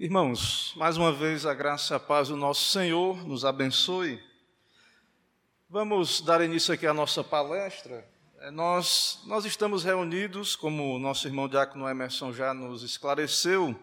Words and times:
Irmãos, 0.00 0.74
mais 0.76 0.96
uma 0.96 1.12
vez 1.12 1.44
a 1.44 1.52
graça 1.52 1.92
e 1.92 1.96
a 1.96 1.98
paz 1.98 2.28
do 2.28 2.36
nosso 2.36 2.70
Senhor 2.70 3.26
nos 3.26 3.44
abençoe. 3.44 4.22
Vamos 5.68 6.20
dar 6.20 6.40
início 6.40 6.72
aqui 6.72 6.86
à 6.86 6.94
nossa 6.94 7.24
palestra. 7.24 8.08
É, 8.38 8.48
nós, 8.48 9.20
nós 9.26 9.44
estamos 9.44 9.82
reunidos, 9.82 10.54
como 10.54 10.94
o 10.94 11.00
nosso 11.00 11.26
irmão 11.26 11.48
Diácono 11.48 11.88
Emerson 11.88 12.32
já 12.32 12.54
nos 12.54 12.84
esclareceu, 12.84 13.76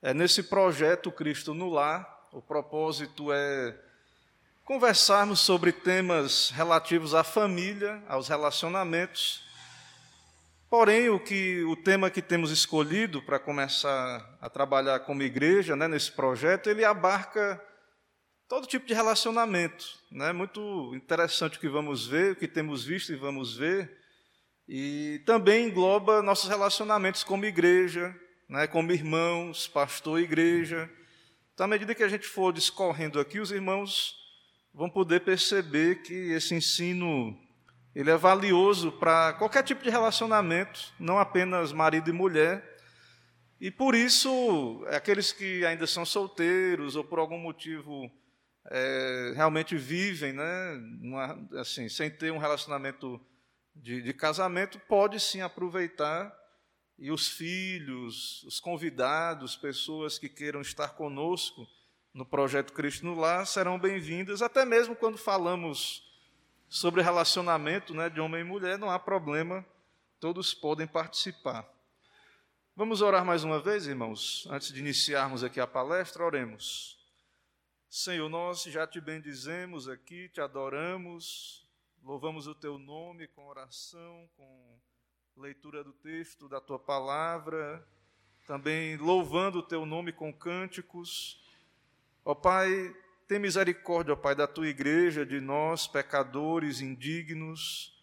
é, 0.00 0.14
nesse 0.14 0.44
projeto 0.44 1.12
Cristo 1.12 1.52
no 1.52 1.68
Lar. 1.68 2.26
O 2.32 2.40
propósito 2.40 3.30
é 3.30 3.78
conversarmos 4.64 5.40
sobre 5.40 5.72
temas 5.72 6.48
relativos 6.54 7.14
à 7.14 7.22
família, 7.22 8.02
aos 8.08 8.28
relacionamentos 8.28 9.44
Porém, 10.76 11.08
o, 11.08 11.20
que, 11.20 11.62
o 11.62 11.76
tema 11.76 12.10
que 12.10 12.20
temos 12.20 12.50
escolhido 12.50 13.22
para 13.22 13.38
começar 13.38 14.36
a 14.40 14.50
trabalhar 14.50 14.98
como 14.98 15.22
igreja 15.22 15.76
né, 15.76 15.86
nesse 15.86 16.10
projeto, 16.10 16.68
ele 16.68 16.84
abarca 16.84 17.64
todo 18.48 18.66
tipo 18.66 18.84
de 18.84 18.92
relacionamento. 18.92 19.86
Né? 20.10 20.32
Muito 20.32 20.92
interessante 20.92 21.58
o 21.58 21.60
que 21.60 21.68
vamos 21.68 22.08
ver, 22.08 22.32
o 22.32 22.36
que 22.36 22.48
temos 22.48 22.84
visto 22.84 23.12
e 23.12 23.16
vamos 23.16 23.56
ver. 23.56 23.88
E 24.66 25.22
também 25.24 25.68
engloba 25.68 26.20
nossos 26.22 26.50
relacionamentos 26.50 27.22
como 27.22 27.44
igreja, 27.44 28.12
né, 28.50 28.66
como 28.66 28.90
irmãos, 28.90 29.68
pastor 29.68 30.18
e 30.18 30.24
igreja. 30.24 30.90
Então, 31.54 31.66
à 31.66 31.68
medida 31.68 31.94
que 31.94 32.02
a 32.02 32.08
gente 32.08 32.26
for 32.26 32.52
discorrendo 32.52 33.20
aqui, 33.20 33.38
os 33.38 33.52
irmãos 33.52 34.16
vão 34.74 34.90
poder 34.90 35.20
perceber 35.20 36.02
que 36.02 36.32
esse 36.32 36.52
ensino 36.52 37.43
ele 37.94 38.10
é 38.10 38.16
valioso 38.16 38.90
para 38.92 39.34
qualquer 39.34 39.62
tipo 39.62 39.82
de 39.82 39.90
relacionamento, 39.90 40.92
não 40.98 41.18
apenas 41.18 41.72
marido 41.72 42.10
e 42.10 42.12
mulher. 42.12 42.76
E 43.60 43.70
por 43.70 43.94
isso, 43.94 44.84
aqueles 44.88 45.32
que 45.32 45.64
ainda 45.64 45.86
são 45.86 46.04
solteiros 46.04 46.96
ou 46.96 47.04
por 47.04 47.18
algum 47.18 47.38
motivo 47.38 48.10
é, 48.70 49.32
realmente 49.36 49.76
vivem, 49.76 50.32
né, 50.32 50.44
assim, 51.60 51.88
sem 51.88 52.10
ter 52.10 52.32
um 52.32 52.38
relacionamento 52.38 53.20
de, 53.74 54.02
de 54.02 54.12
casamento, 54.12 54.78
pode 54.88 55.20
sim 55.20 55.40
aproveitar 55.40 56.34
e 56.98 57.10
os 57.10 57.28
filhos, 57.28 58.42
os 58.44 58.60
convidados, 58.60 59.56
pessoas 59.56 60.18
que 60.18 60.28
queiram 60.28 60.60
estar 60.60 60.90
conosco 60.90 61.66
no 62.12 62.24
projeto 62.24 62.72
Cristo 62.72 63.04
no 63.04 63.14
Lar 63.14 63.46
serão 63.46 63.78
bem-vindas, 63.78 64.40
até 64.40 64.64
mesmo 64.64 64.94
quando 64.94 65.18
falamos 65.18 66.02
sobre 66.68 67.02
relacionamento 67.02 67.94
né, 67.94 68.08
de 68.08 68.20
homem 68.20 68.40
e 68.40 68.44
mulher, 68.44 68.78
não 68.78 68.90
há 68.90 68.98
problema, 68.98 69.64
todos 70.18 70.54
podem 70.54 70.86
participar. 70.86 71.68
Vamos 72.76 73.02
orar 73.02 73.24
mais 73.24 73.44
uma 73.44 73.60
vez, 73.60 73.86
irmãos, 73.86 74.48
antes 74.50 74.72
de 74.72 74.80
iniciarmos 74.80 75.44
aqui 75.44 75.60
a 75.60 75.66
palestra, 75.66 76.24
oremos. 76.24 76.98
Senhor, 77.88 78.28
nós 78.28 78.64
já 78.64 78.86
te 78.86 79.00
bendizemos 79.00 79.88
aqui, 79.88 80.28
te 80.30 80.40
adoramos, 80.40 81.64
louvamos 82.02 82.48
o 82.48 82.54
teu 82.54 82.76
nome 82.76 83.28
com 83.28 83.46
oração, 83.46 84.28
com 84.36 84.80
leitura 85.36 85.84
do 85.84 85.92
texto 85.92 86.48
da 86.48 86.60
tua 86.60 86.78
palavra, 86.78 87.86
também 88.46 88.96
louvando 88.96 89.60
o 89.60 89.62
teu 89.62 89.86
nome 89.86 90.12
com 90.12 90.32
cânticos. 90.32 91.40
Ó 92.24 92.34
Pai, 92.34 92.92
tem 93.26 93.38
misericórdia, 93.38 94.12
ó 94.12 94.16
Pai, 94.16 94.34
da 94.34 94.46
tua 94.46 94.68
igreja, 94.68 95.24
de 95.24 95.40
nós, 95.40 95.86
pecadores 95.86 96.80
indignos, 96.80 97.94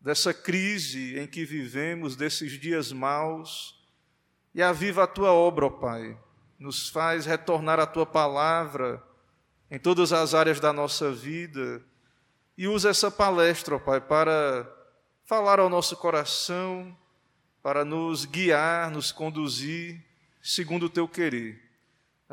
dessa 0.00 0.32
crise 0.32 1.18
em 1.18 1.26
que 1.26 1.44
vivemos, 1.44 2.16
desses 2.16 2.52
dias 2.52 2.92
maus, 2.92 3.82
e 4.54 4.62
aviva 4.62 5.04
a 5.04 5.06
tua 5.06 5.32
obra, 5.32 5.66
ó 5.66 5.70
Pai. 5.70 6.18
Nos 6.58 6.88
faz 6.88 7.26
retornar 7.26 7.78
a 7.78 7.86
tua 7.86 8.06
palavra 8.06 9.02
em 9.70 9.78
todas 9.78 10.12
as 10.12 10.34
áreas 10.34 10.60
da 10.60 10.72
nossa 10.72 11.10
vida 11.12 11.82
e 12.56 12.68
usa 12.68 12.90
essa 12.90 13.10
palestra, 13.10 13.76
ó 13.76 13.78
Pai, 13.78 14.00
para 14.00 14.70
falar 15.24 15.58
ao 15.58 15.68
nosso 15.68 15.96
coração, 15.96 16.96
para 17.62 17.84
nos 17.84 18.24
guiar, 18.24 18.90
nos 18.90 19.10
conduzir 19.10 20.04
segundo 20.40 20.86
o 20.86 20.90
teu 20.90 21.08
querer. 21.08 21.63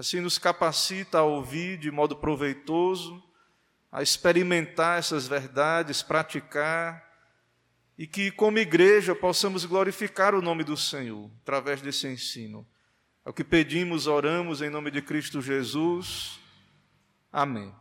Assim, 0.02 0.20
nos 0.20 0.40
capacita 0.40 1.20
a 1.20 1.24
ouvir 1.24 1.78
de 1.78 1.92
modo 1.92 2.16
proveitoso, 2.16 3.24
a 3.92 4.02
experimentar 4.02 4.98
essas 4.98 5.28
verdades, 5.28 6.02
praticar, 6.02 7.08
e 7.96 8.08
que, 8.08 8.32
como 8.32 8.58
igreja, 8.58 9.14
possamos 9.14 9.64
glorificar 9.64 10.34
o 10.34 10.42
nome 10.42 10.64
do 10.64 10.76
Senhor 10.76 11.30
através 11.44 11.84
desse 11.84 12.08
ensino. 12.08 12.68
É 13.24 13.30
o 13.30 13.34
que 13.34 13.44
pedimos, 13.44 14.08
oramos 14.08 14.60
em 14.64 14.72
nome 14.72 14.90
de 14.90 15.04
Cristo 15.04 15.40
Jesus. 15.40 16.40
Amém. 17.32 17.72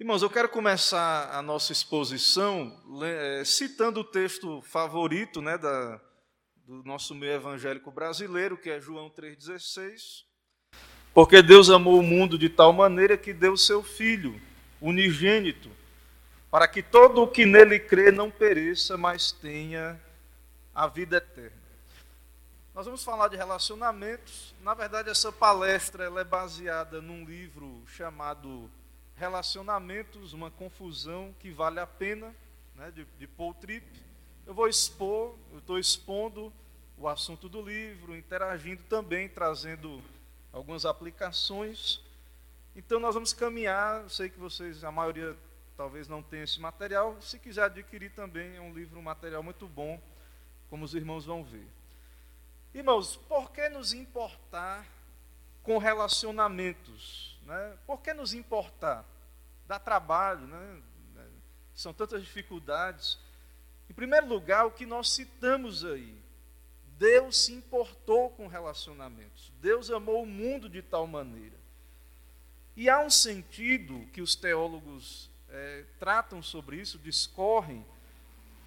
Irmãos, 0.00 0.22
eu 0.22 0.28
quero 0.28 0.48
começar 0.48 1.30
a 1.32 1.40
nossa 1.40 1.70
exposição 1.70 2.82
eh, 3.04 3.44
citando 3.44 4.00
o 4.00 4.04
texto 4.04 4.60
favorito 4.62 5.40
né, 5.40 5.56
da, 5.56 6.00
do 6.66 6.82
nosso 6.82 7.14
meio 7.14 7.34
evangélico 7.34 7.92
brasileiro, 7.92 8.58
que 8.58 8.70
é 8.70 8.80
João 8.80 9.08
3,16 9.08 10.26
porque 11.12 11.42
Deus 11.42 11.70
amou 11.70 11.98
o 11.98 12.02
mundo 12.02 12.38
de 12.38 12.48
tal 12.48 12.72
maneira 12.72 13.16
que 13.16 13.32
deu 13.32 13.56
seu 13.56 13.82
Filho, 13.82 14.40
unigênito, 14.80 15.70
para 16.50 16.66
que 16.66 16.82
todo 16.82 17.22
o 17.22 17.28
que 17.28 17.44
nele 17.44 17.78
crê 17.78 18.10
não 18.10 18.30
pereça, 18.30 18.96
mas 18.96 19.32
tenha 19.32 20.00
a 20.74 20.86
vida 20.86 21.16
eterna. 21.16 21.58
Nós 22.74 22.86
vamos 22.86 23.02
falar 23.02 23.26
de 23.26 23.36
relacionamentos. 23.36 24.54
Na 24.62 24.72
verdade, 24.72 25.10
essa 25.10 25.32
palestra 25.32 26.04
é 26.04 26.24
baseada 26.24 27.02
num 27.02 27.24
livro 27.24 27.82
chamado 27.88 28.70
Relacionamentos, 29.16 30.32
uma 30.32 30.48
confusão 30.48 31.34
que 31.40 31.50
vale 31.50 31.80
a 31.80 31.86
pena, 31.88 32.32
né, 32.76 32.92
de, 32.92 33.04
de 33.18 33.26
Paul 33.26 33.52
Tripp. 33.52 33.84
Eu 34.46 34.54
vou 34.54 34.68
expor, 34.68 35.34
eu 35.52 35.58
estou 35.58 35.76
expondo 35.76 36.52
o 36.96 37.08
assunto 37.08 37.48
do 37.48 37.60
livro, 37.60 38.16
interagindo 38.16 38.80
também, 38.88 39.28
trazendo 39.28 40.00
algumas 40.58 40.84
aplicações. 40.84 42.00
Então 42.74 42.98
nós 42.98 43.14
vamos 43.14 43.32
caminhar, 43.32 44.02
eu 44.02 44.08
sei 44.08 44.28
que 44.28 44.38
vocês, 44.38 44.82
a 44.82 44.90
maioria 44.90 45.36
talvez 45.76 46.08
não 46.08 46.22
tenha 46.22 46.42
esse 46.42 46.60
material, 46.60 47.16
se 47.20 47.38
quiser 47.38 47.64
adquirir 47.64 48.10
também, 48.10 48.56
é 48.56 48.60
um 48.60 48.74
livro, 48.74 48.98
um 48.98 49.02
material 49.02 49.42
muito 49.42 49.68
bom, 49.68 50.00
como 50.68 50.84
os 50.84 50.94
irmãos 50.94 51.24
vão 51.24 51.44
ver. 51.44 51.66
Irmãos, 52.74 53.16
por 53.16 53.52
que 53.52 53.68
nos 53.68 53.92
importar 53.92 54.84
com 55.62 55.78
relacionamentos? 55.78 57.38
Né? 57.46 57.78
Por 57.86 58.00
que 58.00 58.12
nos 58.12 58.34
importar? 58.34 59.04
Dá 59.66 59.78
trabalho, 59.78 60.46
né? 60.46 60.82
são 61.74 61.94
tantas 61.94 62.20
dificuldades. 62.20 63.16
Em 63.88 63.94
primeiro 63.94 64.26
lugar, 64.26 64.66
o 64.66 64.72
que 64.72 64.84
nós 64.84 65.12
citamos 65.12 65.84
aí, 65.84 66.20
Deus 66.98 67.44
se 67.44 67.52
importou 67.52 68.30
com 68.30 68.48
relacionamentos. 68.48 69.52
Deus 69.62 69.90
amou 69.90 70.24
o 70.24 70.26
mundo 70.26 70.68
de 70.68 70.82
tal 70.82 71.06
maneira. 71.06 71.56
E 72.76 72.88
há 72.88 73.00
um 73.00 73.10
sentido 73.10 74.04
que 74.12 74.20
os 74.20 74.34
teólogos 74.34 75.30
é, 75.48 75.84
tratam 75.98 76.42
sobre 76.42 76.76
isso, 76.76 76.98
discorrem, 76.98 77.84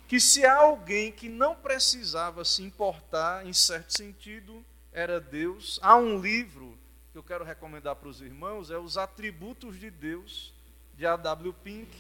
que 0.08 0.20
se 0.20 0.46
há 0.46 0.56
alguém 0.56 1.12
que 1.12 1.30
não 1.30 1.56
precisava 1.56 2.44
se 2.44 2.64
importar, 2.64 3.46
em 3.46 3.54
certo 3.54 3.96
sentido, 3.96 4.64
era 4.92 5.20
Deus. 5.20 5.80
Há 5.82 5.96
um 5.96 6.20
livro 6.20 6.78
que 7.12 7.18
eu 7.18 7.24
quero 7.24 7.44
recomendar 7.44 7.96
para 7.98 8.10
os 8.10 8.22
irmãos, 8.22 8.72
é 8.72 8.78
Os 8.78 8.98
Atributos 8.98 9.78
de 9.78 9.90
Deus, 9.90 10.54
de 10.98 11.06
A.W. 11.06 11.54
Pink. 11.64 11.92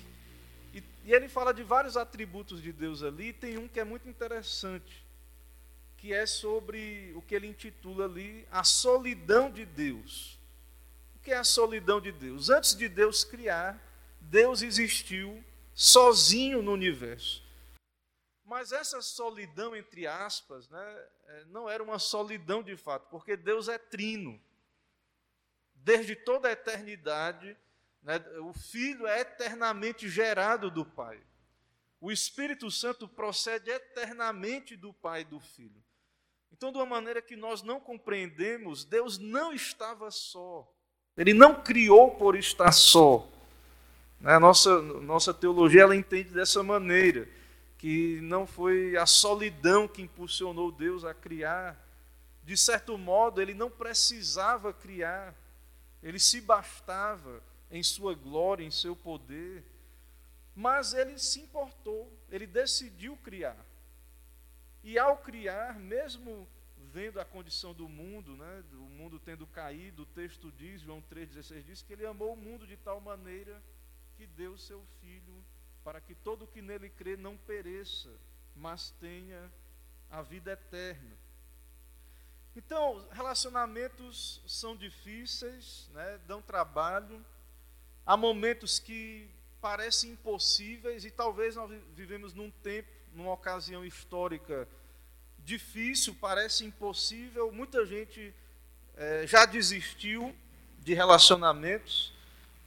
E, 0.73 0.83
e 1.05 1.13
ele 1.13 1.27
fala 1.27 1.53
de 1.53 1.63
vários 1.63 1.97
atributos 1.97 2.61
de 2.61 2.71
Deus 2.71 3.03
ali, 3.03 3.29
e 3.29 3.33
tem 3.33 3.57
um 3.57 3.67
que 3.67 3.79
é 3.79 3.83
muito 3.83 4.07
interessante 4.07 5.10
que 6.01 6.11
é 6.11 6.25
sobre 6.25 7.13
o 7.15 7.21
que 7.21 7.35
ele 7.35 7.45
intitula 7.45 8.05
ali 8.05 8.47
a 8.49 8.63
solidão 8.63 9.51
de 9.51 9.63
Deus. 9.63 10.39
O 11.15 11.19
que 11.19 11.31
é 11.31 11.37
a 11.37 11.43
solidão 11.43 12.01
de 12.01 12.11
Deus? 12.11 12.49
Antes 12.49 12.73
de 12.73 12.89
Deus 12.89 13.23
criar, 13.23 13.79
Deus 14.19 14.63
existiu 14.63 15.43
sozinho 15.75 16.63
no 16.63 16.73
universo. 16.73 17.45
Mas 18.43 18.71
essa 18.71 18.99
solidão, 18.99 19.75
entre 19.75 20.07
aspas, 20.07 20.67
né, 20.69 21.07
é, 21.27 21.45
não 21.45 21.69
era 21.69 21.83
uma 21.83 21.99
solidão 21.99 22.63
de 22.63 22.75
fato, 22.75 23.07
porque 23.11 23.37
Deus 23.37 23.67
é 23.67 23.77
trino. 23.77 24.41
Desde 25.75 26.15
toda 26.15 26.47
a 26.47 26.53
eternidade, 26.53 27.55
né, 28.01 28.17
o 28.39 28.53
Filho 28.53 29.05
é 29.05 29.19
eternamente 29.19 30.09
gerado 30.09 30.71
do 30.71 30.83
Pai. 30.83 31.21
O 31.99 32.11
Espírito 32.11 32.71
Santo 32.71 33.07
procede 33.07 33.69
eternamente 33.69 34.75
do 34.75 34.91
Pai 34.91 35.21
e 35.21 35.25
do 35.25 35.39
Filho. 35.39 35.79
Então, 36.61 36.71
de 36.71 36.77
uma 36.77 36.85
maneira 36.85 37.23
que 37.23 37.35
nós 37.35 37.63
não 37.63 37.79
compreendemos, 37.79 38.85
Deus 38.85 39.17
não 39.17 39.51
estava 39.51 40.11
só. 40.11 40.71
Ele 41.17 41.33
não 41.33 41.59
criou 41.59 42.11
por 42.11 42.35
estar 42.35 42.71
só. 42.71 43.27
A 44.23 44.39
nossa, 44.39 44.79
nossa 44.79 45.33
teologia 45.33 45.81
ela 45.81 45.95
entende 45.95 46.29
dessa 46.29 46.61
maneira, 46.61 47.27
que 47.79 48.19
não 48.21 48.45
foi 48.45 48.95
a 48.95 49.07
solidão 49.07 49.87
que 49.87 50.03
impulsionou 50.03 50.71
Deus 50.71 51.03
a 51.03 51.15
criar, 51.15 51.75
de 52.43 52.55
certo 52.55 52.95
modo, 52.95 53.41
ele 53.41 53.55
não 53.55 53.71
precisava 53.71 54.71
criar, 54.71 55.33
ele 56.03 56.19
se 56.19 56.39
bastava 56.39 57.41
em 57.71 57.81
sua 57.81 58.13
glória, 58.13 58.63
em 58.63 58.69
seu 58.69 58.95
poder, 58.95 59.63
mas 60.55 60.93
ele 60.93 61.17
se 61.17 61.39
importou, 61.39 62.15
ele 62.29 62.45
decidiu 62.45 63.17
criar. 63.23 63.57
E 64.83 64.97
ao 64.97 65.17
criar, 65.17 65.79
mesmo 65.79 66.47
vendo 66.91 67.19
a 67.19 67.25
condição 67.25 67.73
do 67.73 67.87
mundo, 67.87 68.35
né, 68.35 68.63
o 68.73 68.89
mundo 68.89 69.19
tendo 69.19 69.47
caído, 69.47 70.03
o 70.03 70.05
texto 70.07 70.51
diz, 70.51 70.81
João 70.81 71.01
3,16 71.11 71.63
diz 71.63 71.81
que 71.81 71.93
ele 71.93 72.05
amou 72.05 72.33
o 72.33 72.37
mundo 72.37 72.67
de 72.67 72.75
tal 72.77 72.99
maneira 72.99 73.61
que 74.17 74.25
deu 74.25 74.57
seu 74.57 74.83
Filho 74.99 75.43
para 75.83 76.01
que 76.01 76.13
todo 76.15 76.43
o 76.43 76.47
que 76.47 76.61
nele 76.61 76.89
crê 76.89 77.15
não 77.15 77.37
pereça, 77.37 78.09
mas 78.55 78.91
tenha 78.99 79.51
a 80.09 80.21
vida 80.21 80.51
eterna. 80.51 81.17
Então, 82.55 83.07
relacionamentos 83.11 84.41
são 84.45 84.75
difíceis, 84.75 85.89
né, 85.93 86.19
dão 86.27 86.41
trabalho, 86.41 87.25
há 88.05 88.17
momentos 88.17 88.77
que 88.77 89.29
parecem 89.61 90.11
impossíveis 90.11 91.05
e 91.05 91.11
talvez 91.11 91.55
nós 91.55 91.71
vivemos 91.95 92.33
num 92.33 92.51
tempo, 92.51 92.89
numa 93.13 93.33
ocasião 93.33 93.85
histórica 93.85 94.67
difícil, 95.39 96.15
parece 96.19 96.65
impossível. 96.65 97.51
Muita 97.51 97.85
gente 97.85 98.33
é, 98.95 99.25
já 99.27 99.45
desistiu 99.45 100.35
de 100.79 100.93
relacionamentos. 100.93 102.13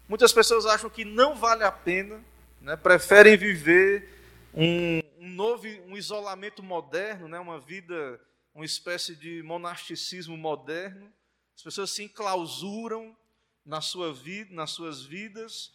Muitas 0.08 0.32
pessoas 0.32 0.67
acham 0.67 0.91
que 0.91 1.05
não 1.05 1.35
vale 1.35 1.64
a 1.64 1.73
pena, 1.73 2.23
né, 2.61 2.76
preferem 2.76 3.37
viver 3.37 4.08
um, 4.52 5.00
um 5.19 5.29
novo 5.29 5.67
um 5.87 5.96
isolamento 5.96 6.62
moderno, 6.62 7.29
né, 7.29 7.38
uma 7.38 7.58
vida, 7.58 8.20
uma 8.55 8.64
espécie 8.64 9.17
de 9.17 9.43
monasticismo 9.43 10.37
moderno. 10.37 11.12
As 11.56 11.62
pessoas 11.62 11.90
se 11.90 12.02
enclausuram 12.02 13.17
na 13.64 13.81
sua 13.81 14.12
vida, 14.12 14.55
nas 14.55 14.70
suas 14.73 15.02
vidas, 15.02 15.73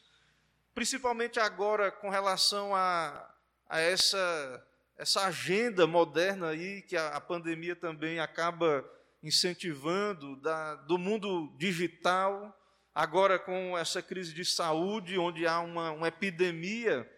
principalmente 0.75 1.39
agora 1.39 1.91
com 1.91 2.09
relação 2.09 2.75
a, 2.75 3.29
a 3.69 3.79
essa 3.79 4.65
essa 4.99 5.27
agenda 5.27 5.87
moderna 5.87 6.49
aí 6.49 6.81
que 6.81 6.97
a, 6.97 7.15
a 7.15 7.21
pandemia 7.21 7.73
também 7.73 8.19
acaba 8.19 8.83
incentivando 9.23 10.35
da, 10.37 10.75
do 10.75 10.97
mundo 10.97 11.55
digital, 11.57 12.53
agora 12.93 13.39
com 13.39 13.77
essa 13.77 14.01
crise 14.01 14.33
de 14.33 14.43
saúde, 14.43 15.17
onde 15.17 15.47
há 15.47 15.61
uma, 15.61 15.91
uma 15.91 16.09
epidemia, 16.09 17.09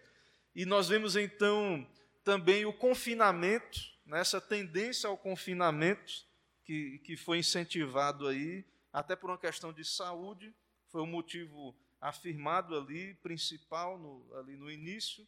e 0.54 0.64
nós 0.64 0.88
vemos 0.88 1.16
então 1.16 1.84
também 2.22 2.64
o 2.64 2.72
confinamento, 2.72 3.80
né, 4.06 4.20
essa 4.20 4.40
tendência 4.40 5.08
ao 5.08 5.18
confinamento 5.18 6.24
que, 6.64 7.00
que 7.00 7.16
foi 7.16 7.38
incentivado 7.38 8.28
aí, 8.28 8.64
até 8.92 9.16
por 9.16 9.28
uma 9.28 9.38
questão 9.38 9.72
de 9.72 9.84
saúde, 9.84 10.54
foi 10.88 11.00
o 11.00 11.04
um 11.04 11.08
motivo 11.08 11.74
afirmado 12.00 12.76
ali, 12.76 13.14
principal, 13.14 13.98
no, 13.98 14.24
ali 14.36 14.56
no 14.56 14.70
início, 14.70 15.26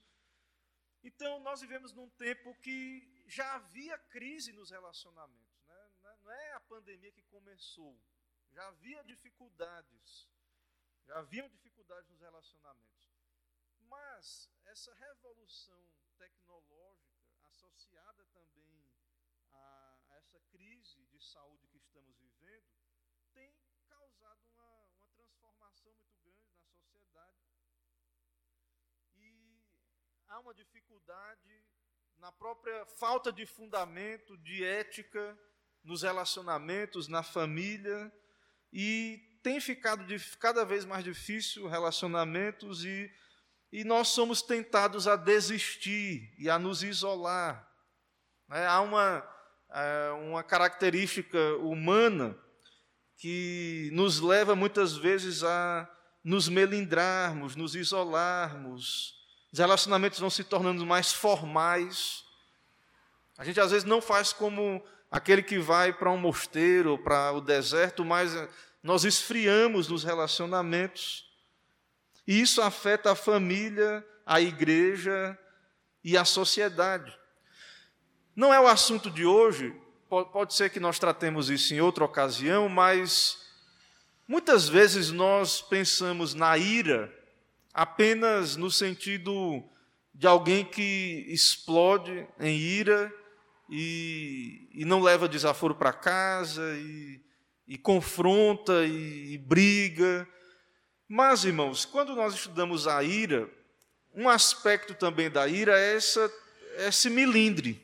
então, 1.04 1.38
nós 1.40 1.60
vivemos 1.60 1.92
num 1.92 2.08
tempo 2.10 2.54
que 2.60 3.06
já 3.26 3.56
havia 3.56 3.98
crise 3.98 4.54
nos 4.54 4.70
relacionamentos. 4.70 5.62
Né? 5.66 5.90
Não 6.22 6.32
é 6.32 6.52
a 6.52 6.60
pandemia 6.60 7.12
que 7.12 7.22
começou. 7.24 7.94
Já 8.50 8.66
havia 8.68 9.04
dificuldades. 9.04 10.26
Já 11.06 11.18
haviam 11.18 11.46
dificuldades 11.50 12.08
nos 12.08 12.20
relacionamentos. 12.20 13.12
Mas 13.82 14.50
essa 14.64 14.94
revolução 14.94 15.86
tecnológica, 16.16 17.22
associada 17.48 18.24
também 18.32 18.90
a, 19.52 19.98
essa 20.12 20.40
crise 20.50 21.04
de 21.04 21.20
saúde 21.20 21.68
que 21.68 21.76
estamos 21.76 22.16
vivendo, 22.16 22.80
tem 23.34 23.54
causado 23.86 24.42
uma, 24.46 24.86
uma 24.94 25.06
transformação 25.08 25.92
muito 25.96 26.18
grande 26.22 26.48
na 26.54 26.64
sociedade 26.64 27.38
há 30.34 30.40
uma 30.40 30.52
dificuldade 30.52 31.62
na 32.18 32.32
própria 32.32 32.84
falta 32.98 33.32
de 33.32 33.46
fundamento, 33.46 34.36
de 34.38 34.64
ética 34.64 35.38
nos 35.84 36.02
relacionamentos, 36.02 37.06
na 37.06 37.22
família, 37.22 38.12
e 38.72 39.38
tem 39.44 39.60
ficado 39.60 40.04
de, 40.04 40.18
cada 40.38 40.64
vez 40.64 40.84
mais 40.84 41.04
difícil 41.04 41.68
relacionamentos 41.68 42.84
e, 42.84 43.08
e 43.70 43.84
nós 43.84 44.08
somos 44.08 44.42
tentados 44.42 45.06
a 45.06 45.14
desistir 45.14 46.34
e 46.36 46.50
a 46.50 46.58
nos 46.58 46.82
isolar. 46.82 47.70
É, 48.50 48.66
há 48.66 48.80
uma, 48.80 49.36
é, 49.70 50.10
uma 50.10 50.42
característica 50.42 51.38
humana 51.58 52.36
que 53.18 53.88
nos 53.92 54.18
leva 54.18 54.56
muitas 54.56 54.96
vezes 54.96 55.44
a 55.44 55.88
nos 56.24 56.48
melindrarmos, 56.48 57.54
nos 57.54 57.76
isolarmos, 57.76 59.23
os 59.54 59.58
relacionamentos 59.60 60.18
vão 60.18 60.28
se 60.28 60.42
tornando 60.42 60.84
mais 60.84 61.12
formais. 61.12 62.24
A 63.38 63.44
gente 63.44 63.60
às 63.60 63.70
vezes 63.70 63.84
não 63.84 64.02
faz 64.02 64.32
como 64.32 64.84
aquele 65.08 65.44
que 65.44 65.60
vai 65.60 65.92
para 65.92 66.10
um 66.10 66.16
mosteiro, 66.16 66.98
para 66.98 67.30
o 67.30 67.40
deserto, 67.40 68.04
mas 68.04 68.34
eh, 68.34 68.48
nós 68.82 69.04
esfriamos 69.04 69.86
nos 69.86 70.02
relacionamentos. 70.02 71.32
E 72.26 72.40
isso 72.40 72.60
afeta 72.60 73.12
a 73.12 73.14
família, 73.14 74.04
a 74.26 74.40
igreja 74.40 75.38
e 76.02 76.18
a 76.18 76.24
sociedade. 76.24 77.16
Não 78.34 78.52
é 78.52 78.58
o 78.58 78.66
assunto 78.66 79.08
de 79.08 79.24
hoje, 79.24 79.72
pode 80.08 80.52
ser 80.52 80.68
que 80.68 80.80
nós 80.80 80.98
tratemos 80.98 81.48
isso 81.48 81.72
em 81.72 81.80
outra 81.80 82.04
ocasião, 82.04 82.68
mas 82.68 83.38
muitas 84.26 84.68
vezes 84.68 85.12
nós 85.12 85.62
pensamos 85.62 86.34
na 86.34 86.58
ira 86.58 87.22
apenas 87.74 88.54
no 88.54 88.70
sentido 88.70 89.68
de 90.14 90.28
alguém 90.28 90.64
que 90.64 91.26
explode 91.28 92.24
em 92.38 92.56
ira 92.56 93.12
e, 93.68 94.68
e 94.72 94.84
não 94.84 95.02
leva 95.02 95.28
desaforo 95.28 95.74
para 95.74 95.92
casa 95.92 96.62
e, 96.76 97.20
e 97.66 97.76
confronta 97.76 98.84
e, 98.86 99.34
e 99.34 99.38
briga. 99.38 100.26
Mas, 101.08 101.44
irmãos, 101.44 101.84
quando 101.84 102.14
nós 102.14 102.34
estudamos 102.34 102.86
a 102.86 103.02
ira, 103.02 103.50
um 104.14 104.28
aspecto 104.28 104.94
também 104.94 105.28
da 105.28 105.48
ira 105.48 105.76
é 105.76 105.96
essa, 105.96 106.32
esse 106.78 107.10
milindre. 107.10 107.82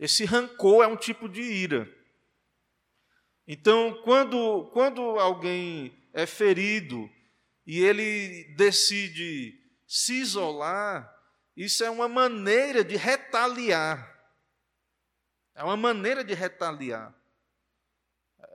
Esse 0.00 0.24
rancor 0.24 0.82
é 0.82 0.88
um 0.88 0.96
tipo 0.96 1.28
de 1.28 1.40
ira. 1.40 1.88
Então, 3.46 4.00
quando, 4.02 4.68
quando 4.72 5.00
alguém 5.00 5.92
é 6.12 6.26
ferido 6.26 7.08
e 7.66 7.78
ele 7.80 8.54
decide 8.56 9.58
se 9.86 10.14
isolar, 10.14 11.12
isso 11.56 11.84
é 11.84 11.90
uma 11.90 12.08
maneira 12.08 12.84
de 12.84 12.96
retaliar. 12.96 14.08
É 15.54 15.64
uma 15.64 15.76
maneira 15.76 16.24
de 16.24 16.32
retaliar. 16.32 17.14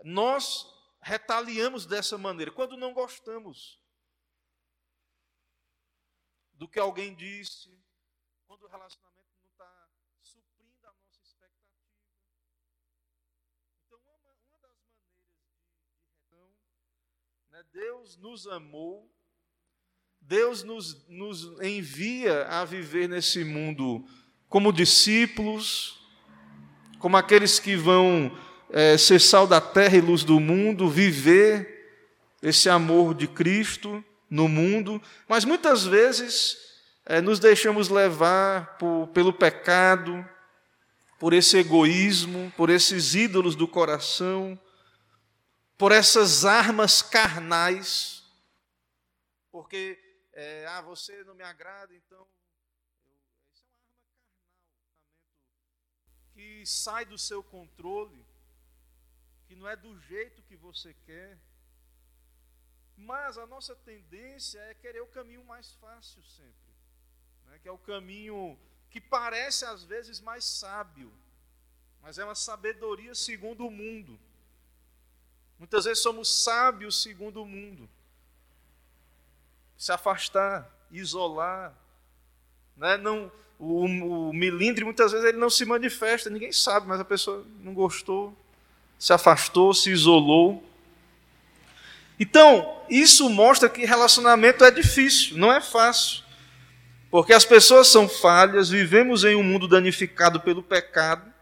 Nós 0.03 0.65
retaliamos 1.01 1.85
dessa 1.85 2.17
maneira 2.17 2.51
quando 2.51 2.77
não 2.77 2.93
gostamos 2.93 3.79
do 6.53 6.67
que 6.67 6.79
alguém 6.79 7.13
disse, 7.13 7.69
quando 8.47 8.67
não 8.69 8.87
está 8.87 9.89
suprindo 10.23 10.87
a 10.87 10.93
nossa 10.93 11.21
expectativa. 11.21 11.93
Então, 13.85 13.99
uma, 13.99 14.15
uma 14.47 14.59
das 14.59 14.79
maneiras 14.79 15.21
de, 15.29 15.43
de 16.29 16.55
né? 17.49 17.63
Deus 17.75 18.17
nos 18.21 18.47
amou, 18.47 19.05
Deus 20.21 20.63
nos, 20.63 21.05
nos 21.09 21.61
envia 21.61 22.45
a 22.45 22.63
viver 22.63 23.09
nesse 23.09 23.43
mundo 23.43 24.05
como 24.47 24.71
discípulos, 24.71 25.99
como 26.99 27.17
aqueles 27.17 27.59
que 27.59 27.75
vão 27.75 28.31
é, 28.69 28.97
ser 28.97 29.19
sal 29.19 29.45
da 29.45 29.59
terra 29.59 29.97
e 29.97 29.99
luz 29.99 30.23
do 30.23 30.39
mundo, 30.39 30.89
viver 30.89 31.91
esse 32.41 32.69
amor 32.69 33.13
de 33.13 33.27
Cristo 33.27 34.01
no 34.29 34.47
mundo, 34.47 35.01
mas 35.27 35.43
muitas 35.43 35.85
vezes 35.85 36.57
é, 37.05 37.19
nos 37.19 37.39
deixamos 37.39 37.89
levar 37.89 38.77
por, 38.77 39.07
pelo 39.07 39.33
pecado, 39.33 40.25
por 41.19 41.33
esse 41.33 41.57
egoísmo, 41.57 42.53
por 42.55 42.69
esses 42.69 43.15
ídolos 43.15 43.53
do 43.53 43.67
coração, 43.67 44.57
por 45.77 45.91
essas 45.91 46.45
armas 46.45 47.01
carnais, 47.01 48.23
porque 49.51 49.99
é, 50.31 50.65
ah, 50.67 50.81
você 50.81 51.23
não 51.23 51.35
me 51.35 51.43
agrada, 51.43 51.93
então 51.93 52.25
isso 53.53 53.63
é 53.63 53.67
uma 53.67 53.79
arma 53.79 53.99
carnal, 54.03 54.65
que 56.33 56.65
sai 56.65 57.05
do 57.05 57.17
seu 57.17 57.43
controle, 57.43 58.25
que 59.47 59.55
não 59.55 59.67
é 59.67 59.75
do 59.75 59.99
jeito 60.01 60.41
que 60.43 60.55
você 60.55 60.93
quer. 61.05 61.37
Mas 62.97 63.37
a 63.37 63.45
nossa 63.45 63.75
tendência 63.75 64.59
é 64.59 64.73
querer 64.73 65.01
o 65.01 65.07
caminho 65.07 65.43
mais 65.43 65.73
fácil 65.73 66.23
sempre, 66.23 66.73
né? 67.45 67.59
que 67.59 67.67
é 67.67 67.71
o 67.71 67.77
caminho 67.77 68.57
que 68.89 69.01
parece 69.01 69.65
às 69.65 69.83
vezes 69.83 70.21
mais 70.21 70.45
sábio, 70.45 71.11
mas 72.01 72.17
é 72.17 72.23
uma 72.23 72.35
sabedoria 72.35 73.13
segundo 73.13 73.67
o 73.67 73.71
mundo. 73.71 74.17
Muitas 75.57 75.85
vezes 75.85 76.03
somos 76.03 76.43
sábios 76.43 77.01
segundo 77.01 77.41
o 77.41 77.45
mundo. 77.45 77.89
Se 79.77 79.91
afastar, 79.91 80.69
isolar. 80.91 81.73
Né? 82.75 82.97
Não, 82.97 83.31
o, 83.59 83.85
o 84.29 84.33
milindre, 84.33 84.83
muitas 84.83 85.11
vezes, 85.11 85.27
ele 85.27 85.37
não 85.37 85.49
se 85.49 85.65
manifesta, 85.65 86.29
ninguém 86.29 86.51
sabe, 86.51 86.87
mas 86.87 86.99
a 86.99 87.05
pessoa 87.05 87.45
não 87.61 87.73
gostou, 87.73 88.35
se 88.99 89.13
afastou, 89.13 89.73
se 89.73 89.91
isolou. 89.91 90.63
Então, 92.19 92.81
isso 92.89 93.29
mostra 93.29 93.69
que 93.69 93.85
relacionamento 93.85 94.63
é 94.63 94.71
difícil, 94.71 95.37
não 95.37 95.51
é 95.51 95.61
fácil. 95.61 96.23
Porque 97.09 97.33
as 97.33 97.45
pessoas 97.45 97.87
são 97.87 98.09
falhas, 98.09 98.69
vivemos 98.69 99.23
em 99.23 99.35
um 99.35 99.43
mundo 99.43 99.67
danificado 99.67 100.39
pelo 100.41 100.61
pecado, 100.61 101.33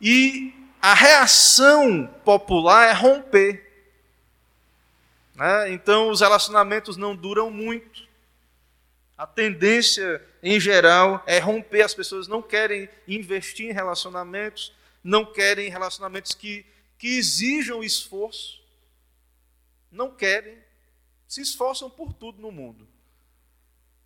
e 0.00 0.54
a 0.86 0.94
reação 0.94 2.06
popular 2.24 2.86
é 2.86 2.92
romper. 2.92 3.60
Né? 5.34 5.72
Então, 5.72 6.10
os 6.10 6.20
relacionamentos 6.20 6.96
não 6.96 7.16
duram 7.16 7.50
muito. 7.50 8.06
A 9.18 9.26
tendência, 9.26 10.24
em 10.40 10.60
geral, 10.60 11.24
é 11.26 11.40
romper. 11.40 11.82
As 11.82 11.92
pessoas 11.92 12.28
não 12.28 12.40
querem 12.40 12.88
investir 13.08 13.68
em 13.68 13.72
relacionamentos, 13.72 14.72
não 15.02 15.26
querem 15.26 15.68
relacionamentos 15.68 16.34
que, 16.34 16.64
que 16.96 17.18
exijam 17.18 17.82
esforço. 17.82 18.62
Não 19.90 20.08
querem, 20.08 20.56
se 21.26 21.40
esforçam 21.40 21.90
por 21.90 22.12
tudo 22.12 22.40
no 22.40 22.52
mundo. 22.52 22.86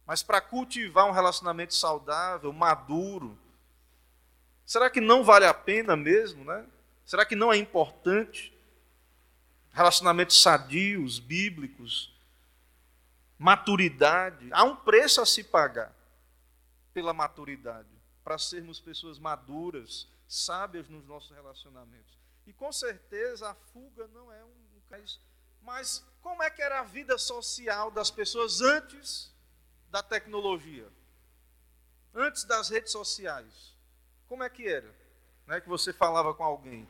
Mas 0.07 0.23
para 0.23 0.41
cultivar 0.41 1.05
um 1.05 1.13
relacionamento 1.13 1.75
saudável, 1.75 2.51
maduro, 2.55 3.39
será 4.71 4.89
que 4.89 5.01
não 5.01 5.25
vale 5.25 5.47
a 5.47 5.53
pena 5.53 5.97
mesmo, 5.97 6.45
né? 6.45 6.65
Será 7.05 7.27
que 7.27 7.35
não 7.35 7.53
é 7.53 7.57
importante? 7.57 8.57
Relacionamentos 9.73 10.41
sadios, 10.41 11.19
bíblicos, 11.19 12.17
maturidade. 13.37 14.49
Há 14.53 14.63
um 14.63 14.77
preço 14.77 15.21
a 15.21 15.27
se 15.27 15.43
pagar 15.43 15.93
pela 16.95 17.13
maturidade, 17.13 17.89
para 18.23 18.39
sermos 18.39 18.79
pessoas 18.79 19.19
maduras, 19.19 20.07
sábias 20.29 20.89
nos 20.89 21.05
nossos 21.05 21.33
relacionamentos. 21.33 22.17
E 22.47 22.53
com 22.53 22.73
certeza 22.73 23.51
a 23.51 23.55
fuga 23.73 24.07
não 24.15 24.33
é 24.33 24.45
um 24.45 24.81
caso. 24.89 25.21
Mas 25.63 26.07
como 26.23 26.45
é 26.45 26.51
que 26.51 26.63
era 26.63 26.79
a 26.79 26.85
vida 26.85 27.19
social 27.19 27.91
das 27.91 28.09
pessoas 28.09 28.61
antes 28.61 29.35
da 29.91 30.01
tecnologia? 30.01 30.87
Antes 32.15 32.45
das 32.45 32.69
redes 32.69 32.93
sociais? 32.93 33.70
Como 34.31 34.43
é 34.43 34.49
que 34.49 34.67
era? 34.67 34.87
Não 35.47 35.57
é 35.57 35.61
que 35.61 35.69
você 35.69 35.93
falava 35.93 36.33
com 36.33 36.45
alguém? 36.45 36.89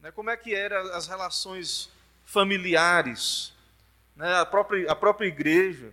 Né? 0.00 0.10
Como 0.10 0.28
é 0.30 0.36
que 0.36 0.52
eram 0.52 0.92
as 0.92 1.06
relações 1.06 1.88
familiares? 2.24 3.52
né, 4.16 4.36
a, 4.36 4.46
própria, 4.46 4.90
a 4.90 4.94
própria 4.94 5.26
igreja. 5.26 5.92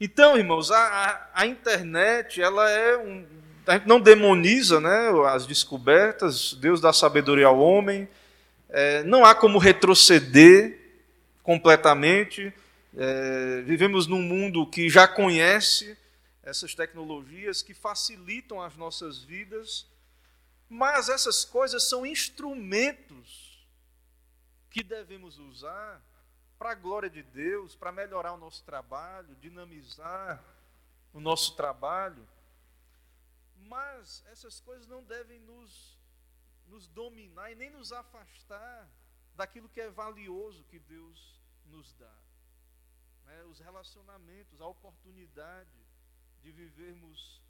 Então, 0.00 0.36
irmãos, 0.36 0.70
a, 0.70 0.78
a, 0.78 1.42
a 1.42 1.46
internet, 1.46 2.40
ela 2.40 2.68
é 2.70 2.96
um. 2.96 3.24
A 3.66 3.74
gente 3.74 3.86
não 3.86 4.00
demoniza 4.00 4.80
né, 4.80 5.10
as 5.28 5.46
descobertas, 5.46 6.54
Deus 6.54 6.80
dá 6.80 6.92
sabedoria 6.92 7.46
ao 7.46 7.58
homem, 7.60 8.08
é, 8.68 9.04
não 9.04 9.24
há 9.24 9.34
como 9.34 9.58
retroceder 9.58 10.78
completamente. 11.44 12.52
É, 12.96 13.62
vivemos 13.64 14.06
num 14.06 14.20
mundo 14.20 14.66
que 14.66 14.90
já 14.90 15.06
conhece 15.06 15.96
essas 16.42 16.74
tecnologias 16.74 17.62
que 17.62 17.72
facilitam 17.72 18.60
as 18.60 18.76
nossas 18.76 19.18
vidas, 19.18 19.86
mas 20.68 21.08
essas 21.08 21.44
coisas 21.44 21.88
são 21.88 22.04
instrumentos 22.04 23.66
que 24.70 24.82
devemos 24.82 25.38
usar 25.38 26.02
para 26.58 26.70
a 26.70 26.74
glória 26.74 27.10
de 27.10 27.22
Deus, 27.22 27.76
para 27.76 27.92
melhorar 27.92 28.32
o 28.32 28.38
nosso 28.38 28.64
trabalho, 28.64 29.36
dinamizar 29.36 30.42
o 31.12 31.20
nosso 31.20 31.54
trabalho. 31.54 32.26
Mas 33.56 34.24
essas 34.26 34.60
coisas 34.60 34.86
não 34.86 35.04
devem 35.04 35.40
nos, 35.40 35.98
nos 36.66 36.88
dominar 36.88 37.52
e 37.52 37.54
nem 37.54 37.70
nos 37.70 37.92
afastar 37.92 38.88
daquilo 39.34 39.68
que 39.68 39.80
é 39.80 39.90
valioso 39.90 40.64
que 40.64 40.78
Deus 40.78 41.40
nos 41.66 41.92
dá. 41.94 42.16
Né? 43.26 43.44
Os 43.44 43.58
relacionamentos, 43.60 44.60
a 44.60 44.66
oportunidade 44.66 45.81
de 46.42 46.52
vivermos 46.52 47.42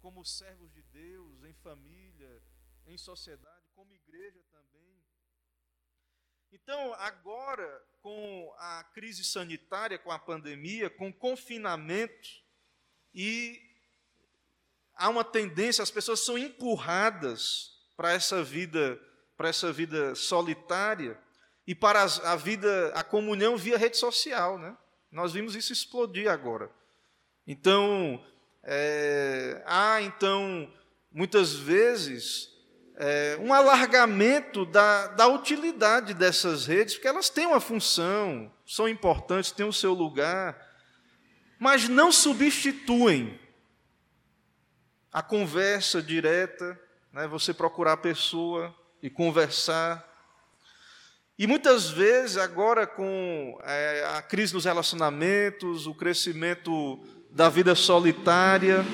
como 0.00 0.24
servos 0.24 0.72
de 0.72 0.82
Deus, 0.82 1.44
em 1.44 1.52
família, 1.54 2.42
em 2.86 2.96
sociedade, 2.96 3.66
como 3.74 3.92
igreja 3.92 4.40
também. 4.50 5.04
Então, 6.50 6.94
agora, 6.94 7.84
com 8.00 8.54
a 8.58 8.84
crise 8.94 9.22
sanitária, 9.22 9.98
com 9.98 10.10
a 10.10 10.18
pandemia, 10.18 10.88
com 10.88 11.12
confinamento, 11.12 12.28
e 13.12 13.60
há 14.94 15.08
uma 15.08 15.24
tendência, 15.24 15.82
as 15.82 15.90
pessoas 15.90 16.20
são 16.20 16.38
empurradas 16.38 17.76
para 17.96 18.12
essa 18.12 18.42
vida, 18.42 18.98
para 19.36 19.48
essa 19.48 19.72
vida 19.72 20.14
solitária 20.14 21.20
e 21.66 21.74
para 21.74 22.02
a 22.02 22.36
vida, 22.36 22.92
a 22.94 23.04
comunhão 23.04 23.56
via 23.56 23.76
rede 23.76 23.98
social, 23.98 24.58
né? 24.58 24.76
Nós 25.10 25.32
vimos 25.32 25.54
isso 25.54 25.72
explodir 25.72 26.30
agora. 26.30 26.70
Então, 27.46 28.24
é, 28.70 29.62
há 29.64 30.02
então 30.02 30.70
muitas 31.10 31.54
vezes 31.54 32.50
é, 32.96 33.38
um 33.40 33.54
alargamento 33.54 34.66
da, 34.66 35.06
da 35.06 35.26
utilidade 35.26 36.12
dessas 36.12 36.66
redes, 36.66 36.94
porque 36.94 37.08
elas 37.08 37.30
têm 37.30 37.46
uma 37.46 37.60
função, 37.60 38.52
são 38.66 38.86
importantes, 38.86 39.52
têm 39.52 39.64
o 39.64 39.72
seu 39.72 39.94
lugar, 39.94 40.54
mas 41.58 41.88
não 41.88 42.12
substituem 42.12 43.40
a 45.10 45.22
conversa 45.22 46.02
direta, 46.02 46.78
né, 47.10 47.26
você 47.26 47.54
procurar 47.54 47.94
a 47.94 47.96
pessoa 47.96 48.74
e 49.02 49.08
conversar. 49.08 50.06
E 51.38 51.46
muitas 51.46 51.88
vezes, 51.88 52.36
agora 52.36 52.86
com 52.86 53.58
é, 53.62 54.04
a 54.14 54.20
crise 54.20 54.52
nos 54.52 54.66
relacionamentos, 54.66 55.86
o 55.86 55.94
crescimento 55.94 57.02
da 57.30 57.48
vida 57.48 57.74
solitária, 57.74 58.84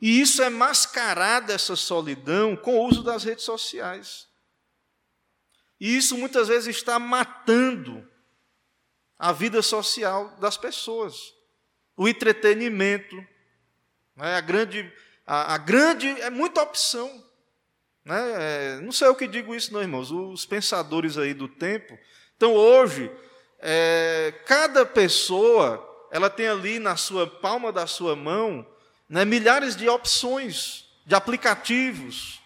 e 0.00 0.20
isso 0.20 0.42
é 0.42 0.48
mascarado, 0.48 1.52
essa 1.52 1.76
solidão, 1.76 2.56
com 2.56 2.78
o 2.78 2.88
uso 2.88 3.02
das 3.02 3.22
redes 3.22 3.44
sociais. 3.44 4.26
E 5.78 5.96
isso 5.96 6.16
muitas 6.16 6.48
vezes 6.48 6.74
está 6.74 6.98
matando 6.98 8.08
a 9.18 9.32
vida 9.32 9.60
social 9.60 10.36
das 10.38 10.56
pessoas. 10.56 11.34
O 11.96 12.08
entretenimento, 12.08 13.16
né? 14.16 14.36
a, 14.36 14.40
grande, 14.40 14.90
a, 15.26 15.54
a, 15.54 15.58
grande. 15.58 16.08
É 16.22 16.30
muita 16.30 16.62
opção. 16.62 17.22
Né? 18.02 18.18
É, 18.38 18.80
não 18.80 18.92
sei 18.92 19.08
o 19.08 19.14
que 19.14 19.28
digo 19.28 19.54
isso, 19.54 19.72
não, 19.72 19.82
irmãos. 19.82 20.10
Os 20.10 20.46
pensadores 20.46 21.18
aí 21.18 21.34
do 21.34 21.48
tempo. 21.48 21.98
Então, 22.36 22.54
hoje, 22.54 23.10
é, 23.58 24.32
cada 24.46 24.86
pessoa 24.86 25.89
ela 26.10 26.28
tem 26.28 26.48
ali 26.48 26.78
na 26.78 26.96
sua 26.96 27.26
palma 27.26 27.72
da 27.72 27.86
sua 27.86 28.16
mão 28.16 28.66
né, 29.08 29.24
milhares 29.24 29.76
de 29.76 29.88
opções, 29.88 30.86
de 31.06 31.14
aplicativos 31.14 32.40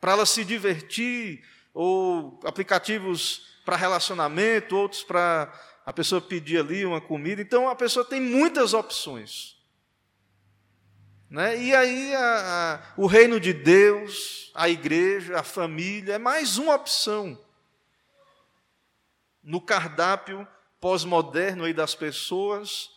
para 0.00 0.12
ela 0.12 0.26
se 0.26 0.44
divertir, 0.44 1.44
ou 1.74 2.40
aplicativos 2.44 3.48
para 3.64 3.76
relacionamento, 3.76 4.76
outros 4.76 5.02
para 5.02 5.52
a 5.84 5.92
pessoa 5.92 6.20
pedir 6.20 6.58
ali 6.58 6.86
uma 6.86 7.00
comida. 7.00 7.42
Então 7.42 7.68
a 7.68 7.74
pessoa 7.74 8.04
tem 8.04 8.20
muitas 8.20 8.72
opções. 8.74 9.56
Né? 11.28 11.60
E 11.60 11.74
aí 11.74 12.14
a, 12.14 12.74
a, 12.74 12.92
o 12.96 13.06
reino 13.06 13.40
de 13.40 13.52
Deus, 13.52 14.52
a 14.54 14.68
igreja, 14.68 15.40
a 15.40 15.42
família, 15.42 16.14
é 16.14 16.18
mais 16.18 16.56
uma 16.56 16.74
opção 16.74 17.38
no 19.42 19.60
cardápio 19.60 20.46
pós-moderno 20.86 21.64
aí 21.64 21.74
das 21.74 21.96
pessoas 21.96 22.90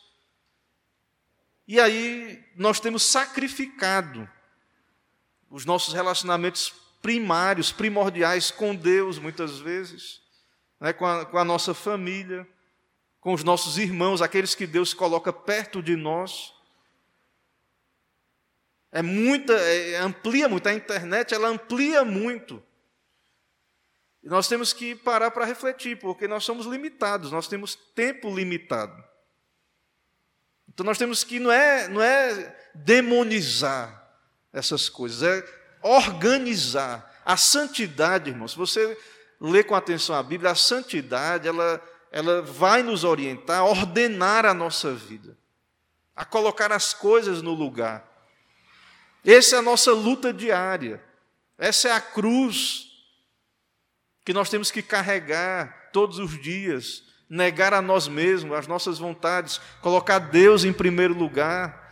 e 1.67 1.79
aí 1.79 2.39
nós 2.55 2.79
temos 2.79 3.01
sacrificado 3.01 4.29
os 5.49 5.65
nossos 5.65 5.95
relacionamentos 5.95 6.71
primários, 7.01 7.71
primordiais 7.71 8.51
com 8.51 8.75
Deus, 8.75 9.17
muitas 9.17 9.57
vezes, 9.57 10.21
né, 10.79 10.93
com, 10.93 11.03
a, 11.03 11.25
com 11.25 11.39
a 11.39 11.43
nossa 11.43 11.73
família, 11.73 12.47
com 13.19 13.33
os 13.33 13.43
nossos 13.43 13.79
irmãos, 13.79 14.21
aqueles 14.21 14.53
que 14.53 14.67
Deus 14.67 14.93
coloca 14.93 15.33
perto 15.33 15.81
de 15.81 15.95
nós. 15.95 16.53
É 18.91 19.01
muita, 19.01 19.53
é, 19.53 19.95
amplia 19.95 20.47
muito, 20.47 20.69
a 20.69 20.73
internet 20.75 21.33
ela 21.33 21.47
amplia 21.47 22.05
muito. 22.05 22.61
E 24.23 24.27
nós 24.27 24.47
temos 24.47 24.73
que 24.73 24.95
parar 24.95 25.31
para 25.31 25.45
refletir, 25.45 25.97
porque 25.97 26.27
nós 26.27 26.43
somos 26.43 26.65
limitados, 26.65 27.31
nós 27.31 27.47
temos 27.47 27.75
tempo 27.75 28.33
limitado. 28.33 29.03
Então 30.67 30.85
nós 30.85 30.97
temos 30.97 31.23
que 31.23 31.39
não 31.39 31.51
é, 31.51 31.87
não 31.87 32.01
é 32.01 32.55
demonizar 32.73 34.09
essas 34.51 34.89
coisas, 34.89 35.23
é 35.23 35.45
organizar. 35.81 37.07
A 37.25 37.37
santidade, 37.37 38.31
irmãos, 38.31 38.55
você 38.55 38.97
lê 39.39 39.63
com 39.63 39.75
atenção 39.75 40.15
a 40.15 40.23
Bíblia, 40.23 40.51
a 40.51 40.55
santidade, 40.55 41.47
ela, 41.47 41.81
ela 42.11 42.41
vai 42.41 42.81
nos 42.81 43.03
orientar 43.03 43.59
a 43.59 43.65
ordenar 43.65 44.45
a 44.45 44.53
nossa 44.53 44.93
vida, 44.93 45.37
a 46.15 46.25
colocar 46.25 46.71
as 46.71 46.93
coisas 46.93 47.41
no 47.41 47.53
lugar. 47.53 48.05
Essa 49.23 49.57
é 49.57 49.59
a 49.59 49.61
nossa 49.61 49.91
luta 49.91 50.33
diária. 50.33 51.03
Essa 51.57 51.89
é 51.89 51.91
a 51.91 52.01
cruz 52.01 52.88
que 54.29 54.33
nós 54.33 54.47
temos 54.47 54.69
que 54.69 54.83
carregar 54.83 55.89
todos 55.91 56.19
os 56.19 56.39
dias, 56.39 57.01
negar 57.27 57.73
a 57.73 57.81
nós 57.81 58.07
mesmos, 58.07 58.55
as 58.55 58.67
nossas 58.67 58.99
vontades, 58.99 59.59
colocar 59.81 60.19
Deus 60.19 60.63
em 60.63 60.71
primeiro 60.71 61.15
lugar, 61.15 61.91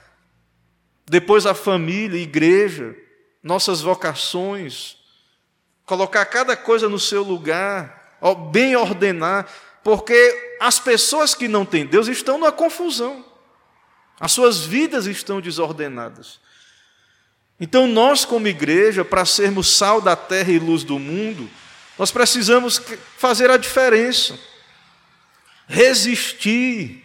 depois 1.03 1.47
a 1.47 1.55
família, 1.55 2.19
a 2.19 2.21
igreja, 2.21 2.95
nossas 3.41 3.81
vocações, 3.81 4.97
colocar 5.83 6.23
cada 6.25 6.55
coisa 6.55 6.87
no 6.87 6.99
seu 6.99 7.23
lugar, 7.23 8.19
bem 8.51 8.75
ordenar, 8.75 9.51
porque 9.83 10.57
as 10.61 10.77
pessoas 10.77 11.33
que 11.33 11.47
não 11.47 11.65
têm 11.65 11.87
Deus 11.87 12.07
estão 12.07 12.37
numa 12.37 12.51
confusão, 12.51 13.25
as 14.19 14.31
suas 14.31 14.63
vidas 14.63 15.07
estão 15.07 15.41
desordenadas. 15.41 16.39
Então, 17.59 17.87
nós, 17.87 18.25
como 18.25 18.47
igreja, 18.47 19.03
para 19.03 19.25
sermos 19.25 19.75
sal 19.75 19.99
da 19.99 20.15
terra 20.15 20.51
e 20.51 20.59
luz 20.59 20.83
do 20.83 20.99
mundo, 20.99 21.49
nós 21.97 22.11
precisamos 22.11 22.79
fazer 23.17 23.49
a 23.49 23.57
diferença, 23.57 24.37
resistir 25.67 27.03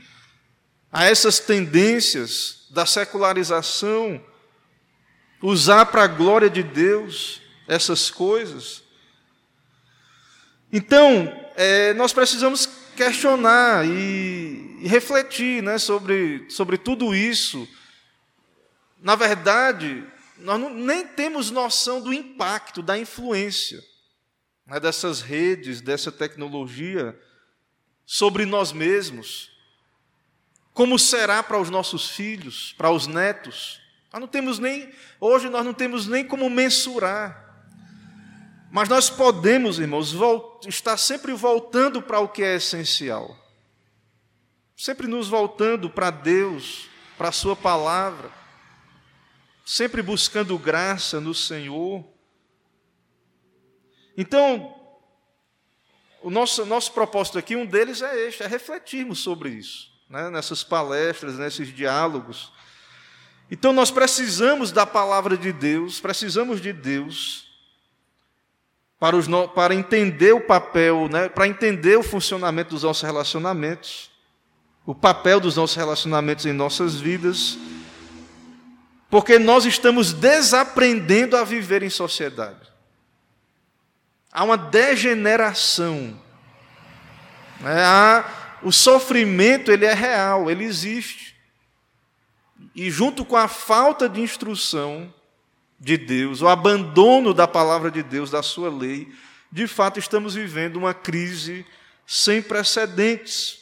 a 0.93 1.07
essas 1.07 1.39
tendências 1.39 2.67
da 2.71 2.85
secularização, 2.85 4.23
usar 5.41 5.87
para 5.87 6.05
a 6.05 6.07
glória 6.07 6.51
de 6.51 6.63
Deus 6.63 7.41
essas 7.67 8.11
coisas. 8.11 8.83
Então, 10.71 11.33
é, 11.57 11.95
nós 11.95 12.13
precisamos 12.13 12.69
questionar 12.95 13.87
e, 13.87 14.79
e 14.83 14.89
refletir 14.89 15.63
né, 15.63 15.79
sobre, 15.79 16.45
sobre 16.51 16.77
tudo 16.77 17.15
isso. 17.15 17.67
Na 19.01 19.17
verdade, 19.17 20.05
nós 20.39 20.61
não, 20.61 20.69
nem 20.69 21.07
temos 21.07 21.51
noção 21.51 22.01
do 22.01 22.13
impacto, 22.13 22.83
da 22.83 22.99
influência 22.99 23.83
né, 24.67 24.81
dessas 24.81 25.21
redes, 25.21 25.81
dessa 25.81 26.11
tecnologia 26.11 27.19
sobre 28.05 28.45
nós 28.45 28.73
mesmos. 28.73 29.51
Como 30.73 30.99
será 30.99 31.43
para 31.43 31.59
os 31.59 31.71
nossos 31.71 32.11
filhos, 32.11 32.75
para 32.79 32.91
os 32.91 33.07
netos? 33.07 33.81
Nós 34.13 34.21
não 34.21 34.29
temos 34.29 34.59
nem, 34.59 34.93
hoje 35.21 35.49
nós 35.49 35.65
não 35.65 35.75
temos 35.75 36.07
nem 36.07 36.25
como 36.27 36.49
mensurar. 36.49 37.41
Mas 38.71 38.89
nós 38.89 39.11
podemos, 39.11 39.79
irmãos, 39.79 40.15
estar 40.67 40.97
sempre 40.97 41.33
voltando 41.35 42.01
para 42.01 42.21
o 42.21 42.29
que 42.29 42.43
é 42.43 42.57
essencial. 42.57 43.39
Sempre 44.75 45.07
nos 45.07 45.29
voltando 45.29 45.91
para 45.91 46.11
Deus, 46.11 46.89
para 47.19 47.29
a 47.29 47.33
Sua 47.33 47.55
palavra 47.55 48.43
sempre 49.65 50.03
buscando 50.03 50.59
graça 50.59 51.21
no 51.21 51.35
Senhor. 51.35 52.05
Então, 54.17 54.75
o 56.23 56.31
nosso, 56.31 56.65
nosso 56.67 56.93
propósito 56.93 57.39
aqui, 57.39 57.57
um 57.57 57.67
deles 57.67 58.03
é 58.03 58.29
este, 58.29 58.43
é 58.43 58.47
refletirmos 58.47 59.19
sobre 59.19 59.51
isso, 59.51 59.91
né? 60.09 60.31
nessas 60.31 60.63
palestras, 60.63 61.39
nesses 61.39 61.69
diálogos. 61.69 62.53
Então, 63.51 63.73
nós 63.73 63.91
precisamos 63.91 64.73
da 64.73 64.87
palavra 64.87 65.37
de 65.37 65.53
Deus, 65.53 66.01
precisamos 66.01 66.61
de 66.61 66.73
Deus 66.73 67.51
para, 68.99 69.17
os, 69.17 69.27
para 69.55 69.75
entender 69.75 70.33
o 70.33 70.41
papel, 70.41 71.09
né? 71.09 71.29
para 71.29 71.49
entender 71.49 71.99
o 71.99 72.03
funcionamento 72.03 72.71
dos 72.71 72.83
nossos 72.83 73.03
relacionamentos, 73.03 74.11
o 74.87 74.95
papel 74.95 75.41
dos 75.41 75.57
nossos 75.57 75.77
relacionamentos 75.77 76.47
em 76.47 76.53
nossas 76.53 76.97
vidas 76.97 77.59
porque 79.13 79.39
nós 79.39 79.67
estamos 79.67 80.15
desaprendendo 80.15 81.37
a 81.37 81.45
viver 81.45 81.83
em 81.83 81.91
sociedade. 81.91 82.72
Há 84.33 84.43
uma 84.45 84.57
degeneração. 84.57 86.19
Né? 87.61 87.85
Há, 87.85 88.59
o 88.63 88.73
sofrimento 88.73 89.71
ele 89.71 89.85
é 89.85 89.93
real, 89.93 90.51
ele 90.51 90.65
existe. 90.65 91.37
E 92.75 92.91
junto 92.91 93.25
com 93.25 93.37
a 93.37 93.47
falta 93.47 94.09
de 94.09 94.21
instrução 94.21 95.13
de 95.79 95.99
Deus, 95.99 96.41
o 96.41 96.49
abandono 96.49 97.35
da 97.35 97.47
palavra 97.47 97.91
de 97.91 98.03
Deus, 98.03 98.31
da 98.31 98.43
sua 98.43 98.71
lei, 98.71 99.13
de 99.51 99.67
fato 99.67 99.99
estamos 99.99 100.35
vivendo 100.35 100.77
uma 100.77 100.95
crise 100.95 101.67
sem 102.07 102.41
precedentes. 102.41 103.61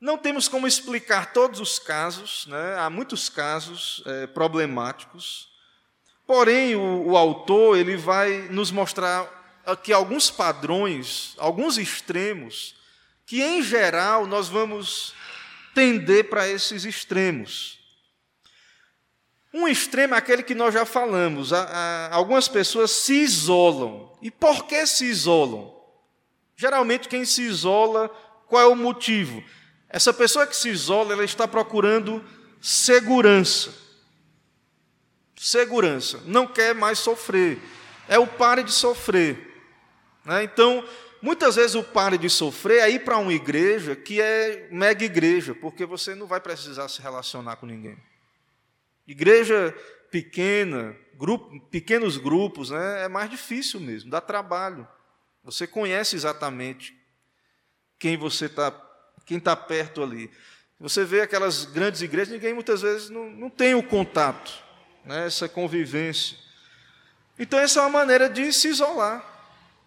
Não 0.00 0.16
temos 0.16 0.48
como 0.48 0.68
explicar 0.68 1.32
todos 1.32 1.60
os 1.60 1.78
casos, 1.78 2.46
né? 2.46 2.76
há 2.78 2.88
muitos 2.88 3.28
casos 3.28 4.02
é, 4.06 4.26
problemáticos, 4.28 5.49
porém 6.30 6.76
o, 6.76 7.08
o 7.08 7.16
autor 7.16 7.76
ele 7.76 7.96
vai 7.96 8.46
nos 8.50 8.70
mostrar 8.70 9.60
aqui 9.66 9.92
alguns 9.92 10.30
padrões, 10.30 11.34
alguns 11.36 11.76
extremos, 11.76 12.76
que 13.26 13.42
em 13.42 13.60
geral 13.60 14.28
nós 14.28 14.48
vamos 14.48 15.12
tender 15.74 16.30
para 16.30 16.46
esses 16.46 16.84
extremos. 16.84 17.80
Um 19.52 19.66
extremo 19.66 20.14
é 20.14 20.18
aquele 20.18 20.44
que 20.44 20.54
nós 20.54 20.72
já 20.72 20.84
falamos. 20.84 21.52
algumas 22.12 22.46
pessoas 22.46 22.92
se 22.92 23.14
isolam. 23.14 24.16
E 24.22 24.30
por 24.30 24.66
que 24.66 24.86
se 24.86 25.06
isolam? 25.06 25.74
Geralmente, 26.54 27.08
quem 27.08 27.24
se 27.24 27.42
isola, 27.42 28.08
qual 28.46 28.62
é 28.62 28.66
o 28.68 28.76
motivo? 28.76 29.42
Essa 29.88 30.14
pessoa 30.14 30.46
que 30.46 30.54
se 30.54 30.68
isola, 30.68 31.12
ela 31.12 31.24
está 31.24 31.48
procurando 31.48 32.24
segurança. 32.60 33.89
Segurança. 35.42 36.20
Não 36.26 36.46
quer 36.46 36.74
mais 36.74 36.98
sofrer. 36.98 37.58
É 38.06 38.18
o 38.18 38.26
pare 38.26 38.62
de 38.62 38.70
sofrer. 38.70 39.38
Né? 40.22 40.44
Então, 40.44 40.86
muitas 41.22 41.56
vezes 41.56 41.74
o 41.74 41.82
pare 41.82 42.18
de 42.18 42.28
sofrer 42.28 42.80
é 42.80 42.90
ir 42.90 43.04
para 43.06 43.16
uma 43.16 43.32
igreja 43.32 43.96
que 43.96 44.20
é 44.20 44.68
mega 44.70 45.02
igreja, 45.02 45.54
porque 45.54 45.86
você 45.86 46.14
não 46.14 46.26
vai 46.26 46.40
precisar 46.40 46.88
se 46.88 47.00
relacionar 47.00 47.56
com 47.56 47.64
ninguém. 47.64 47.96
Igreja 49.08 49.74
pequena, 50.10 50.94
grupo, 51.14 51.58
pequenos 51.70 52.18
grupos, 52.18 52.68
né, 52.68 53.04
é 53.04 53.08
mais 53.08 53.30
difícil 53.30 53.80
mesmo, 53.80 54.10
dá 54.10 54.20
trabalho. 54.20 54.86
Você 55.42 55.66
conhece 55.66 56.16
exatamente 56.16 56.94
quem 57.98 58.18
você 58.18 58.44
está 58.44 58.70
quem 59.24 59.38
está 59.38 59.56
perto 59.56 60.02
ali. 60.02 60.30
Você 60.78 61.02
vê 61.02 61.22
aquelas 61.22 61.64
grandes 61.64 62.02
igrejas, 62.02 62.34
ninguém 62.34 62.52
muitas 62.52 62.82
vezes 62.82 63.08
não, 63.08 63.30
não 63.30 63.48
tem 63.48 63.74
o 63.74 63.82
contato, 63.82 64.68
né, 65.04 65.26
essa 65.26 65.48
convivência. 65.48 66.36
Então, 67.38 67.58
essa 67.58 67.80
é 67.80 67.82
uma 67.82 67.90
maneira 67.90 68.28
de 68.28 68.52
se 68.52 68.68
isolar 68.68 69.24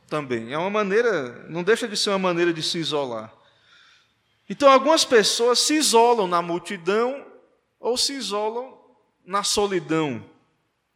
também. 0.10 0.54
É 0.54 0.58
uma 0.58 0.69
maneira, 0.69 1.45
não 1.49 1.63
deixa 1.63 1.88
de 1.88 1.95
ser 1.97 2.10
uma 2.10 2.19
maneira 2.19 2.54
de 2.54 2.62
se 2.62 2.78
isolar. 2.78 3.34
Então, 4.49 4.71
algumas 4.71 5.06
pessoas 5.06 5.60
se 5.60 5.76
isolam 5.76 6.28
na 6.28 6.41
multidão 6.41 7.26
ou 7.80 7.97
se 7.97 8.13
isolam 8.13 8.78
na 9.26 9.43
solidão, 9.43 10.23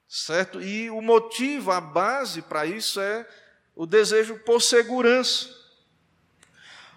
certo? 0.08 0.62
E 0.62 0.90
o 0.90 1.02
motivo, 1.02 1.72
a 1.72 1.80
base 1.80 2.42
para 2.42 2.66
isso 2.66 3.00
é 3.00 3.28
o 3.76 3.86
desejo 3.86 4.40
por 4.40 4.62
segurança. 4.62 5.50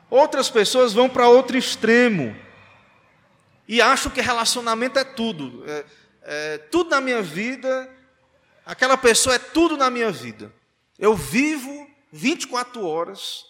Outras 0.08 0.50
pessoas 0.50 0.92
vão 0.92 1.08
para 1.08 1.28
outro 1.28 1.56
extremo 1.56 2.36
e 3.68 3.80
acham 3.80 4.10
que 4.10 4.20
relacionamento 4.20 4.98
é 4.98 5.04
tudo. 5.04 5.62
É, 5.68 5.84
é, 6.32 6.58
tudo 6.58 6.90
na 6.90 7.00
minha 7.00 7.20
vida, 7.20 7.92
aquela 8.64 8.96
pessoa 8.96 9.34
é 9.34 9.38
tudo 9.40 9.76
na 9.76 9.90
minha 9.90 10.12
vida. 10.12 10.52
Eu 10.96 11.16
vivo 11.16 11.90
24 12.12 12.86
horas 12.86 13.44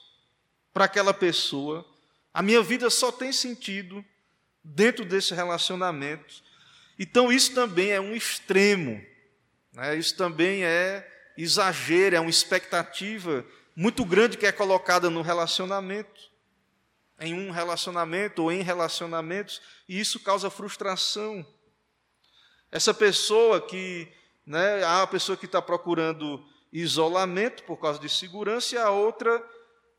para 0.72 0.86
aquela 0.86 1.12
pessoa. 1.12 1.86
A 2.32 2.40
minha 2.40 2.62
vida 2.62 2.88
só 2.88 3.12
tem 3.12 3.34
sentido 3.34 4.02
dentro 4.64 5.04
desse 5.04 5.34
relacionamento. 5.34 6.42
Então, 6.98 7.30
isso 7.30 7.52
também 7.54 7.90
é 7.90 8.00
um 8.00 8.16
extremo. 8.16 9.04
Né? 9.74 9.96
Isso 9.96 10.16
também 10.16 10.64
é 10.64 11.06
exagero, 11.36 12.16
é 12.16 12.20
uma 12.20 12.30
expectativa 12.30 13.44
muito 13.76 14.06
grande 14.06 14.38
que 14.38 14.46
é 14.46 14.52
colocada 14.52 15.10
no 15.10 15.20
relacionamento 15.20 16.30
em 17.20 17.34
um 17.34 17.50
relacionamento 17.50 18.42
ou 18.42 18.50
em 18.50 18.62
relacionamentos, 18.62 19.60
e 19.86 20.00
isso 20.00 20.18
causa 20.20 20.48
frustração. 20.48 21.46
Essa 22.70 22.94
pessoa 22.94 23.60
que, 23.60 24.06
né, 24.46 24.84
há 24.84 25.02
a 25.02 25.06
pessoa 25.06 25.36
que 25.36 25.46
está 25.46 25.60
procurando 25.60 26.44
isolamento 26.72 27.64
por 27.64 27.78
causa 27.78 27.98
de 27.98 28.08
segurança, 28.08 28.74
e 28.74 28.78
a 28.78 28.90
outra, 28.90 29.44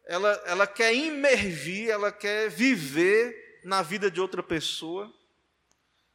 ela, 0.06 0.32
ela 0.46 0.68
quer 0.68 0.94
imergir, 0.94 1.90
ela 1.90 2.12
quer 2.12 2.50
viver 2.50 3.62
na 3.66 3.82
vida 3.82 4.10
de 4.10 4.22
outra 4.22 4.42
pessoa, 4.42 5.12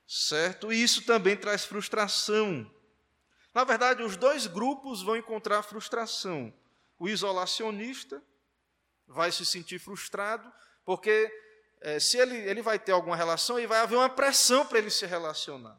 certo? 0.06 0.72
E 0.72 0.82
isso 0.82 1.04
também 1.04 1.36
traz 1.36 1.64
frustração. 1.64 2.70
Na 3.54 3.64
verdade, 3.64 4.02
os 4.02 4.16
dois 4.16 4.46
grupos 4.46 5.02
vão 5.02 5.16
encontrar 5.16 5.62
frustração. 5.62 6.52
O 6.98 7.08
isolacionista 7.08 8.22
vai 9.06 9.30
se 9.30 9.44
sentir 9.44 9.78
frustrado, 9.78 10.50
porque 10.84 11.30
é, 11.80 12.00
se 12.00 12.16
ele, 12.16 12.36
ele 12.36 12.62
vai 12.62 12.78
ter 12.78 12.92
alguma 12.92 13.16
relação, 13.16 13.60
e 13.60 13.66
vai 13.66 13.80
haver 13.80 13.96
uma 13.96 14.08
pressão 14.08 14.64
para 14.66 14.78
ele 14.78 14.90
se 14.90 15.04
relacionar. 15.04 15.78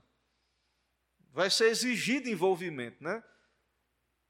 Vai 1.37 1.51
ser 1.51 1.65
exigido 1.65 2.27
envolvimento, 2.27 3.03
né? 3.03 3.23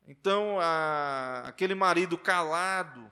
Então, 0.06 0.60
a, 0.60 1.44
aquele 1.48 1.74
marido 1.74 2.18
calado, 2.18 3.10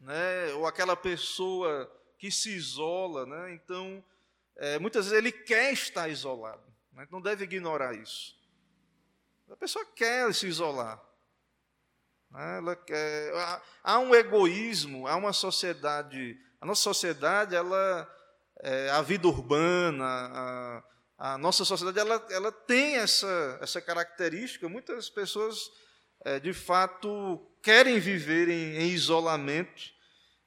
né, 0.00 0.54
ou 0.54 0.66
aquela 0.66 0.96
pessoa 0.96 1.86
que 2.18 2.30
se 2.30 2.48
isola, 2.48 3.26
né, 3.26 3.52
então, 3.52 4.02
é, 4.56 4.78
muitas 4.78 5.04
vezes 5.04 5.18
ele 5.18 5.30
quer 5.30 5.70
estar 5.70 6.08
isolado, 6.08 6.64
né, 6.94 7.06
não 7.10 7.20
deve 7.20 7.44
ignorar 7.44 7.92
isso. 7.94 8.34
A 9.50 9.56
pessoa 9.56 9.84
quer 9.94 10.32
se 10.32 10.46
isolar. 10.46 10.98
Né, 12.30 12.56
ela 12.56 12.74
quer, 12.74 13.34
há, 13.84 13.98
um 13.98 14.14
egoísmo, 14.14 15.06
há 15.06 15.14
uma 15.14 15.34
sociedade, 15.34 16.40
a 16.58 16.64
nossa 16.64 16.80
sociedade, 16.80 17.54
ela, 17.54 18.10
é, 18.60 18.88
a 18.92 19.02
vida 19.02 19.28
urbana, 19.28 20.06
a, 20.06 20.84
a 21.18 21.36
nossa 21.36 21.64
sociedade 21.64 21.98
ela, 21.98 22.24
ela 22.30 22.52
tem 22.52 22.94
essa, 22.94 23.58
essa 23.60 23.80
característica. 23.80 24.68
Muitas 24.68 25.10
pessoas, 25.10 25.58
é, 26.24 26.38
de 26.38 26.52
fato, 26.52 27.44
querem 27.60 27.98
viver 27.98 28.48
em, 28.48 28.76
em, 28.76 28.88
isolamento 28.90 29.82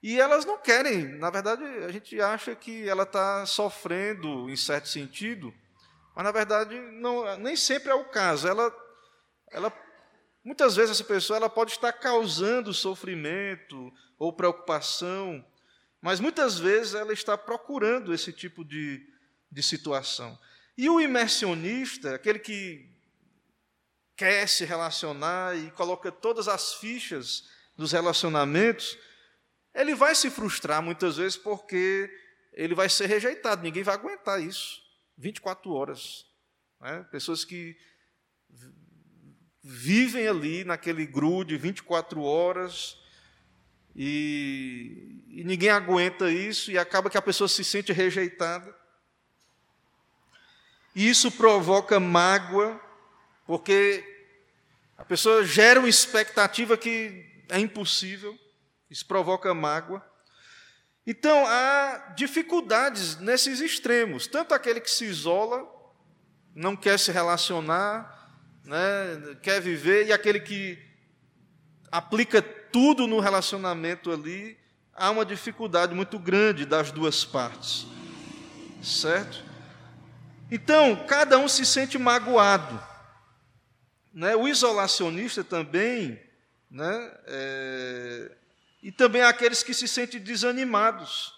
e 0.02 0.18
elas 0.18 0.46
não 0.46 0.58
querem. 0.58 1.04
Na 1.18 1.30
verdade, 1.30 1.64
a 1.84 1.92
gente 1.92 2.20
acha 2.22 2.56
que 2.56 2.88
ela 2.88 3.04
está 3.04 3.46
sofrendo, 3.46 4.50
em 4.50 4.56
certo 4.56 4.88
sentido, 4.88 5.54
mas 6.16 6.24
na 6.24 6.32
verdade 6.32 6.80
não, 6.80 7.38
nem 7.38 7.58
sempre 7.58 7.92
é 7.92 7.94
o 7.94 8.06
caso. 8.06 8.48
Ela, 8.48 8.74
ela, 9.52 9.74
muitas 10.42 10.78
vezes 10.78 10.92
essa 10.92 11.04
pessoa 11.04 11.36
ela 11.36 11.50
pode 11.50 11.72
estar 11.72 11.92
causando 11.92 12.74
sofrimento 12.74 13.92
ou 14.18 14.32
preocupação, 14.32 15.46
mas 16.02 16.22
muitas 16.22 16.58
vezes 16.58 16.94
ela 16.94 17.12
está 17.12 17.38
procurando 17.38 18.14
esse 18.14 18.32
tipo 18.32 18.64
de, 18.64 19.06
de 19.52 19.62
situação. 19.62 20.40
E 20.78 20.90
o 20.90 21.00
imersionista, 21.00 22.16
aquele 22.16 22.40
que 22.40 22.90
quer 24.16 24.48
se 24.48 24.66
relacionar 24.66 25.58
e 25.58 25.72
coloca 25.72 26.12
todas 26.12 26.48
as 26.48 26.76
fichas 26.76 27.50
dos 27.76 27.92
relacionamentos, 27.92 28.98
ele 29.74 29.96
vai 29.96 30.14
se 30.14 30.30
frustrar 30.30 30.82
muitas 30.82 31.18
vezes 31.18 31.38
porque 31.38 32.10
ele 32.54 32.76
vai 32.76 32.90
ser 32.90 33.08
rejeitado, 33.08 33.64
ninguém 33.64 33.84
vai 33.84 33.96
aguentar 33.96 34.42
isso. 34.42 34.82
24 35.18 35.72
horas. 35.72 36.26
Né? 36.80 37.06
Pessoas 37.12 37.46
que 37.46 37.78
vivem 39.64 40.28
ali 40.28 40.64
naquele 40.64 41.06
grude 41.06 41.58
24 41.58 42.22
horas 42.22 42.98
e, 43.96 45.24
e 45.30 45.44
ninguém 45.44 45.70
aguenta 45.70 46.32
isso 46.32 46.72
e 46.72 46.78
acaba 46.78 47.10
que 47.10 47.18
a 47.18 47.22
pessoa 47.22 47.48
se 47.48 47.64
sente 47.64 47.92
rejeitada. 47.94 48.76
E 50.96 51.10
isso 51.10 51.32
provoca 51.32 52.00
mágoa, 52.00 52.80
porque 53.46 54.04
a 54.98 55.06
pessoa 55.06 55.44
gera 55.46 55.80
uma 55.80 55.90
expectativa 55.90 56.78
que 56.78 57.26
é 57.50 57.60
impossível, 57.60 58.38
isso 58.90 59.06
provoca 59.06 59.54
mágoa. 59.54 60.06
Então, 61.08 61.46
há 61.48 62.14
dificuldades 62.16 63.18
nesses 63.18 63.60
extremos, 63.60 64.28
tanto 64.28 64.54
aquele 64.54 64.80
que 64.80 64.92
se 64.92 65.06
isola, 65.06 65.68
não 66.54 66.76
quer 66.76 67.00
se 67.00 67.12
relacionar, 67.12 68.30
né, 68.64 69.38
quer 69.42 69.60
viver, 69.62 70.08
e 70.08 70.14
aquele 70.14 70.40
que 70.40 70.78
aplica 71.92 72.42
tudo 72.42 73.08
no 73.08 73.20
relacionamento 73.20 74.12
ali, 74.12 74.58
há 74.94 75.10
uma 75.10 75.26
dificuldade 75.26 75.96
muito 75.96 76.20
grande 76.20 76.66
das 76.66 76.92
duas 76.92 77.26
partes, 77.26 77.88
certo? 78.84 79.51
Então, 80.52 81.08
cada 81.08 81.38
um 81.38 81.48
se 81.48 81.66
sente 81.66 81.98
magoado. 81.98 82.84
Né? 84.14 84.36
O 84.36 84.50
isolacionista 84.50 85.46
também, 85.46 86.22
né? 86.70 87.20
É, 87.26 88.32
e 88.84 88.92
também 88.92 89.22
aqueles 89.22 89.64
que 89.64 89.74
se 89.74 89.88
sentem 89.88 90.20
desanimados. 90.20 91.34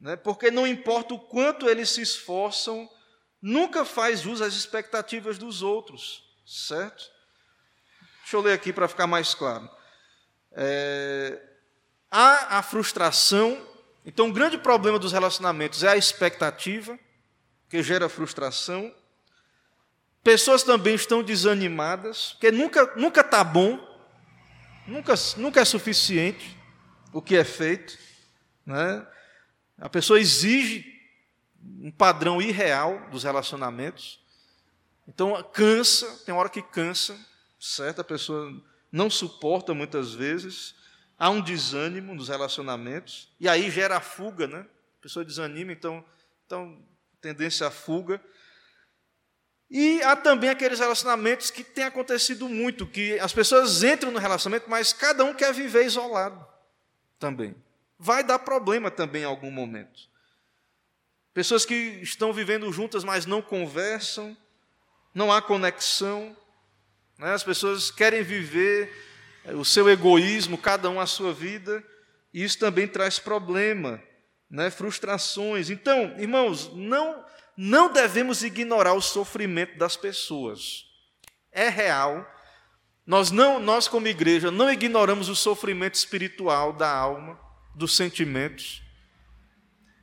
Né? 0.00 0.16
Porque 0.16 0.50
não 0.50 0.66
importa 0.66 1.12
o 1.12 1.18
quanto 1.18 1.68
eles 1.68 1.90
se 1.90 2.00
esforçam, 2.00 2.88
nunca 3.42 3.84
faz 3.84 4.20
jus 4.20 4.40
às 4.40 4.54
expectativas 4.54 5.36
dos 5.36 5.60
outros, 5.60 6.24
certo? 6.46 7.04
Deixa 8.20 8.36
eu 8.36 8.40
ler 8.40 8.54
aqui 8.54 8.72
para 8.72 8.88
ficar 8.88 9.06
mais 9.06 9.34
claro. 9.34 9.68
É, 10.52 11.38
há 12.10 12.58
a 12.58 12.62
frustração, 12.62 13.60
então 14.06 14.28
o 14.28 14.32
grande 14.32 14.56
problema 14.56 14.98
dos 14.98 15.12
relacionamentos 15.12 15.82
é 15.82 15.88
a 15.88 15.96
expectativa 15.96 16.98
que 17.68 17.82
gera 17.82 18.08
frustração. 18.08 18.94
Pessoas 20.22 20.62
também 20.62 20.94
estão 20.94 21.22
desanimadas, 21.22 22.32
porque 22.32 22.50
nunca 22.50 22.94
nunca 22.96 23.20
está 23.20 23.44
bom, 23.44 23.78
nunca, 24.86 25.14
nunca 25.36 25.60
é 25.60 25.64
suficiente 25.64 26.56
o 27.12 27.22
que 27.22 27.36
é 27.36 27.44
feito. 27.44 27.98
Né? 28.64 29.06
A 29.78 29.88
pessoa 29.88 30.20
exige 30.20 30.98
um 31.80 31.90
padrão 31.90 32.40
irreal 32.40 33.08
dos 33.10 33.24
relacionamentos. 33.24 34.20
Então 35.06 35.42
cansa, 35.52 36.24
tem 36.24 36.34
hora 36.34 36.48
que 36.48 36.62
cansa, 36.62 37.18
certo? 37.58 38.00
A 38.00 38.04
pessoa 38.04 38.52
não 38.92 39.08
suporta 39.08 39.72
muitas 39.72 40.12
vezes. 40.12 40.74
Há 41.18 41.30
um 41.30 41.40
desânimo 41.40 42.14
nos 42.14 42.28
relacionamentos 42.28 43.32
e 43.40 43.48
aí 43.48 43.70
gera 43.70 43.96
a 43.96 44.00
fuga, 44.00 44.46
né? 44.46 44.66
A 44.98 45.02
pessoa 45.02 45.24
desanima, 45.24 45.72
então, 45.72 46.04
então 46.46 46.78
tendência 47.20 47.66
à 47.66 47.70
fuga. 47.70 48.20
E 49.70 50.02
há 50.02 50.16
também 50.16 50.48
aqueles 50.48 50.78
relacionamentos 50.78 51.50
que 51.50 51.62
tem 51.62 51.84
acontecido 51.84 52.48
muito, 52.48 52.86
que 52.86 53.18
as 53.18 53.32
pessoas 53.32 53.82
entram 53.82 54.10
no 54.10 54.18
relacionamento, 54.18 54.68
mas 54.68 54.92
cada 54.92 55.24
um 55.24 55.34
quer 55.34 55.52
viver 55.52 55.84
isolado 55.84 56.46
também. 57.18 57.54
Vai 57.98 58.24
dar 58.24 58.38
problema 58.38 58.90
também 58.90 59.22
em 59.22 59.26
algum 59.26 59.50
momento. 59.50 60.08
Pessoas 61.34 61.66
que 61.66 61.74
estão 62.02 62.32
vivendo 62.32 62.72
juntas, 62.72 63.04
mas 63.04 63.26
não 63.26 63.42
conversam, 63.42 64.36
não 65.14 65.30
há 65.30 65.42
conexão. 65.42 66.36
Né? 67.18 67.32
As 67.32 67.42
pessoas 67.42 67.90
querem 67.90 68.22
viver 68.22 68.90
o 69.54 69.64
seu 69.64 69.88
egoísmo, 69.88 70.56
cada 70.56 70.88
um 70.88 70.98
a 70.98 71.06
sua 71.06 71.32
vida, 71.32 71.84
e 72.32 72.42
isso 72.42 72.58
também 72.58 72.88
traz 72.88 73.18
problema 73.18 74.02
né, 74.50 74.70
frustrações. 74.70 75.70
Então, 75.70 76.14
irmãos, 76.18 76.72
não, 76.74 77.24
não 77.56 77.92
devemos 77.92 78.42
ignorar 78.42 78.94
o 78.94 79.00
sofrimento 79.00 79.76
das 79.76 79.96
pessoas. 79.96 80.86
É 81.52 81.68
real. 81.68 82.26
Nós, 83.06 83.30
não, 83.30 83.58
nós, 83.58 83.88
como 83.88 84.06
igreja, 84.06 84.50
não 84.50 84.70
ignoramos 84.70 85.28
o 85.28 85.36
sofrimento 85.36 85.94
espiritual 85.94 86.72
da 86.72 86.90
alma, 86.90 87.38
dos 87.74 87.96
sentimentos. 87.96 88.82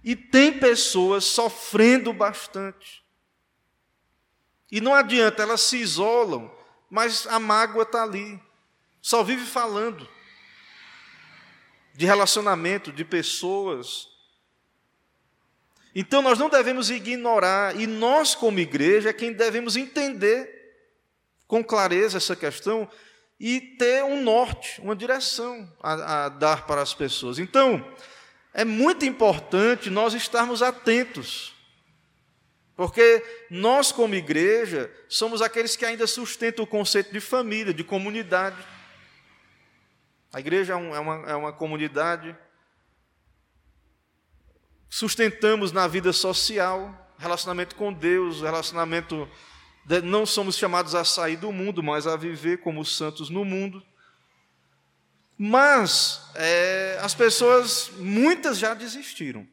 E 0.03 0.15
tem 0.15 0.60
pessoas 0.60 1.23
sofrendo 1.23 2.13
bastante. 2.13 3.03
E 4.71 4.81
não 4.81 4.93
adianta, 4.93 5.43
elas 5.43 5.62
se 5.62 5.77
isolam, 5.77 6.51
mas 6.89 7.25
a 7.27 7.39
mágoa 7.39 7.84
está 7.84 8.03
ali. 8.03 8.39
Só 9.01 9.23
vive 9.23 9.45
falando 9.45 10.08
de 11.93 12.05
relacionamento, 12.05 12.91
de 12.91 13.05
pessoas, 13.05 14.08
então 15.95 16.21
nós 16.21 16.38
não 16.38 16.49
devemos 16.49 16.89
ignorar, 16.89 17.79
e 17.79 17.88
nós, 17.88 18.36
como 18.36 18.60
igreja, 18.60 19.10
é 19.10 19.13
quem 19.13 19.31
devemos 19.31 19.77
entender 19.77 20.53
com 21.47 21.63
clareza 21.63 22.17
essa 22.17 22.36
questão 22.36 22.89
e 23.39 23.62
ter 23.62 24.03
um 24.03 24.21
norte, 24.21 24.81
uma 24.81 24.93
direção 24.93 25.71
a, 25.81 26.25
a 26.25 26.29
dar 26.29 26.65
para 26.65 26.81
as 26.81 26.93
pessoas. 26.93 27.39
Então, 27.39 27.86
é 28.53 28.65
muito 28.65 29.05
importante 29.05 29.89
nós 29.89 30.13
estarmos 30.13 30.62
atentos, 30.62 31.53
porque 32.75 33.23
nós, 33.49 33.93
como 33.93 34.15
igreja, 34.15 34.91
somos 35.08 35.41
aqueles 35.41 35.77
que 35.77 35.86
ainda 35.86 36.05
sustentam 36.05 36.65
o 36.65 36.67
conceito 36.67 37.13
de 37.13 37.21
família, 37.21 37.73
de 37.73 37.86
comunidade. 37.86 38.58
A 40.34 40.41
igreja 40.41 40.73
é, 40.73 40.75
é 40.75 40.99
uma, 40.99 41.29
é 41.29 41.36
uma 41.36 41.53
comunidade 41.53 42.36
sustentamos 44.95 45.73
na 45.73 45.89
vida 45.89 46.13
social, 46.13 47.13
relacionamento 47.17 47.75
com 47.75 47.91
Deus, 47.91 48.39
relacionamento. 48.39 49.29
De, 49.84 50.01
não 50.01 50.25
somos 50.25 50.55
chamados 50.55 50.95
a 50.95 51.03
sair 51.03 51.36
do 51.36 51.51
mundo, 51.51 51.84
mas 51.84 52.08
a 52.08 52.15
viver 52.15 52.60
como 52.60 52.86
santos 52.86 53.29
no 53.29 53.43
mundo. 53.43 53.86
Mas 55.38 56.21
é, 56.34 56.97
as 57.01 57.13
pessoas, 57.13 57.91
muitas 57.97 58.58
já 58.58 58.73
desistiram. 58.73 59.45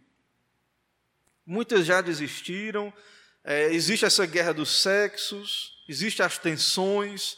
Muitas 1.44 1.84
já 1.84 2.00
desistiram. 2.00 2.94
É, 3.42 3.64
existe 3.74 4.04
essa 4.04 4.24
guerra 4.24 4.54
dos 4.54 4.80
sexos, 4.80 5.82
existe 5.88 6.22
as 6.22 6.38
tensões 6.38 7.36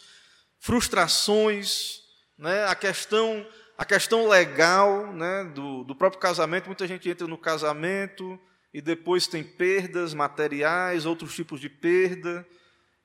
frustrações, 0.60 2.02
né? 2.36 2.66
a 2.66 2.74
questão 2.74 3.46
a 3.76 3.84
questão 3.84 4.28
legal 4.28 5.12
né, 5.12 5.44
do, 5.54 5.82
do 5.84 5.94
próprio 5.94 6.20
casamento, 6.20 6.66
muita 6.66 6.87
gente 6.87 7.08
entra 7.08 7.26
no 7.26 7.37
casamento 7.37 8.38
e 8.72 8.80
depois 8.80 9.26
tem 9.26 9.42
perdas 9.42 10.14
materiais, 10.14 11.06
outros 11.06 11.34
tipos 11.34 11.60
de 11.60 11.68
perda, 11.68 12.46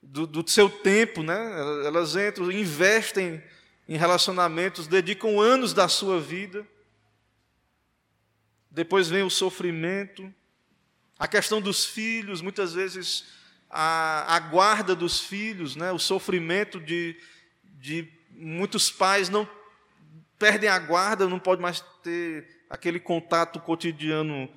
do, 0.01 0.25
do 0.25 0.47
seu 0.49 0.69
tempo, 0.69 1.23
né? 1.23 1.35
elas 1.85 2.15
entram, 2.15 2.51
investem 2.51 3.43
em 3.87 3.97
relacionamentos, 3.97 4.87
dedicam 4.87 5.39
anos 5.41 5.73
da 5.73 5.87
sua 5.87 6.19
vida, 6.19 6.65
depois 8.69 9.09
vem 9.09 9.23
o 9.23 9.29
sofrimento, 9.29 10.33
a 11.17 11.27
questão 11.27 11.59
dos 11.59 11.85
filhos, 11.85 12.41
muitas 12.41 12.73
vezes 12.73 13.25
a, 13.69 14.35
a 14.35 14.39
guarda 14.39 14.95
dos 14.95 15.19
filhos, 15.19 15.75
né? 15.75 15.91
o 15.91 15.99
sofrimento 15.99 16.79
de, 16.79 17.19
de 17.63 18.07
muitos 18.31 18.91
pais 18.91 19.27
não 19.27 19.49
perdem 20.39 20.69
a 20.69 20.79
guarda, 20.79 21.27
não 21.27 21.37
pode 21.37 21.61
mais 21.61 21.81
ter 22.01 22.63
aquele 22.69 22.99
contato 22.99 23.59
cotidiano 23.59 24.49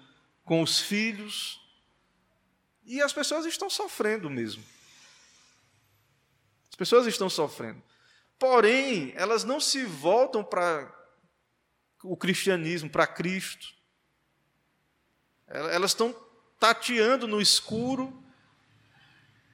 com 0.44 0.62
os 0.62 0.78
filhos. 0.78 1.60
E 2.84 3.02
as 3.02 3.12
pessoas 3.12 3.44
estão 3.44 3.68
sofrendo 3.68 4.30
mesmo. 4.30 4.64
As 6.70 6.76
pessoas 6.76 7.06
estão 7.06 7.28
sofrendo. 7.28 7.82
Porém, 8.38 9.12
elas 9.16 9.44
não 9.44 9.60
se 9.60 9.84
voltam 9.84 10.42
para 10.42 10.90
o 12.02 12.16
cristianismo, 12.16 12.88
para 12.88 13.06
Cristo. 13.06 13.74
Elas 15.46 15.90
estão 15.90 16.14
tateando 16.58 17.26
no 17.26 17.40
escuro. 17.40 18.22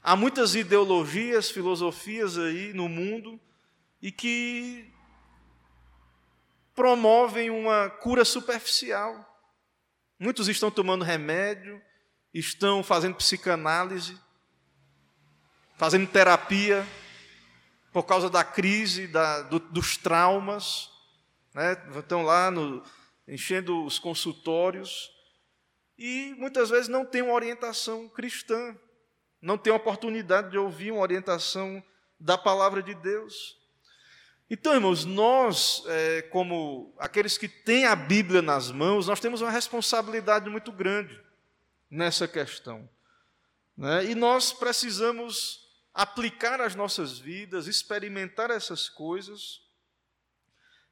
Há 0.02 0.14
muitas 0.14 0.54
ideologias, 0.54 1.50
filosofias 1.50 2.38
aí 2.38 2.72
no 2.72 2.88
mundo 2.88 3.40
e 4.00 4.12
que 4.12 4.92
promovem 6.78 7.50
uma 7.50 7.90
cura 7.90 8.24
superficial. 8.24 9.26
Muitos 10.16 10.46
estão 10.46 10.70
tomando 10.70 11.04
remédio, 11.04 11.82
estão 12.32 12.84
fazendo 12.84 13.16
psicanálise, 13.16 14.16
fazendo 15.76 16.06
terapia 16.06 16.86
por 17.92 18.04
causa 18.04 18.30
da 18.30 18.44
crise, 18.44 19.08
da, 19.08 19.42
do, 19.42 19.58
dos 19.58 19.96
traumas, 19.96 20.88
né? 21.52 21.76
estão 21.98 22.22
lá 22.22 22.48
no, 22.48 22.80
enchendo 23.26 23.84
os 23.84 23.98
consultórios 23.98 25.10
e 25.98 26.32
muitas 26.38 26.70
vezes 26.70 26.86
não 26.86 27.04
têm 27.04 27.22
uma 27.22 27.34
orientação 27.34 28.08
cristã, 28.08 28.78
não 29.42 29.58
têm 29.58 29.72
a 29.72 29.76
oportunidade 29.76 30.52
de 30.52 30.58
ouvir 30.58 30.92
uma 30.92 31.02
orientação 31.02 31.82
da 32.20 32.38
palavra 32.38 32.80
de 32.80 32.94
Deus. 32.94 33.57
Então, 34.50 34.72
irmãos, 34.72 35.04
nós, 35.04 35.82
é, 35.86 36.22
como 36.22 36.94
aqueles 36.98 37.36
que 37.36 37.48
têm 37.48 37.84
a 37.84 37.94
Bíblia 37.94 38.40
nas 38.40 38.70
mãos, 38.70 39.06
nós 39.06 39.20
temos 39.20 39.42
uma 39.42 39.50
responsabilidade 39.50 40.48
muito 40.48 40.72
grande 40.72 41.20
nessa 41.90 42.26
questão. 42.26 42.88
Né? 43.76 44.06
E 44.06 44.14
nós 44.14 44.50
precisamos 44.52 45.68
aplicar 45.92 46.62
as 46.62 46.74
nossas 46.74 47.18
vidas, 47.18 47.66
experimentar 47.66 48.50
essas 48.50 48.88
coisas, 48.88 49.60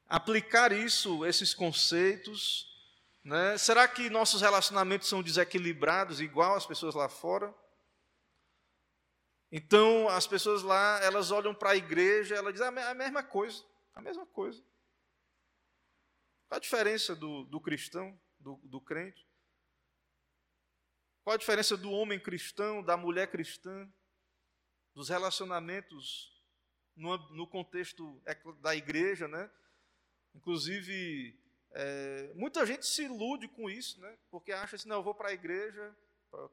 aplicar 0.06 0.70
isso, 0.70 1.24
esses 1.24 1.54
conceitos. 1.54 2.68
Né? 3.24 3.56
Será 3.56 3.88
que 3.88 4.10
nossos 4.10 4.42
relacionamentos 4.42 5.08
são 5.08 5.22
desequilibrados, 5.22 6.20
igual 6.20 6.56
as 6.56 6.66
pessoas 6.66 6.94
lá 6.94 7.08
fora? 7.08 7.54
Então, 9.58 10.06
as 10.10 10.26
pessoas 10.26 10.62
lá, 10.62 11.00
elas 11.02 11.30
olham 11.30 11.54
para 11.54 11.70
a 11.70 11.76
igreja, 11.76 12.34
elas 12.34 12.52
dizem 12.52 12.68
ah, 12.68 12.90
a 12.90 12.94
mesma 12.94 13.22
coisa, 13.22 13.64
a 13.94 14.02
mesma 14.02 14.26
coisa. 14.26 14.62
Qual 16.46 16.58
a 16.58 16.60
diferença 16.60 17.16
do, 17.16 17.42
do 17.44 17.58
cristão, 17.58 18.20
do, 18.38 18.60
do 18.64 18.78
crente? 18.82 19.26
Qual 21.24 21.32
a 21.32 21.38
diferença 21.38 21.74
do 21.74 21.90
homem 21.90 22.20
cristão, 22.20 22.82
da 22.82 22.98
mulher 22.98 23.30
cristã, 23.30 23.90
dos 24.94 25.08
relacionamentos 25.08 26.38
no, 26.94 27.16
no 27.30 27.46
contexto 27.46 28.22
da 28.60 28.76
igreja, 28.76 29.26
né? 29.26 29.50
Inclusive, 30.34 31.34
é, 31.70 32.30
muita 32.34 32.66
gente 32.66 32.84
se 32.84 33.04
ilude 33.04 33.48
com 33.48 33.70
isso, 33.70 33.98
né? 34.02 34.18
Porque 34.30 34.52
acha 34.52 34.76
assim, 34.76 34.86
não, 34.90 34.96
eu 34.96 35.02
vou 35.02 35.14
para 35.14 35.30
a 35.30 35.32
igreja, 35.32 35.96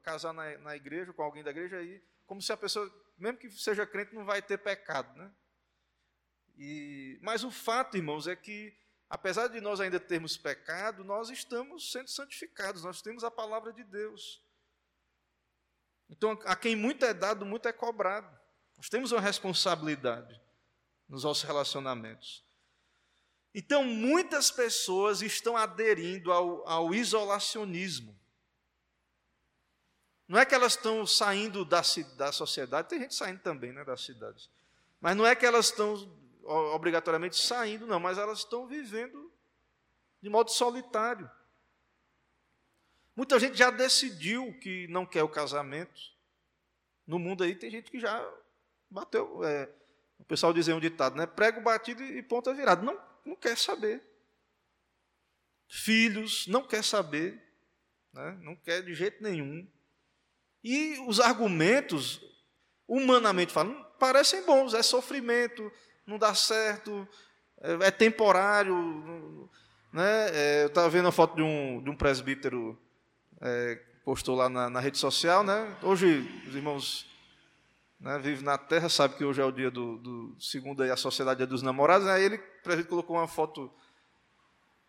casar 0.02 0.32
na, 0.32 0.56
na 0.56 0.74
igreja 0.74 1.12
com 1.12 1.22
alguém 1.22 1.44
da 1.44 1.50
igreja 1.50 1.76
aí 1.76 2.02
como 2.26 2.40
se 2.40 2.52
a 2.52 2.56
pessoa, 2.56 2.90
mesmo 3.16 3.38
que 3.38 3.50
seja 3.50 3.86
crente, 3.86 4.14
não 4.14 4.24
vai 4.24 4.42
ter 4.42 4.58
pecado, 4.58 5.16
né? 5.16 5.32
E, 6.56 7.18
mas 7.22 7.42
o 7.44 7.50
fato, 7.50 7.96
irmãos, 7.96 8.26
é 8.26 8.36
que, 8.36 8.76
apesar 9.08 9.48
de 9.48 9.60
nós 9.60 9.80
ainda 9.80 9.98
termos 9.98 10.36
pecado, 10.36 11.04
nós 11.04 11.30
estamos 11.30 11.90
sendo 11.90 12.08
santificados, 12.08 12.84
nós 12.84 13.02
temos 13.02 13.24
a 13.24 13.30
palavra 13.30 13.72
de 13.72 13.82
Deus. 13.84 14.42
Então, 16.08 16.38
a 16.44 16.54
quem 16.54 16.76
muito 16.76 17.04
é 17.04 17.12
dado, 17.12 17.44
muito 17.44 17.66
é 17.66 17.72
cobrado. 17.72 18.38
Nós 18.76 18.88
temos 18.88 19.12
uma 19.12 19.20
responsabilidade 19.20 20.40
nos 21.08 21.24
nossos 21.24 21.42
relacionamentos. 21.44 22.44
Então, 23.54 23.84
muitas 23.84 24.50
pessoas 24.50 25.22
estão 25.22 25.56
aderindo 25.56 26.32
ao, 26.32 26.68
ao 26.68 26.94
isolacionismo. 26.94 28.18
Não 30.26 30.38
é 30.38 30.46
que 30.46 30.54
elas 30.54 30.72
estão 30.72 31.06
saindo 31.06 31.64
da, 31.64 31.82
da 32.16 32.32
sociedade, 32.32 32.88
tem 32.88 33.00
gente 33.00 33.14
saindo 33.14 33.40
também 33.40 33.72
né, 33.72 33.84
das 33.84 34.02
cidades. 34.02 34.48
Mas 35.00 35.16
não 35.16 35.26
é 35.26 35.34
que 35.34 35.44
elas 35.44 35.66
estão 35.66 35.94
obrigatoriamente 36.44 37.36
saindo, 37.36 37.86
não, 37.86 38.00
mas 38.00 38.18
elas 38.18 38.38
estão 38.38 38.66
vivendo 38.66 39.30
de 40.22 40.30
modo 40.30 40.50
solitário. 40.50 41.30
Muita 43.14 43.38
gente 43.38 43.56
já 43.56 43.70
decidiu 43.70 44.58
que 44.58 44.88
não 44.88 45.06
quer 45.06 45.22
o 45.22 45.28
casamento. 45.28 46.00
No 47.06 47.18
mundo 47.18 47.44
aí 47.44 47.54
tem 47.54 47.70
gente 47.70 47.90
que 47.90 48.00
já 48.00 48.26
bateu. 48.90 49.44
É, 49.44 49.70
o 50.18 50.24
pessoal 50.24 50.52
dizia 50.52 50.74
um 50.74 50.80
ditado, 50.80 51.16
né? 51.16 51.26
Prego 51.26 51.60
batido 51.60 52.02
e 52.02 52.22
ponta 52.22 52.52
virada. 52.52 52.82
Não, 52.82 52.98
não 53.24 53.36
quer 53.36 53.56
saber. 53.56 54.02
Filhos, 55.68 56.46
não 56.46 56.66
quer 56.66 56.82
saber. 56.82 57.40
Né? 58.12 58.38
Não 58.40 58.56
quer 58.56 58.82
de 58.82 58.94
jeito 58.94 59.22
nenhum. 59.22 59.68
E 60.64 60.98
os 61.06 61.20
argumentos, 61.20 62.22
humanamente 62.88 63.52
falando, 63.52 63.84
parecem 63.98 64.44
bons. 64.46 64.72
É 64.72 64.82
sofrimento, 64.82 65.70
não 66.06 66.18
dá 66.18 66.34
certo, 66.34 67.06
é, 67.60 67.88
é 67.88 67.90
temporário. 67.90 69.50
Né? 69.92 70.30
É, 70.32 70.62
eu 70.62 70.68
estava 70.68 70.88
vendo 70.88 71.08
a 71.08 71.12
foto 71.12 71.36
de 71.36 71.42
um, 71.42 71.82
de 71.82 71.90
um 71.90 71.94
presbítero 71.94 72.80
é, 73.42 73.78
postou 74.04 74.34
lá 74.34 74.48
na, 74.48 74.70
na, 74.70 74.80
rede 74.80 74.96
social. 74.96 75.44
Né? 75.44 75.76
Hoje, 75.82 76.26
os 76.48 76.54
irmãos 76.54 77.06
né, 78.00 78.18
vivem 78.18 78.44
na 78.44 78.56
terra, 78.56 78.88
sabem 78.88 79.18
que 79.18 79.24
hoje 79.24 79.42
é 79.42 79.44
o 79.44 79.52
dia 79.52 79.70
do, 79.70 79.98
do 79.98 80.36
segundo 80.40 80.82
a 80.82 80.96
Sociedade 80.96 81.42
é 81.42 81.46
dos 81.46 81.62
Namorados. 81.62 82.08
Aí 82.08 82.24
ele, 82.24 82.36
o 82.36 82.62
presbítero 82.62 82.88
colocou 82.88 83.16
uma 83.16 83.28
foto 83.28 83.70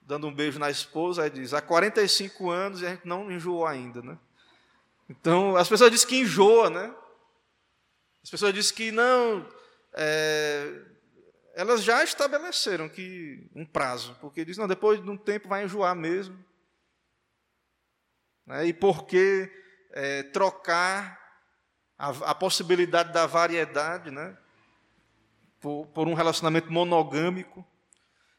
dando 0.02 0.28
um 0.28 0.34
beijo 0.34 0.58
na 0.58 0.70
esposa, 0.70 1.24
aí 1.24 1.30
diz, 1.30 1.54
há 1.54 1.62
45 1.62 2.50
anos 2.50 2.82
e 2.82 2.86
a 2.86 2.90
gente 2.92 3.08
não 3.08 3.32
enjoou 3.32 3.66
ainda, 3.66 4.02
né? 4.02 4.18
Então, 5.10 5.56
as 5.56 5.70
pessoas 5.70 5.92
dizem 5.92 6.08
que 6.08 6.20
enjoa, 6.20 6.70
né? 6.70 6.96
As 8.24 8.30
pessoas 8.30 8.54
dizem 8.54 8.76
que 8.76 8.92
não. 8.92 9.48
É, 9.94 10.82
elas 11.54 11.84
já 11.84 12.04
estabeleceram 12.04 12.90
que 12.90 13.50
um 13.56 13.66
prazo, 13.66 14.18
porque 14.20 14.44
dizem, 14.44 14.62
não, 14.62 14.68
depois 14.68 15.02
de 15.02 15.10
um 15.10 15.16
tempo 15.16 15.48
vai 15.48 15.64
enjoar 15.64 15.96
mesmo. 15.96 16.38
Né? 18.46 18.68
E 18.68 18.74
por 18.74 19.06
que 19.06 19.50
é, 19.92 20.24
trocar 20.24 21.18
a, 21.98 22.10
a, 22.10 22.36
possibilidade 22.36 23.14
da 23.14 23.26
variedade 23.26 24.12
né? 24.12 24.38
por, 25.62 25.88
por 25.88 26.08
um 26.08 26.14
relacionamento 26.14 26.72
monogâmico? 26.72 27.66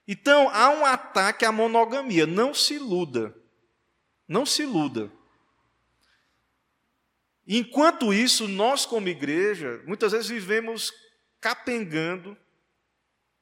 Então, 0.06 0.50
há 0.50 0.70
um 0.70 0.84
ataque 0.84 1.44
à 1.44 1.50
monogamia. 1.50 2.26
Não 2.26 2.52
se 2.52 2.74
iluda. 2.74 3.34
Não 4.28 4.44
se 4.44 4.62
iluda. 4.62 5.10
Enquanto 7.46 8.12
isso, 8.12 8.48
nós, 8.48 8.84
como 8.84 9.08
igreja, 9.08 9.80
muitas 9.86 10.10
vezes 10.10 10.26
vivemos 10.26 10.92
capengando 11.40 12.36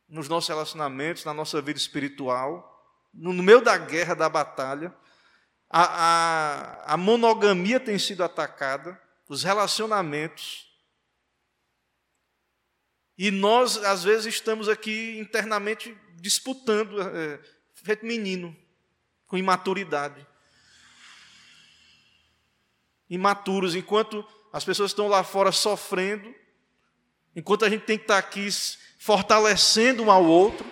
nos 0.07 0.29
nossos 0.29 0.49
relacionamentos, 0.49 1.25
na 1.25 1.33
nossa 1.33 1.62
vida 1.62 1.79
espiritual, 1.79 2.71
no 3.14 3.33
meio 3.43 3.62
da 3.62 3.79
guerra, 3.79 4.14
da 4.14 4.29
batalha. 4.29 4.95
A, 5.71 5.83
a, 5.83 6.95
a 6.95 6.97
monogamia 6.99 7.81
tem 7.81 7.99
sido 7.99 8.23
atacada, 8.23 9.01
os 9.27 9.43
relacionamentos. 9.43 10.71
E 13.17 13.31
nós, 13.31 13.79
às 13.79 14.05
vezes, 14.05 14.35
estamos 14.35 14.69
aqui 14.69 15.19
internamente 15.19 15.97
disputando, 16.17 17.01
é, 17.01 17.40
feito 17.73 18.05
menino, 18.05 18.55
com 19.27 19.38
imaturidade 19.38 20.27
imaturos, 23.14 23.74
enquanto 23.74 24.24
as 24.53 24.64
pessoas 24.64 24.90
estão 24.90 25.09
lá 25.09 25.24
fora 25.24 25.50
sofrendo, 25.53 26.35
enquanto 27.35 27.64
a 27.64 27.70
gente 27.70 27.85
tem 27.85 27.96
que 27.96 28.05
estar 28.05 28.18
aqui 28.18 28.48
fortalecendo 28.98 30.03
um 30.03 30.11
ao 30.11 30.24
outro, 30.24 30.66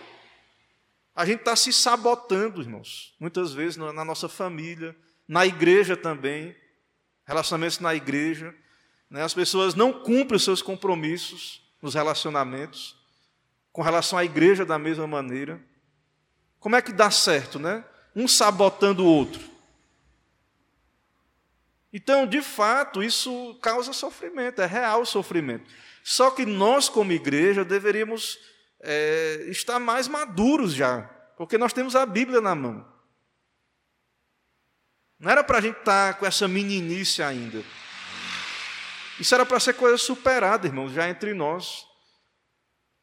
a 1.15 1.25
gente 1.27 1.41
está 1.41 1.55
se 1.55 1.73
sabotando, 1.73 2.63
irmãos, 2.63 3.15
muitas 3.21 3.53
vezes 3.53 3.77
na 3.77 4.05
nossa 4.05 4.29
família, 4.29 4.97
na 5.29 5.45
igreja 5.45 5.97
também, 5.97 6.57
relacionamentos 7.27 7.79
na 7.79 7.95
igreja. 7.95 8.55
Né? 9.11 9.23
As 9.23 9.35
pessoas 9.35 9.75
não 9.75 9.93
cumprem 9.93 10.37
os 10.37 10.45
seus 10.45 10.63
compromissos 10.63 11.63
nos 11.83 11.95
relacionamentos, 11.95 12.97
com 13.73 13.83
relação 13.83 14.19
à 14.19 14.25
igreja 14.25 14.65
da 14.65 14.79
mesma 14.79 15.07
maneira. 15.07 15.61
Como 16.61 16.77
é 16.77 16.83
que 16.83 16.93
dá 16.93 17.11
certo, 17.11 17.59
né? 17.59 17.85
Um 18.15 18.29
sabotando 18.29 19.05
o 19.05 19.07
outro. 19.07 19.52
Então, 21.93 22.27
de 22.27 22.41
fato, 22.41 23.03
isso 23.03 23.59
causa 23.61 23.93
sofrimento, 23.93 24.63
é 24.63 24.67
real 24.67 25.05
sofrimento. 25.05 25.71
Só 26.03 26.31
que 26.31 26.47
nós, 26.47 26.89
como 26.89 27.13
igreja, 27.13 27.65
deveríamos 27.65 28.39
é, 28.81 29.45
estar 29.49 29.79
mais 29.79 30.09
maduros 30.09 30.73
já, 30.73 31.03
porque 31.37 31.59
nós 31.59 31.73
temos 31.73 31.95
a 31.95 32.07
Bíblia 32.07 32.41
na 32.41 32.55
mão. 32.55 32.91
Não 35.19 35.31
era 35.31 35.45
para 35.45 35.59
a 35.59 35.61
gente 35.61 35.79
estar 35.79 36.19
com 36.19 36.27
essa 36.27 36.49
meninice 36.49 37.23
ainda. 37.23 37.63
Isso 39.21 39.35
era 39.35 39.47
para 39.47 39.61
ser 39.61 39.75
coisa 39.75 39.97
superada, 39.97 40.67
irmãos, 40.67 40.93
já 40.93 41.09
entre 41.09 41.35
nós. 41.35 41.87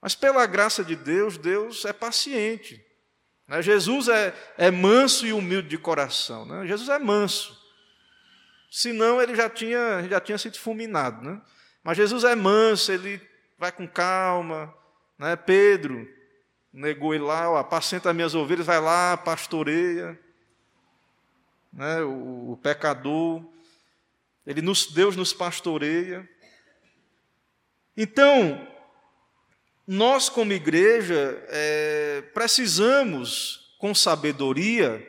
Mas 0.01 0.15
pela 0.15 0.45
graça 0.45 0.83
de 0.83 0.95
Deus, 0.95 1.37
Deus 1.37 1.85
é 1.85 1.93
paciente. 1.93 2.83
Né? 3.47 3.61
Jesus 3.61 4.07
é, 4.07 4.33
é 4.57 4.71
manso 4.71 5.25
e 5.25 5.31
humilde 5.31 5.69
de 5.69 5.77
coração. 5.77 6.45
Né? 6.45 6.67
Jesus 6.67 6.89
é 6.89 6.99
manso. 6.99 7.58
Senão 8.69 9.21
ele 9.21 9.35
já 9.35 9.49
tinha, 9.49 10.07
já 10.09 10.19
tinha 10.19 10.37
sido 10.37 10.59
fulminado. 10.59 11.27
Né? 11.27 11.41
Mas 11.83 11.97
Jesus 11.97 12.23
é 12.23 12.35
manso, 12.35 12.91
ele 12.91 13.21
vai 13.57 13.71
com 13.71 13.87
calma. 13.87 14.73
Né? 15.17 15.35
Pedro 15.35 16.07
negou 16.71 17.13
ele 17.13 17.23
lá, 17.23 17.49
ó, 17.49 17.57
apacenta 17.57 18.13
minhas 18.13 18.35
ovelhas, 18.35 18.65
vai 18.65 18.79
lá, 18.79 19.17
pastoreia 19.17 20.19
né, 21.71 22.01
o, 22.01 22.51
o 22.51 22.57
pecador, 22.57 23.43
ele 24.45 24.61
nos, 24.61 24.87
Deus 24.87 25.15
nos 25.15 25.33
pastoreia. 25.33 26.27
Então, 27.95 28.67
nós, 29.85 30.29
como 30.29 30.53
igreja, 30.53 31.43
é, 31.49 32.21
precisamos, 32.33 33.75
com 33.77 33.93
sabedoria, 33.93 35.05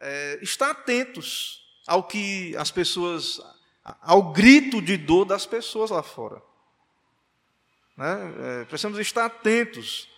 é, 0.00 0.38
estar 0.42 0.70
atentos 0.70 1.63
ao 1.86 2.02
que 2.02 2.56
as 2.56 2.70
pessoas, 2.70 3.40
ao 4.02 4.32
grito 4.32 4.80
de 4.80 4.96
dor 4.96 5.24
das 5.24 5.46
pessoas 5.46 5.90
lá 5.90 6.02
fora. 6.02 6.42
Né? 7.96 8.60
É, 8.62 8.64
precisamos 8.64 8.98
estar 8.98 9.26
atentos. 9.26 10.08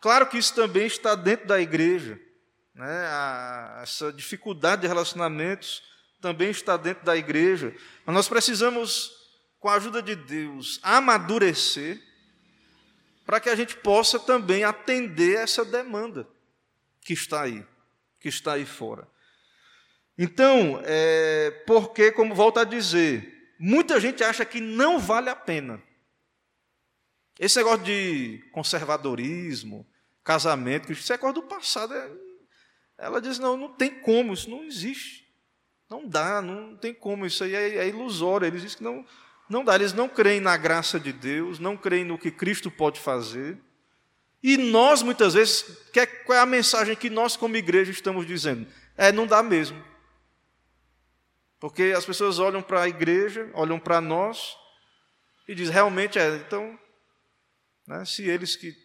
Claro 0.00 0.26
que 0.26 0.38
isso 0.38 0.54
também 0.54 0.86
está 0.86 1.14
dentro 1.14 1.46
da 1.46 1.60
igreja 1.60 2.20
né, 2.78 3.06
a, 3.08 3.80
essa 3.82 4.12
dificuldade 4.12 4.82
de 4.82 4.88
relacionamentos 4.88 5.82
também 6.20 6.50
está 6.50 6.76
dentro 6.76 7.04
da 7.04 7.16
igreja. 7.16 7.74
Mas 8.06 8.14
nós 8.14 8.28
precisamos, 8.28 9.10
com 9.58 9.68
a 9.68 9.74
ajuda 9.74 10.00
de 10.00 10.14
Deus, 10.14 10.78
amadurecer 10.82 12.00
para 13.26 13.40
que 13.40 13.50
a 13.50 13.56
gente 13.56 13.76
possa 13.76 14.18
também 14.18 14.62
atender 14.62 15.38
essa 15.38 15.64
demanda 15.64 16.26
que 17.02 17.12
está 17.12 17.42
aí, 17.42 17.66
que 18.20 18.28
está 18.28 18.52
aí 18.52 18.64
fora. 18.64 19.06
Então, 20.18 20.82
é, 20.84 21.62
porque, 21.64 22.10
como 22.10 22.34
volto 22.34 22.58
a 22.58 22.64
dizer, 22.64 23.54
muita 23.56 24.00
gente 24.00 24.24
acha 24.24 24.44
que 24.44 24.60
não 24.60 24.98
vale 24.98 25.30
a 25.30 25.36
pena. 25.36 25.80
Esse 27.38 27.58
negócio 27.58 27.84
de 27.84 28.44
conservadorismo, 28.50 29.86
casamento, 30.24 30.90
isso 30.90 31.12
é 31.12 31.16
coisa 31.16 31.34
do 31.34 31.42
passado, 31.44 31.94
é, 31.94 32.10
ela 32.98 33.20
diz: 33.20 33.38
não, 33.38 33.56
não 33.56 33.68
tem 33.72 34.00
como, 34.00 34.34
isso 34.34 34.50
não 34.50 34.64
existe. 34.64 35.28
Não 35.88 36.06
dá, 36.06 36.42
não 36.42 36.76
tem 36.76 36.92
como, 36.92 37.24
isso 37.24 37.44
aí 37.44 37.54
é, 37.54 37.76
é 37.76 37.88
ilusório. 37.88 38.46
Eles 38.46 38.60
dizem 38.60 38.78
que 38.78 38.84
não, 38.84 39.06
não 39.48 39.64
dá, 39.64 39.76
eles 39.76 39.92
não 39.92 40.08
creem 40.08 40.40
na 40.40 40.56
graça 40.56 40.98
de 40.98 41.12
Deus, 41.12 41.60
não 41.60 41.76
creem 41.76 42.04
no 42.04 42.18
que 42.18 42.30
Cristo 42.30 42.70
pode 42.70 42.98
fazer. 42.98 43.56
E 44.42 44.56
nós, 44.56 45.00
muitas 45.00 45.34
vezes, 45.34 45.64
é, 45.96 46.04
qual 46.06 46.36
é 46.36 46.40
a 46.40 46.46
mensagem 46.46 46.96
que 46.96 47.08
nós, 47.08 47.36
como 47.36 47.56
igreja, 47.56 47.90
estamos 47.90 48.26
dizendo? 48.26 48.66
É, 48.96 49.10
não 49.12 49.26
dá 49.26 49.42
mesmo. 49.42 49.82
Porque 51.60 51.94
as 51.96 52.04
pessoas 52.04 52.38
olham 52.38 52.62
para 52.62 52.82
a 52.82 52.88
igreja, 52.88 53.50
olham 53.54 53.78
para 53.78 54.00
nós 54.00 54.56
e 55.46 55.54
dizem, 55.54 55.74
realmente 55.74 56.18
é, 56.18 56.36
então, 56.36 56.78
né, 57.86 58.04
se 58.04 58.28
eles 58.28 58.54
que 58.54 58.76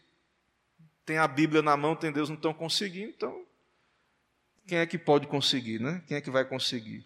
têm 1.05 1.17
a 1.17 1.27
Bíblia 1.27 1.61
na 1.61 1.77
mão, 1.77 1.95
têm 1.95 2.11
Deus, 2.11 2.29
não 2.29 2.35
estão 2.35 2.53
conseguindo, 2.53 3.09
então 3.09 3.45
quem 4.67 4.77
é 4.77 4.85
que 4.85 4.97
pode 4.97 5.27
conseguir, 5.27 5.79
né? 5.79 6.01
Quem 6.07 6.17
é 6.17 6.21
que 6.21 6.31
vai 6.31 6.45
conseguir? 6.45 7.05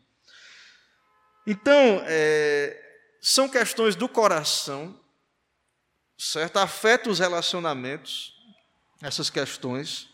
Então, 1.45 2.03
é, 2.05 2.79
são 3.19 3.49
questões 3.49 3.95
do 3.95 4.07
coração, 4.07 4.99
certo? 6.17 6.57
Afeta 6.57 7.09
os 7.09 7.19
relacionamentos, 7.19 8.33
essas 9.01 9.29
questões. 9.29 10.09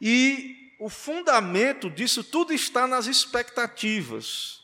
E 0.00 0.63
o 0.84 0.90
fundamento 0.90 1.88
disso 1.88 2.22
tudo 2.22 2.52
está 2.52 2.86
nas 2.86 3.06
expectativas. 3.06 4.60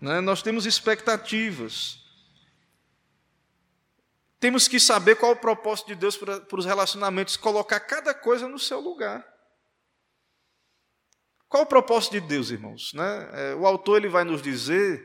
Né? 0.00 0.20
Nós 0.20 0.40
temos 0.40 0.66
expectativas. 0.66 1.98
Temos 4.38 4.68
que 4.68 4.78
saber 4.78 5.16
qual 5.16 5.32
é 5.32 5.34
o 5.34 5.40
propósito 5.40 5.88
de 5.88 5.96
Deus 5.96 6.16
para, 6.16 6.40
para 6.40 6.60
os 6.60 6.64
relacionamentos, 6.64 7.36
colocar 7.36 7.80
cada 7.80 8.14
coisa 8.14 8.48
no 8.48 8.56
seu 8.56 8.78
lugar. 8.78 9.26
Qual 11.48 11.64
o 11.64 11.66
propósito 11.66 12.12
de 12.12 12.20
Deus, 12.20 12.50
irmãos? 12.50 12.92
Né? 12.94 13.30
É, 13.32 13.54
o 13.56 13.66
autor 13.66 13.96
ele 13.96 14.08
vai 14.08 14.22
nos 14.22 14.40
dizer 14.40 15.04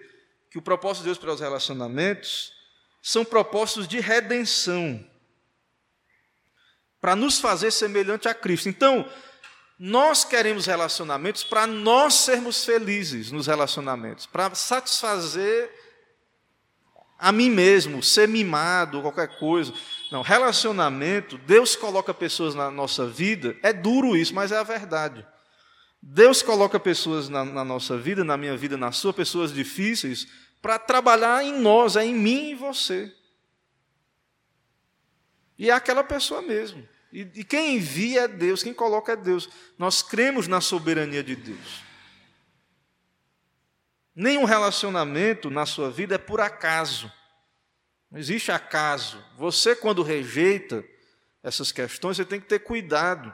que 0.51 0.59
o 0.59 0.61
propósito 0.61 1.01
de 1.01 1.05
Deus 1.05 1.17
para 1.17 1.33
os 1.33 1.39
relacionamentos 1.39 2.53
são 3.01 3.25
propósitos 3.25 3.87
de 3.87 3.99
redenção, 3.99 5.03
para 7.01 7.15
nos 7.15 7.39
fazer 7.39 7.71
semelhante 7.71 8.27
a 8.27 8.35
Cristo. 8.35 8.69
Então, 8.69 9.11
nós 9.77 10.23
queremos 10.23 10.65
relacionamentos 10.65 11.43
para 11.43 11.65
nós 11.65 12.13
sermos 12.13 12.63
felizes 12.63 13.31
nos 13.31 13.47
relacionamentos, 13.47 14.25
para 14.25 14.53
satisfazer 14.53 15.71
a 17.17 17.31
mim 17.31 17.49
mesmo, 17.49 18.03
ser 18.03 18.27
mimado, 18.27 19.01
qualquer 19.01 19.39
coisa. 19.39 19.73
Não, 20.11 20.21
relacionamento, 20.21 21.37
Deus 21.37 21.75
coloca 21.75 22.13
pessoas 22.13 22.53
na 22.53 22.69
nossa 22.69 23.07
vida, 23.07 23.55
é 23.63 23.71
duro 23.71 24.15
isso, 24.15 24.33
mas 24.33 24.51
é 24.51 24.57
a 24.57 24.63
verdade. 24.63 25.25
Deus 26.01 26.41
coloca 26.41 26.77
pessoas 26.79 27.29
na, 27.29 27.45
na, 27.45 27.63
nossa 27.63 27.97
vida, 27.97 28.25
na 28.25 28.35
minha 28.35 28.57
vida, 28.57 28.75
na 28.75 28.91
sua, 28.91 29.13
pessoas 29.13 29.53
difíceis, 29.53 30.27
para 30.61 30.77
trabalhar 30.77 31.43
em 31.45 31.57
nós, 31.59 31.95
é 31.95 32.03
em 32.03 32.13
mim 32.13 32.49
e 32.49 32.51
em 32.51 32.55
você. 32.55 33.13
E 35.57 35.69
é 35.69 35.73
aquela 35.73 36.03
pessoa 36.03 36.41
mesmo. 36.41 36.85
E, 37.13 37.21
e 37.35 37.43
quem 37.43 37.75
envia 37.75 38.21
é 38.21 38.27
Deus, 38.27 38.63
quem 38.63 38.73
coloca 38.73 39.11
é 39.11 39.15
Deus. 39.15 39.47
Nós 39.77 40.01
cremos 40.01 40.47
na 40.47 40.59
soberania 40.59 41.23
de 41.23 41.35
Deus. 41.35 41.83
Nenhum 44.15 44.45
relacionamento 44.45 45.51
na 45.51 45.67
sua 45.67 45.91
vida 45.91 46.15
é 46.15 46.17
por 46.17 46.41
acaso. 46.41 47.11
Não 48.09 48.19
existe 48.19 48.51
acaso. 48.51 49.23
Você, 49.37 49.75
quando 49.75 50.01
rejeita 50.01 50.83
essas 51.43 51.71
questões, 51.71 52.17
você 52.17 52.25
tem 52.25 52.41
que 52.41 52.47
ter 52.47 52.59
cuidado. 52.59 53.31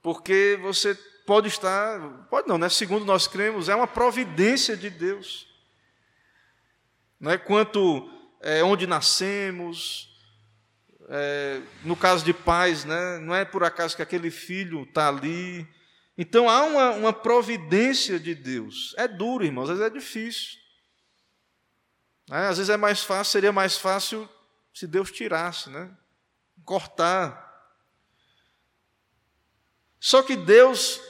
Porque 0.00 0.56
você 0.62 0.94
pode 1.26 1.48
estar, 1.48 1.98
pode 2.30 2.46
não, 2.46 2.58
né? 2.58 2.68
Segundo 2.68 3.04
nós 3.04 3.26
cremos, 3.26 3.68
é 3.68 3.74
uma 3.74 3.88
providência 3.88 4.76
de 4.76 4.88
Deus. 4.88 5.48
Não 7.18 7.32
é 7.32 7.38
quanto 7.38 8.08
é, 8.40 8.62
onde 8.62 8.86
nascemos, 8.86 10.15
é, 11.08 11.60
no 11.84 11.96
caso 11.96 12.24
de 12.24 12.32
pais, 12.32 12.84
né? 12.84 13.18
Não 13.18 13.34
é 13.34 13.44
por 13.44 13.62
acaso 13.64 13.96
que 13.96 14.02
aquele 14.02 14.30
filho 14.30 14.82
está 14.82 15.08
ali. 15.08 15.66
Então 16.18 16.48
há 16.48 16.62
uma, 16.64 16.90
uma 16.92 17.12
providência 17.12 18.18
de 18.18 18.34
Deus. 18.34 18.94
É 18.96 19.06
duro, 19.06 19.44
irmãos, 19.44 19.70
às 19.70 19.78
vezes 19.78 19.92
é 19.92 19.98
difícil. 19.98 20.58
É, 22.30 22.46
às 22.46 22.56
vezes 22.58 22.70
é 22.70 22.76
mais 22.76 23.02
fácil, 23.02 23.30
seria 23.30 23.52
mais 23.52 23.76
fácil 23.76 24.28
se 24.74 24.86
Deus 24.86 25.10
tirasse, 25.10 25.70
né? 25.70 25.90
Cortar. 26.64 27.44
Só 30.00 30.22
que 30.22 30.36
Deus 30.36 31.00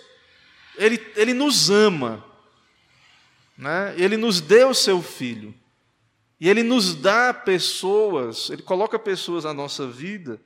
ele, 0.76 1.12
ele 1.16 1.32
nos 1.32 1.70
ama, 1.70 2.24
né? 3.56 3.94
ele 3.96 4.16
nos 4.16 4.40
deu 4.40 4.70
o 4.70 4.74
seu 4.74 5.02
filho, 5.02 5.54
e 6.38 6.48
ele 6.48 6.62
nos 6.62 6.94
dá 6.94 7.32
pessoas, 7.32 8.50
ele 8.50 8.62
coloca 8.62 8.98
pessoas 8.98 9.44
na 9.44 9.54
nossa 9.54 9.86
vida, 9.86 10.40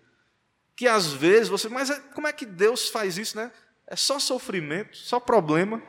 que 0.77 0.87
às 0.87 1.09
vezes 1.13 1.49
você, 1.49 1.69
mas 1.69 1.91
é, 1.91 1.99
como 2.15 2.27
é 2.27 2.33
que 2.33 2.47
Deus 2.47 2.89
faz 2.89 3.19
isso, 3.19 3.37
né? 3.37 3.53
É 3.87 3.97
só 3.97 4.19
sofrimento, 4.19 4.97
só 4.97 5.19
problema. 5.19 5.83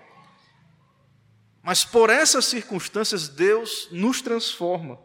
Mas 1.62 1.86
por 1.86 2.10
essas 2.10 2.46
circunstâncias, 2.46 3.30
Deus 3.30 3.88
nos 3.92 4.22
transforma. 4.22 5.00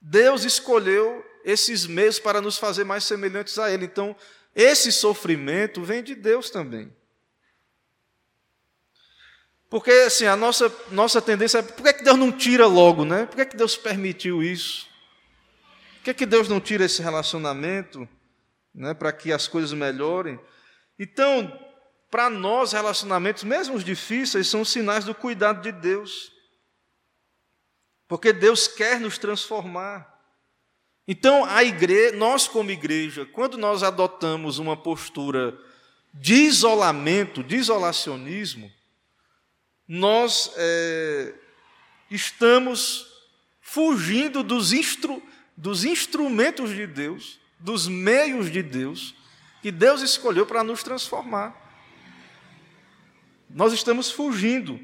Deus 0.00 0.44
escolheu 0.44 1.24
esses 1.44 1.86
meios 1.86 2.18
para 2.18 2.40
nos 2.40 2.56
fazer 2.56 2.84
mais 2.84 3.04
semelhantes 3.04 3.58
a 3.58 3.70
Ele. 3.70 3.84
Então, 3.84 4.16
esse 4.54 4.90
sofrimento 4.90 5.82
vem 5.82 6.02
de 6.02 6.14
Deus 6.14 6.48
também. 6.48 6.90
Porque 9.70 9.90
assim, 9.90 10.24
a 10.24 10.34
nossa, 10.34 10.74
nossa 10.90 11.20
tendência 11.20 11.58
é, 11.58 11.62
por 11.62 11.82
que, 11.82 11.88
é 11.88 11.92
que 11.92 12.04
Deus 12.04 12.16
não 12.16 12.32
tira 12.32 12.66
logo, 12.66 13.04
né? 13.04 13.26
Por 13.26 13.36
que, 13.36 13.42
é 13.42 13.46
que 13.46 13.56
Deus 13.56 13.76
permitiu 13.76 14.42
isso? 14.42 14.86
Por 15.96 16.04
que, 16.04 16.10
é 16.10 16.14
que 16.14 16.26
Deus 16.26 16.48
não 16.48 16.58
tira 16.58 16.84
esse 16.84 17.02
relacionamento, 17.02 18.08
né, 18.74 18.94
para 18.94 19.12
que 19.12 19.30
as 19.30 19.46
coisas 19.46 19.72
melhorem? 19.74 20.40
Então, 20.98 21.52
para 22.10 22.30
nós, 22.30 22.72
relacionamentos, 22.72 23.44
mesmo 23.44 23.74
os 23.74 23.84
difíceis, 23.84 24.48
são 24.48 24.64
sinais 24.64 25.04
do 25.04 25.14
cuidado 25.14 25.60
de 25.60 25.70
Deus. 25.70 26.32
Porque 28.06 28.32
Deus 28.32 28.66
quer 28.66 28.98
nos 28.98 29.18
transformar. 29.18 30.18
Então, 31.06 31.44
a 31.44 31.62
igreja, 31.62 32.16
nós 32.16 32.48
como 32.48 32.70
igreja, 32.70 33.26
quando 33.26 33.58
nós 33.58 33.82
adotamos 33.82 34.58
uma 34.58 34.76
postura 34.76 35.58
de 36.14 36.34
isolamento, 36.34 37.42
de 37.42 37.56
isolacionismo, 37.56 38.72
nós 39.88 40.52
é, 40.56 41.32
estamos 42.10 43.06
fugindo 43.62 44.42
dos, 44.42 44.72
instru, 44.74 45.22
dos 45.56 45.84
instrumentos 45.84 46.70
de 46.70 46.86
Deus, 46.86 47.40
dos 47.58 47.88
meios 47.88 48.50
de 48.52 48.62
Deus, 48.62 49.14
que 49.62 49.72
Deus 49.72 50.02
escolheu 50.02 50.44
para 50.44 50.62
nos 50.62 50.82
transformar. 50.82 51.56
Nós 53.48 53.72
estamos 53.72 54.10
fugindo. 54.10 54.78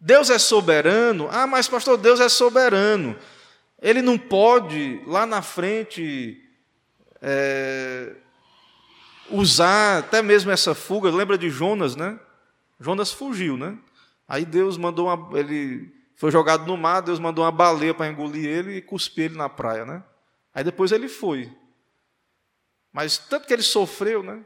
Deus 0.00 0.30
é 0.30 0.38
soberano. 0.38 1.28
Ah, 1.30 1.46
mas 1.46 1.68
pastor, 1.68 1.98
Deus 1.98 2.18
é 2.18 2.28
soberano. 2.30 3.16
Ele 3.80 4.00
não 4.00 4.16
pode, 4.16 5.02
lá 5.06 5.26
na 5.26 5.42
frente, 5.42 6.42
é, 7.20 8.14
usar 9.30 9.98
até 9.98 10.22
mesmo 10.22 10.50
essa 10.50 10.74
fuga. 10.74 11.10
Lembra 11.10 11.36
de 11.36 11.50
Jonas, 11.50 11.94
né? 11.94 12.18
Jonas 12.78 13.12
fugiu, 13.12 13.56
né? 13.56 13.78
Aí 14.28 14.44
Deus 14.44 14.76
mandou 14.76 15.06
uma. 15.06 15.38
Ele 15.38 15.92
foi 16.16 16.30
jogado 16.30 16.66
no 16.66 16.76
mar, 16.76 17.00
Deus 17.00 17.18
mandou 17.18 17.44
uma 17.44 17.52
baleia 17.52 17.94
para 17.94 18.08
engolir 18.08 18.46
ele 18.46 18.76
e 18.76 18.82
cuspir 18.82 19.26
ele 19.26 19.36
na 19.36 19.48
praia, 19.48 19.84
né? 19.84 20.02
Aí 20.54 20.64
depois 20.64 20.92
ele 20.92 21.08
foi. 21.08 21.54
Mas 22.92 23.18
tanto 23.18 23.46
que 23.46 23.52
ele 23.52 23.62
sofreu, 23.62 24.22
né? 24.22 24.44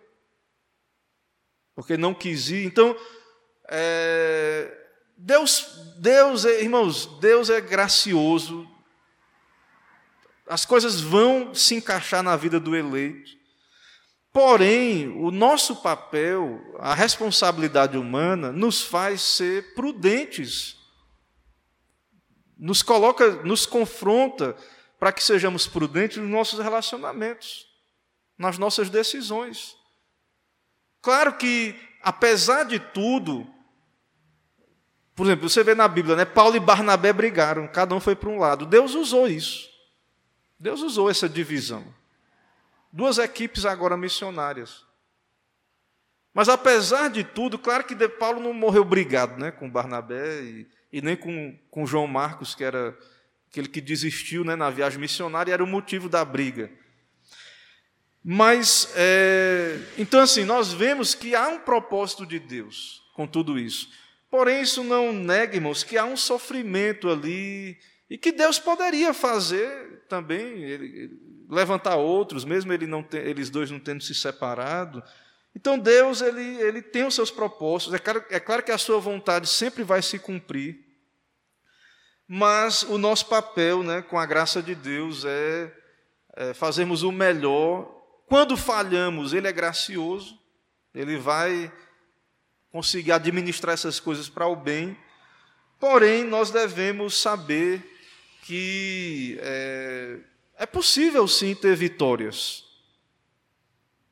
Porque 1.74 1.96
não 1.96 2.12
quis 2.12 2.50
ir. 2.50 2.66
Então, 2.66 2.96
é, 3.68 4.76
Deus, 5.16 5.66
Deus, 5.98 6.44
é, 6.44 6.60
irmãos, 6.60 7.06
Deus 7.20 7.48
é 7.48 7.60
gracioso. 7.60 8.68
As 10.46 10.64
coisas 10.64 11.00
vão 11.00 11.54
se 11.54 11.76
encaixar 11.76 12.22
na 12.22 12.36
vida 12.36 12.58
do 12.58 12.74
eleito. 12.74 13.39
Porém, 14.32 15.08
o 15.08 15.30
nosso 15.30 15.76
papel, 15.82 16.60
a 16.78 16.94
responsabilidade 16.94 17.98
humana, 17.98 18.52
nos 18.52 18.80
faz 18.80 19.22
ser 19.22 19.74
prudentes, 19.74 20.76
nos 22.56 22.82
coloca, 22.82 23.42
nos 23.42 23.66
confronta 23.66 24.56
para 24.98 25.12
que 25.12 25.22
sejamos 25.22 25.66
prudentes 25.66 26.18
nos 26.18 26.30
nossos 26.30 26.60
relacionamentos, 26.60 27.66
nas 28.38 28.56
nossas 28.56 28.88
decisões. 28.88 29.76
Claro 31.02 31.36
que, 31.36 31.74
apesar 32.02 32.64
de 32.64 32.78
tudo, 32.78 33.46
por 35.14 35.26
exemplo, 35.26 35.48
você 35.48 35.64
vê 35.64 35.74
na 35.74 35.88
Bíblia, 35.88 36.14
né, 36.14 36.24
Paulo 36.24 36.54
e 36.54 36.60
Barnabé 36.60 37.12
brigaram, 37.12 37.66
cada 37.66 37.94
um 37.94 38.00
foi 38.00 38.14
para 38.14 38.28
um 38.28 38.38
lado. 38.38 38.64
Deus 38.64 38.94
usou 38.94 39.26
isso. 39.26 39.68
Deus 40.58 40.82
usou 40.82 41.10
essa 41.10 41.28
divisão. 41.28 41.99
Duas 42.92 43.18
equipes 43.18 43.64
agora 43.64 43.96
missionárias. 43.96 44.84
Mas 46.32 46.48
apesar 46.48 47.08
de 47.08 47.24
tudo, 47.24 47.58
claro 47.58 47.84
que 47.84 48.08
Paulo 48.08 48.40
não 48.40 48.52
morreu 48.52 48.84
brigado 48.84 49.38
né, 49.38 49.50
com 49.50 49.68
Barnabé 49.68 50.42
e, 50.42 50.68
e 50.92 51.02
nem 51.02 51.16
com, 51.16 51.58
com 51.70 51.86
João 51.86 52.06
Marcos, 52.06 52.54
que 52.54 52.62
era 52.62 52.96
aquele 53.48 53.68
que 53.68 53.80
desistiu 53.80 54.44
né, 54.44 54.54
na 54.54 54.70
viagem 54.70 55.00
missionária, 55.00 55.52
era 55.52 55.64
o 55.64 55.66
motivo 55.66 56.08
da 56.08 56.24
briga. 56.24 56.70
Mas, 58.22 58.92
é, 58.94 59.78
então, 59.96 60.20
assim, 60.20 60.44
nós 60.44 60.72
vemos 60.72 61.14
que 61.14 61.34
há 61.34 61.48
um 61.48 61.58
propósito 61.58 62.26
de 62.26 62.38
Deus 62.38 63.02
com 63.14 63.26
tudo 63.26 63.58
isso. 63.58 63.90
Porém, 64.30 64.62
isso 64.62 64.84
não 64.84 65.12
nega, 65.12 65.56
irmãos, 65.56 65.82
que 65.82 65.98
há 65.98 66.04
um 66.04 66.16
sofrimento 66.16 67.08
ali 67.08 67.78
e 68.08 68.16
que 68.16 68.30
Deus 68.30 68.58
poderia 68.58 69.12
fazer 69.12 69.89
também. 70.10 70.62
Ele, 70.62 71.18
levantar 71.48 71.96
outros, 71.96 72.44
mesmo 72.44 72.72
ele 72.72 72.86
não 72.86 73.04
eles 73.12 73.48
dois 73.48 73.70
não 73.70 73.80
tendo 73.80 74.02
se 74.02 74.14
separado. 74.14 75.02
Então 75.54 75.78
Deus 75.78 76.20
ele, 76.20 76.42
ele 76.60 76.82
tem 76.82 77.04
os 77.04 77.14
seus 77.14 77.30
propósitos. 77.30 77.94
É 77.94 77.98
claro, 77.98 78.24
é 78.30 78.38
claro 78.38 78.62
que 78.62 78.70
a 78.70 78.78
sua 78.78 79.00
vontade 79.00 79.48
sempre 79.48 79.82
vai 79.82 80.02
se 80.02 80.18
cumprir, 80.18 80.78
mas 82.26 82.84
o 82.84 82.96
nosso 82.96 83.26
papel, 83.26 83.82
né, 83.82 84.02
com 84.02 84.18
a 84.18 84.26
graça 84.26 84.62
de 84.62 84.74
Deus, 84.74 85.24
é, 85.24 85.72
é 86.36 86.54
fazermos 86.54 87.02
o 87.02 87.10
melhor. 87.10 87.90
Quando 88.28 88.56
falhamos, 88.56 89.32
Ele 89.32 89.48
é 89.48 89.52
gracioso, 89.52 90.38
Ele 90.94 91.16
vai 91.16 91.72
conseguir 92.70 93.10
administrar 93.10 93.74
essas 93.74 93.98
coisas 93.98 94.28
para 94.28 94.46
o 94.46 94.54
bem. 94.54 94.96
Porém, 95.80 96.22
nós 96.22 96.52
devemos 96.52 97.20
saber 97.20 97.89
que 98.50 99.38
é, 99.42 100.16
é 100.56 100.66
possível 100.66 101.28
sim 101.28 101.54
ter 101.54 101.76
vitórias. 101.76 102.64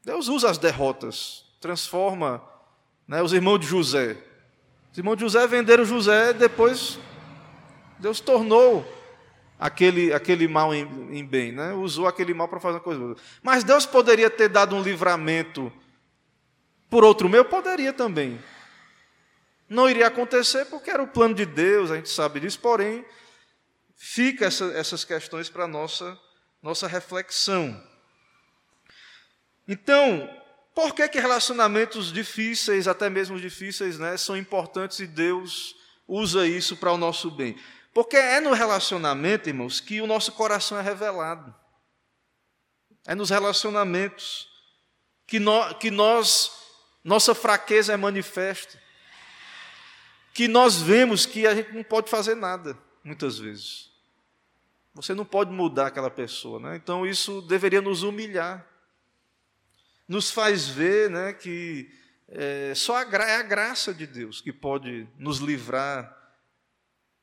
Deus 0.05 0.29
usa 0.29 0.49
as 0.49 0.59
derrotas, 0.59 1.45
transforma 1.61 2.41
né, 3.09 3.21
os 3.21 3.33
irmãos 3.33 3.59
de 3.59 3.67
José. 3.67 4.17
Os 4.93 4.99
irmãos 4.99 5.17
de 5.17 5.23
José 5.23 5.45
venderam 5.49 5.85
José, 5.85 6.33
depois 6.33 7.01
Deus 7.99 8.21
tornou 8.21 8.87
aquele, 9.59 10.13
aquele 10.13 10.47
mal 10.47 10.73
em, 10.73 10.83
em 11.11 11.27
bem, 11.27 11.51
né? 11.51 11.73
usou 11.73 12.07
aquele 12.07 12.33
mal 12.33 12.47
para 12.47 12.61
fazer 12.61 12.77
uma 12.77 12.81
coisa. 12.81 13.17
Mas 13.43 13.65
Deus 13.65 13.87
poderia 13.87 14.31
ter 14.31 14.49
dado 14.49 14.77
um 14.77 14.83
livramento 14.83 15.73
por 16.89 17.03
outro 17.03 17.29
meio? 17.29 17.45
Poderia 17.45 17.93
também. 17.93 18.39
Não 19.69 19.91
iria 19.91 20.07
acontecer 20.07 20.65
porque 20.67 20.91
era 20.91 21.03
o 21.03 21.09
plano 21.09 21.35
de 21.35 21.45
Deus, 21.45 21.91
a 21.91 21.97
gente 21.97 22.09
sabe 22.09 22.39
disso, 22.39 22.61
porém, 22.61 23.05
fica 23.99 24.47
essa, 24.47 24.65
essas 24.73 25.05
questões 25.05 25.51
para 25.51 25.69
nossa 25.69 26.19
nossa 26.63 26.87
reflexão. 26.87 27.81
Então, 29.67 30.29
por 30.75 30.95
que, 30.95 31.09
que 31.09 31.21
relacionamentos 31.21 32.13
difíceis, 32.13 32.89
até 32.89 33.11
mesmo 33.11 33.39
difíceis, 33.39 33.99
né, 33.99 34.17
são 34.17 34.37
importantes 34.37 34.99
e 35.01 35.07
Deus 35.07 35.75
usa 36.07 36.47
isso 36.47 36.77
para 36.77 36.93
o 36.93 36.99
nosso 36.99 37.31
bem? 37.31 37.59
Porque 37.93 38.17
é 38.17 38.41
no 38.41 38.53
relacionamento, 38.53 39.49
irmãos, 39.49 39.81
que 39.81 40.01
o 40.01 40.07
nosso 40.07 40.33
coração 40.33 40.79
é 40.79 40.83
revelado. 40.83 41.55
É 43.07 43.15
nos 43.15 43.31
relacionamentos 43.31 44.49
que, 45.27 45.39
no, 45.39 45.75
que 45.77 45.91
nós, 45.91 46.53
nossa 47.03 47.35
fraqueza 47.35 47.93
é 47.93 47.97
manifesta. 47.97 48.81
Que 50.33 50.47
nós 50.47 50.81
vemos 50.81 51.27
que 51.27 51.47
a 51.47 51.55
gente 51.55 51.73
não 51.73 51.83
pode 51.83 52.09
fazer 52.11 52.37
nada, 52.37 52.79
muitas 53.03 53.39
vezes. 53.39 53.88
Você 54.99 55.15
não 55.15 55.25
pode 55.25 55.53
mudar 55.53 55.87
aquela 55.87 56.11
pessoa, 56.11 56.59
né? 56.59 56.75
Então 56.75 57.07
isso 57.07 57.41
deveria 57.43 57.81
nos 57.81 58.03
humilhar, 58.03 58.67
nos 60.09 60.29
faz 60.29 60.67
ver, 60.67 61.09
né, 61.09 61.33
que 61.33 61.89
é, 62.27 62.73
só 62.75 62.97
a 62.97 63.03
é 63.03 63.37
a 63.37 63.43
graça 63.43 63.95
de 63.95 64.09
Deus 64.09 64.41
que 64.41 64.53
pode 64.53 65.07
nos 65.17 65.39
livrar, 65.39 66.13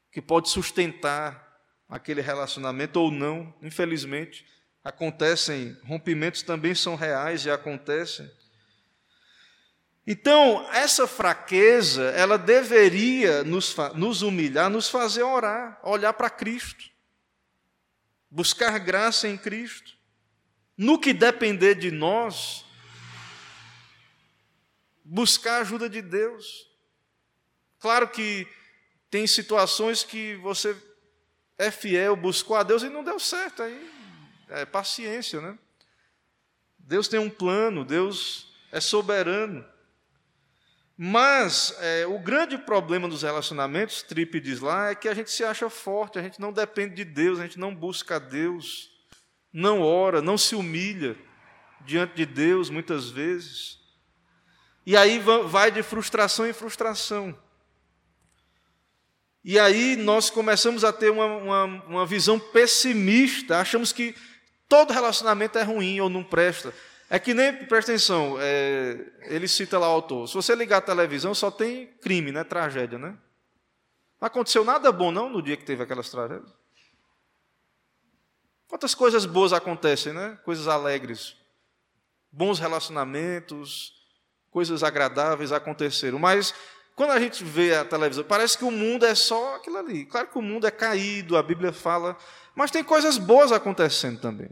que 0.09 0.21
pode 0.21 0.49
sustentar 0.49 1.59
aquele 1.89 2.21
relacionamento 2.21 2.97
ou 2.97 3.11
não. 3.11 3.53
Infelizmente 3.61 4.47
acontecem 4.81 5.77
rompimentos 5.83 6.43
também 6.43 6.73
são 6.73 6.95
reais 6.95 7.45
e 7.45 7.51
acontecem. 7.51 8.31
Então, 10.07 10.65
essa 10.71 11.05
fraqueza, 11.07 12.03
ela 12.11 12.37
deveria 12.37 13.43
nos, 13.43 13.75
nos 13.95 14.21
humilhar, 14.21 14.69
nos 14.69 14.87
fazer 14.87 15.23
orar, 15.23 15.77
olhar 15.83 16.13
para 16.13 16.29
Cristo 16.29 16.94
buscar 18.35 18.77
graça 18.79 19.29
em 19.29 19.37
Cristo. 19.37 19.93
No 20.77 20.99
que 20.99 21.13
depender 21.13 21.75
de 21.75 21.89
nós, 21.89 22.65
buscar 25.05 25.53
a 25.53 25.61
ajuda 25.61 25.89
de 25.89 26.01
Deus. 26.01 26.69
Claro 27.79 28.09
que 28.09 28.45
tem 29.09 29.25
situações 29.25 30.03
que 30.03 30.35
você 30.35 30.75
é 31.57 31.71
fiel, 31.71 32.17
buscou 32.17 32.57
a 32.57 32.63
Deus 32.63 32.83
e 32.83 32.89
não 32.89 33.05
deu 33.05 33.17
certo, 33.17 33.63
aí 33.63 33.89
é 34.49 34.65
paciência, 34.65 35.39
né? 35.39 35.57
Deus 36.77 37.07
tem 37.07 37.19
um 37.21 37.29
plano, 37.29 37.85
Deus 37.85 38.53
é 38.69 38.81
soberano. 38.81 39.65
Mas 40.97 41.75
é, 41.79 42.07
o 42.07 42.17
grande 42.17 42.57
problema 42.57 43.07
dos 43.07 43.23
relacionamentos, 43.23 44.01
Tripe 44.01 44.39
diz 44.39 44.61
lá, 44.61 44.91
é 44.91 44.95
que 44.95 45.09
a 45.09 45.13
gente 45.13 45.29
se 45.29 45.43
acha 45.43 45.69
forte, 45.69 46.17
a 46.17 46.21
gente 46.21 46.39
não 46.39 46.53
depende 46.53 46.95
de 46.95 47.03
Deus, 47.03 47.39
a 47.39 47.43
gente 47.43 47.59
não 47.59 47.75
busca 47.75 48.15
a 48.15 48.19
Deus, 48.19 48.89
não 49.51 49.81
ora, 49.81 50.21
não 50.21 50.37
se 50.37 50.55
humilha 50.55 51.17
diante 51.81 52.15
de 52.15 52.25
Deus 52.25 52.69
muitas 52.69 53.09
vezes. 53.09 53.79
E 54.85 54.95
aí 54.95 55.19
vai 55.19 55.69
de 55.69 55.83
frustração 55.83 56.47
em 56.47 56.53
frustração. 56.53 57.37
E 59.43 59.59
aí 59.59 59.95
nós 59.95 60.29
começamos 60.29 60.83
a 60.83 60.93
ter 60.93 61.11
uma, 61.11 61.25
uma, 61.25 61.63
uma 61.87 62.05
visão 62.05 62.39
pessimista, 62.39 63.59
achamos 63.59 63.91
que 63.91 64.15
todo 64.67 64.93
relacionamento 64.93 65.57
é 65.57 65.63
ruim 65.63 65.99
ou 65.99 66.09
não 66.09 66.23
presta. 66.23 66.73
É 67.15 67.19
que 67.19 67.33
nem, 67.33 67.55
presta 67.65 67.93
atenção, 67.93 68.35
é, 68.41 68.97
ele 69.21 69.47
cita 69.47 69.79
lá 69.79 69.87
o 69.87 69.93
autor, 69.93 70.27
se 70.27 70.33
você 70.33 70.53
ligar 70.53 70.79
a 70.79 70.81
televisão 70.81 71.33
só 71.33 71.49
tem 71.49 71.87
crime, 72.01 72.29
né, 72.29 72.43
tragédia, 72.43 72.99
né? 72.99 73.17
Não 74.19 74.27
aconteceu 74.27 74.65
nada 74.65 74.91
bom 74.91 75.13
não 75.13 75.29
no 75.29 75.41
dia 75.41 75.55
que 75.55 75.63
teve 75.63 75.81
aquelas 75.81 76.09
tragédias. 76.09 76.53
Quantas 78.67 78.93
coisas 78.93 79.25
boas 79.25 79.53
acontecem, 79.53 80.11
né? 80.11 80.37
Coisas 80.43 80.67
alegres, 80.67 81.37
bons 82.29 82.59
relacionamentos, 82.59 83.93
coisas 84.51 84.83
agradáveis 84.83 85.53
aconteceram. 85.53 86.19
Mas 86.19 86.53
quando 86.97 87.11
a 87.11 87.19
gente 87.21 87.45
vê 87.45 87.75
a 87.75 87.85
televisão, 87.85 88.25
parece 88.25 88.57
que 88.57 88.65
o 88.65 88.71
mundo 88.71 89.05
é 89.05 89.15
só 89.15 89.55
aquilo 89.55 89.77
ali. 89.77 90.05
Claro 90.05 90.27
que 90.27 90.37
o 90.37 90.41
mundo 90.41 90.67
é 90.67 90.71
caído, 90.71 91.37
a 91.37 91.43
Bíblia 91.43 91.71
fala, 91.71 92.17
mas 92.53 92.71
tem 92.71 92.83
coisas 92.83 93.17
boas 93.17 93.53
acontecendo 93.53 94.19
também. 94.19 94.49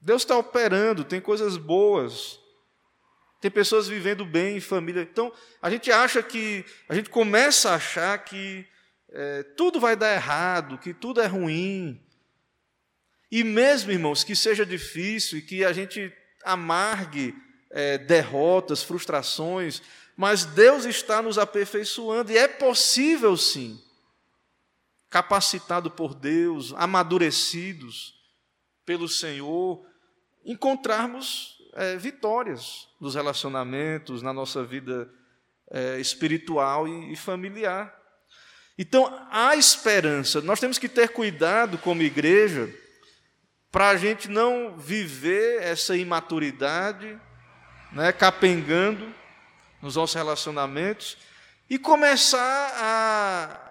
Deus 0.00 0.22
está 0.22 0.36
operando, 0.36 1.04
tem 1.04 1.20
coisas 1.20 1.56
boas. 1.56 2.38
Tem 3.40 3.50
pessoas 3.50 3.86
vivendo 3.86 4.24
bem 4.24 4.56
em 4.56 4.60
família. 4.60 5.02
Então, 5.02 5.32
a 5.60 5.70
gente 5.70 5.92
acha 5.92 6.22
que, 6.22 6.64
a 6.88 6.94
gente 6.94 7.10
começa 7.10 7.70
a 7.70 7.74
achar 7.74 8.18
que 8.24 8.66
é, 9.10 9.42
tudo 9.56 9.78
vai 9.78 9.94
dar 9.94 10.12
errado, 10.14 10.78
que 10.78 10.94
tudo 10.94 11.20
é 11.20 11.26
ruim. 11.26 12.00
E 13.30 13.44
mesmo, 13.44 13.92
irmãos, 13.92 14.24
que 14.24 14.34
seja 14.34 14.64
difícil 14.64 15.38
e 15.38 15.42
que 15.42 15.64
a 15.64 15.72
gente 15.72 16.12
amargue 16.44 17.34
é, 17.70 17.98
derrotas, 17.98 18.82
frustrações, 18.82 19.82
mas 20.16 20.44
Deus 20.44 20.84
está 20.84 21.20
nos 21.20 21.36
aperfeiçoando 21.36 22.32
e 22.32 22.38
é 22.38 22.48
possível 22.48 23.36
sim, 23.36 23.78
capacitado 25.10 25.90
por 25.90 26.14
Deus, 26.14 26.72
amadurecidos 26.76 28.15
pelo 28.86 29.08
Senhor, 29.08 29.84
encontrarmos 30.44 31.58
é, 31.74 31.96
vitórias 31.96 32.88
nos 33.00 33.14
relacionamentos, 33.14 34.22
na 34.22 34.32
nossa 34.32 34.64
vida 34.64 35.10
é, 35.70 35.98
espiritual 35.98 36.86
e, 36.86 37.12
e 37.12 37.16
familiar. 37.16 37.94
Então, 38.78 39.26
há 39.30 39.56
esperança. 39.56 40.40
Nós 40.40 40.60
temos 40.60 40.78
que 40.78 40.88
ter 40.88 41.08
cuidado 41.08 41.76
como 41.78 42.02
igreja 42.02 42.72
para 43.72 43.90
a 43.90 43.96
gente 43.96 44.28
não 44.28 44.78
viver 44.78 45.62
essa 45.62 45.96
imaturidade, 45.96 47.18
né, 47.92 48.12
capengando 48.12 49.12
nos 49.82 49.96
nossos 49.96 50.14
relacionamentos 50.14 51.18
e 51.68 51.78
começar 51.78 52.72
a 52.74 53.66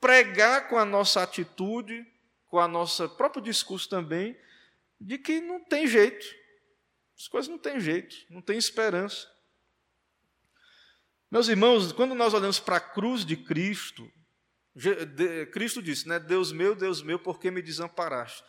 pregar 0.00 0.68
com 0.68 0.78
a 0.78 0.84
nossa 0.84 1.22
atitude, 1.22 2.06
com 2.50 2.58
a 2.58 2.68
nossa 2.68 3.08
próprio 3.08 3.42
discurso 3.42 3.88
também, 3.88 4.36
de 5.00 5.16
que 5.16 5.40
não 5.40 5.64
tem 5.64 5.86
jeito. 5.86 6.26
As 7.16 7.28
coisas 7.28 7.48
não 7.48 7.58
têm 7.58 7.80
jeito, 7.80 8.16
não 8.28 8.42
tem 8.42 8.58
esperança. 8.58 9.30
Meus 11.30 11.48
irmãos, 11.48 11.92
quando 11.92 12.14
nós 12.14 12.34
olhamos 12.34 12.58
para 12.58 12.76
a 12.76 12.80
cruz 12.80 13.24
de 13.24 13.36
Cristo, 13.36 14.10
Cristo 15.52 15.80
disse, 15.80 16.08
né, 16.08 16.18
Deus 16.18 16.50
meu, 16.50 16.74
Deus 16.74 17.02
meu, 17.02 17.18
por 17.18 17.38
que 17.38 17.50
me 17.50 17.62
desamparaste? 17.62 18.42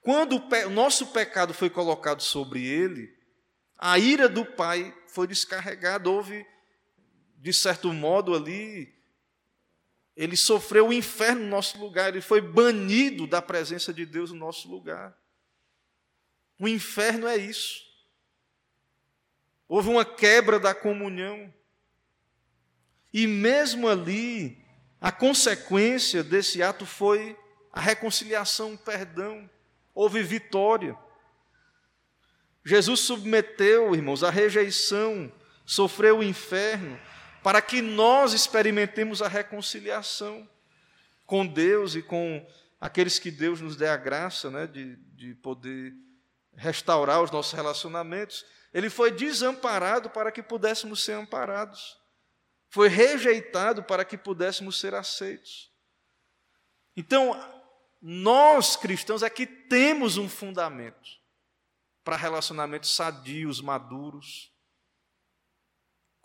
Quando 0.00 0.36
o, 0.36 0.70
nosso 0.70 1.08
pecado 1.08 1.52
foi 1.52 1.68
colocado 1.68 2.22
sobre 2.22 2.64
ele, 2.64 3.12
a 3.76 3.98
ira 3.98 4.28
do 4.28 4.44
Pai 4.44 4.96
foi 5.08 5.26
descarregada, 5.26 6.08
houve, 6.08 6.46
de 7.38 7.52
certo 7.52 7.92
modo, 7.92 8.34
ali, 8.34 8.95
ele 10.16 10.36
sofreu 10.36 10.88
o 10.88 10.92
inferno 10.92 11.42
no 11.42 11.50
nosso 11.50 11.78
lugar, 11.78 12.08
ele 12.08 12.22
foi 12.22 12.40
banido 12.40 13.26
da 13.26 13.42
presença 13.42 13.92
de 13.92 14.06
Deus 14.06 14.32
no 14.32 14.38
nosso 14.38 14.66
lugar. 14.68 15.14
O 16.58 16.66
inferno 16.66 17.26
é 17.26 17.36
isso. 17.36 17.84
Houve 19.68 19.90
uma 19.90 20.04
quebra 20.04 20.58
da 20.58 20.74
comunhão. 20.74 21.52
E 23.12 23.26
mesmo 23.26 23.88
ali, 23.88 24.64
a 25.00 25.12
consequência 25.12 26.24
desse 26.24 26.62
ato 26.62 26.86
foi 26.86 27.36
a 27.70 27.80
reconciliação, 27.80 28.72
o 28.72 28.78
perdão. 28.78 29.50
Houve 29.94 30.22
vitória. 30.22 30.96
Jesus 32.64 33.00
submeteu, 33.00 33.94
irmãos, 33.94 34.24
a 34.24 34.30
rejeição, 34.30 35.30
sofreu 35.64 36.18
o 36.18 36.24
inferno, 36.24 36.98
para 37.46 37.62
que 37.62 37.80
nós 37.80 38.32
experimentemos 38.32 39.22
a 39.22 39.28
reconciliação 39.28 40.50
com 41.24 41.46
Deus 41.46 41.94
e 41.94 42.02
com 42.02 42.44
aqueles 42.80 43.20
que 43.20 43.30
Deus 43.30 43.60
nos 43.60 43.76
dê 43.76 43.86
a 43.86 43.96
graça 43.96 44.50
né, 44.50 44.66
de, 44.66 44.96
de 45.14 45.32
poder 45.36 45.94
restaurar 46.56 47.22
os 47.22 47.30
nossos 47.30 47.52
relacionamentos. 47.52 48.44
Ele 48.74 48.90
foi 48.90 49.12
desamparado 49.12 50.10
para 50.10 50.32
que 50.32 50.42
pudéssemos 50.42 51.04
ser 51.04 51.12
amparados. 51.12 51.96
Foi 52.68 52.88
rejeitado 52.88 53.80
para 53.80 54.04
que 54.04 54.18
pudéssemos 54.18 54.80
ser 54.80 54.92
aceitos. 54.92 55.70
Então, 56.96 57.30
nós 58.02 58.74
cristãos 58.74 59.22
é 59.22 59.30
que 59.30 59.46
temos 59.46 60.16
um 60.16 60.28
fundamento 60.28 61.10
para 62.02 62.16
relacionamentos 62.16 62.92
sadios, 62.92 63.60
maduros. 63.60 64.50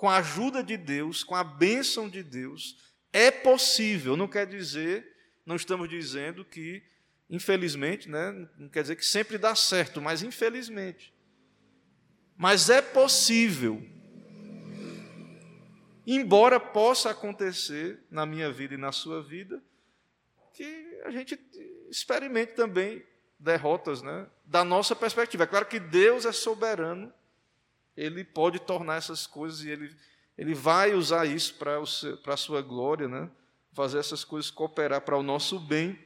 Com 0.02 0.10
a 0.10 0.18
ajuda 0.18 0.64
de 0.64 0.76
Deus, 0.76 1.24
com 1.24 1.36
a 1.36 1.43
bênção 1.43 2.10
de 2.10 2.24
Deus, 2.24 2.76
é 3.14 3.30
possível. 3.30 4.18
Não 4.18 4.28
quer 4.28 4.47
dizer, 4.47 5.06
não 5.45 5.56
estamos 5.56 5.88
dizendo 5.88 6.43
que 6.43 6.82
Infelizmente, 7.32 8.10
né, 8.10 8.45
não 8.58 8.68
quer 8.68 8.82
dizer 8.82 8.97
que 8.97 9.06
sempre 9.06 9.38
dá 9.38 9.56
certo, 9.56 10.02
mas 10.02 10.22
infelizmente. 10.22 11.14
Mas 12.36 12.70
é 12.70 12.82
possível. 12.82 13.82
Embora 16.06 16.60
possa 16.60 17.12
acontecer 17.12 18.04
na 18.12 18.26
minha 18.26 18.52
vida 18.52 18.74
e 18.74 18.78
na 18.78 18.91
sua 18.91 19.24
vida, 19.24 19.64
que 20.54 20.99
a 21.06 21.10
gente 21.10 21.39
experimente 21.89 22.52
também 22.52 23.02
derrotas, 23.39 24.02
né, 24.02 24.28
da 24.43 24.66
nossa 24.66 24.93
perspectiva. 24.93 25.45
É 25.45 25.47
claro 25.47 25.68
que 25.68 25.80
Deus 25.80 26.26
é 26.26 26.34
soberano, 26.34 27.14
ele 27.96 28.24
pode 28.24 28.60
tornar 28.60 28.96
essas 28.96 29.28
coisas 29.28 29.64
e 29.64 29.70
ele, 29.70 29.96
ele 30.38 30.54
vai 30.54 30.94
usar 30.94 31.26
isso 31.26 31.56
para, 31.56 31.78
a 31.78 32.38
sua 32.38 32.62
glória, 32.62 33.08
né, 33.08 33.30
fazer 33.74 34.00
essas 34.00 34.24
coisas 34.24 34.50
cooperar 34.50 35.02
para 35.02 35.18
o 35.18 35.24
nosso 35.24 35.60
bem. 35.60 36.00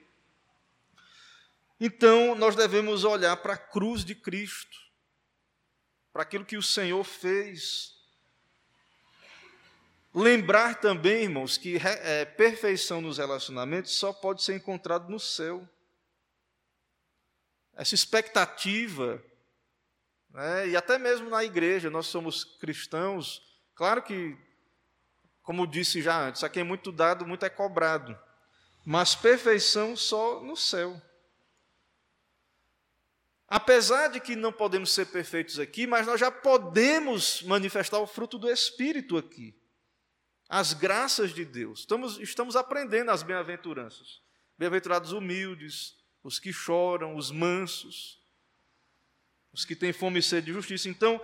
Então, 1.80 2.36
nós 2.36 2.56
devemos 2.56 3.04
olhar 3.04 3.36
para 3.38 3.54
a 3.54 3.58
cruz 3.58 4.06
de 4.06 4.16
Cristo, 4.16 4.78
para 6.14 6.24
aquilo 6.24 6.46
que 6.46 6.58
o 6.58 6.64
Senhor 6.64 7.04
fez. 7.04 7.94
Lembrar 10.14 10.80
também, 10.80 11.24
irmãos, 11.24 11.58
que 11.58 11.76
é, 11.76 12.24
perfeição 12.24 13.02
nos 13.02 13.18
relacionamentos 13.18 13.92
só 13.92 14.14
pode 14.14 14.42
ser 14.42 14.56
encontrado 14.56 15.10
no 15.10 15.20
céu. 15.20 15.68
Essa 17.76 17.94
expectativa, 17.94 19.22
né, 20.36 20.68
e 20.68 20.76
até 20.76 20.98
mesmo 20.98 21.30
na 21.30 21.46
igreja, 21.46 21.90
nós 21.90 22.08
somos 22.08 22.44
cristãos, 22.44 23.42
claro 23.74 24.04
que, 24.04 24.38
como 25.42 25.66
disse 25.66 26.02
já 26.02 26.28
antes, 26.28 26.44
aqui 26.44 26.60
é 26.60 26.64
muito 26.64 26.92
dado, 26.92 27.26
muito 27.26 27.46
é 27.46 27.50
cobrado, 27.50 28.20
mas 28.86 29.16
perfeição 29.16 29.96
só 29.96 30.42
no 30.42 30.58
céu. 30.58 31.02
Apesar 33.48 34.10
de 34.10 34.20
que 34.20 34.36
não 34.36 34.52
podemos 34.52 34.92
ser 34.92 35.06
perfeitos 35.06 35.58
aqui, 35.58 35.88
mas 35.88 36.06
nós 36.06 36.20
já 36.20 36.30
podemos 36.30 37.42
manifestar 37.44 38.00
o 38.00 38.08
fruto 38.08 38.38
do 38.38 38.50
Espírito 38.50 39.18
aqui. 39.18 39.56
As 40.50 40.74
graças 40.74 41.34
de 41.34 41.46
Deus. 41.46 41.80
Estamos, 41.80 42.20
estamos 42.20 42.56
aprendendo 42.56 43.12
as 43.12 43.24
bem-aventuranças. 43.24 44.22
Bem-aventurados 44.58 45.14
humildes, 45.14 45.96
os 46.24 46.40
que 46.40 46.52
choram, 46.52 47.16
os 47.16 47.32
mansos, 47.32 48.25
os 49.56 49.64
que 49.64 49.74
têm 49.74 49.94
fome 49.94 50.20
e 50.20 50.24
sede 50.24 50.48
de 50.48 50.54
justiça. 50.54 50.90
Então, 50.90 51.20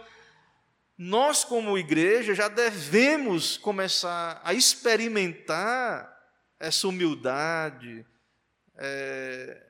nós, 0.97 1.43
como 1.43 1.77
igreja, 1.77 2.33
já 2.33 2.47
devemos 2.47 3.57
começar 3.57 4.39
a 4.41 4.53
experimentar 4.53 6.09
essa 6.57 6.87
humildade, 6.87 8.05
é, 8.77 9.61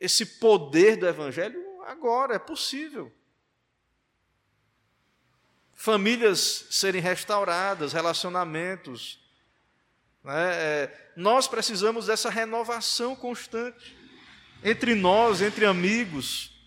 esse 0.00 0.24
poder 0.24 0.96
do 0.96 1.06
Evangelho 1.06 1.62
agora, 1.82 2.34
é 2.34 2.38
possível. 2.38 3.12
famílias 5.74 6.66
serem 6.70 7.00
restauradas, 7.00 7.92
relacionamentos. 7.92 9.18
Né? 10.24 10.54
É, 10.54 11.10
nós 11.16 11.46
precisamos 11.48 12.06
dessa 12.06 12.30
renovação 12.30 13.14
constante 13.14 13.96
entre 14.62 14.94
nós, 14.94 15.42
entre 15.42 15.66
amigos. 15.66 16.59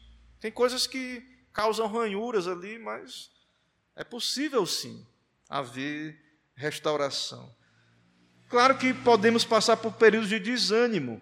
Tem 0.43 0.51
coisas 0.51 0.85
que 0.85 1.23
causam 1.53 1.87
ranhuras 1.87 2.49
ali, 2.49 2.77
mas 2.77 3.31
é 3.95 4.03
possível 4.03 4.65
sim 4.65 5.07
haver 5.47 6.21
restauração. 6.53 7.49
Claro 8.49 8.77
que 8.77 8.93
podemos 8.93 9.45
passar 9.45 9.77
por 9.77 9.93
períodos 9.93 10.27
de 10.27 10.39
desânimo, 10.39 11.21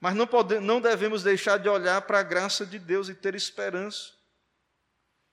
mas 0.00 0.14
não, 0.14 0.26
não 0.62 0.80
devemos 0.80 1.22
deixar 1.22 1.58
de 1.58 1.68
olhar 1.68 2.00
para 2.00 2.20
a 2.20 2.22
graça 2.22 2.64
de 2.64 2.78
Deus 2.78 3.10
e 3.10 3.14
ter 3.14 3.34
esperança. 3.34 4.14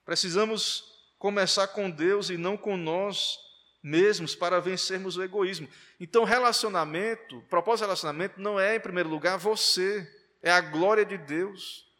Precisamos 0.04 0.84
começar 1.18 1.68
com 1.68 1.90
Deus 1.90 2.30
e 2.30 2.36
não 2.36 2.58
com 2.58 2.76
nós 2.76 3.40
mesmos 3.82 4.36
para 4.36 4.60
vencermos 4.60 5.16
o 5.16 5.24
egoísmo. 5.24 5.70
Então, 5.98 6.26
relacionamento, 6.26 7.42
propósito 7.50 7.84
de 7.84 7.86
relacionamento 7.86 8.42
não 8.42 8.60
é, 8.60 8.76
em 8.76 8.82
primeiro 8.82 9.08
lugar, 9.08 9.38
você, 9.38 10.06
é 10.42 10.52
a 10.52 10.60
glória 10.60 11.06
de 11.06 11.18
Deus. 11.18 11.93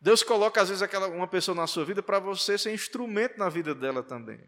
Deus 0.00 0.22
coloca, 0.22 0.62
às 0.62 0.68
vezes, 0.68 0.82
aquela, 0.82 1.08
uma 1.08 1.28
pessoa 1.28 1.54
na 1.54 1.66
sua 1.66 1.84
vida 1.84 2.02
para 2.02 2.18
você 2.18 2.56
ser 2.56 2.72
instrumento 2.72 3.38
na 3.38 3.48
vida 3.50 3.74
dela 3.74 4.02
também. 4.02 4.40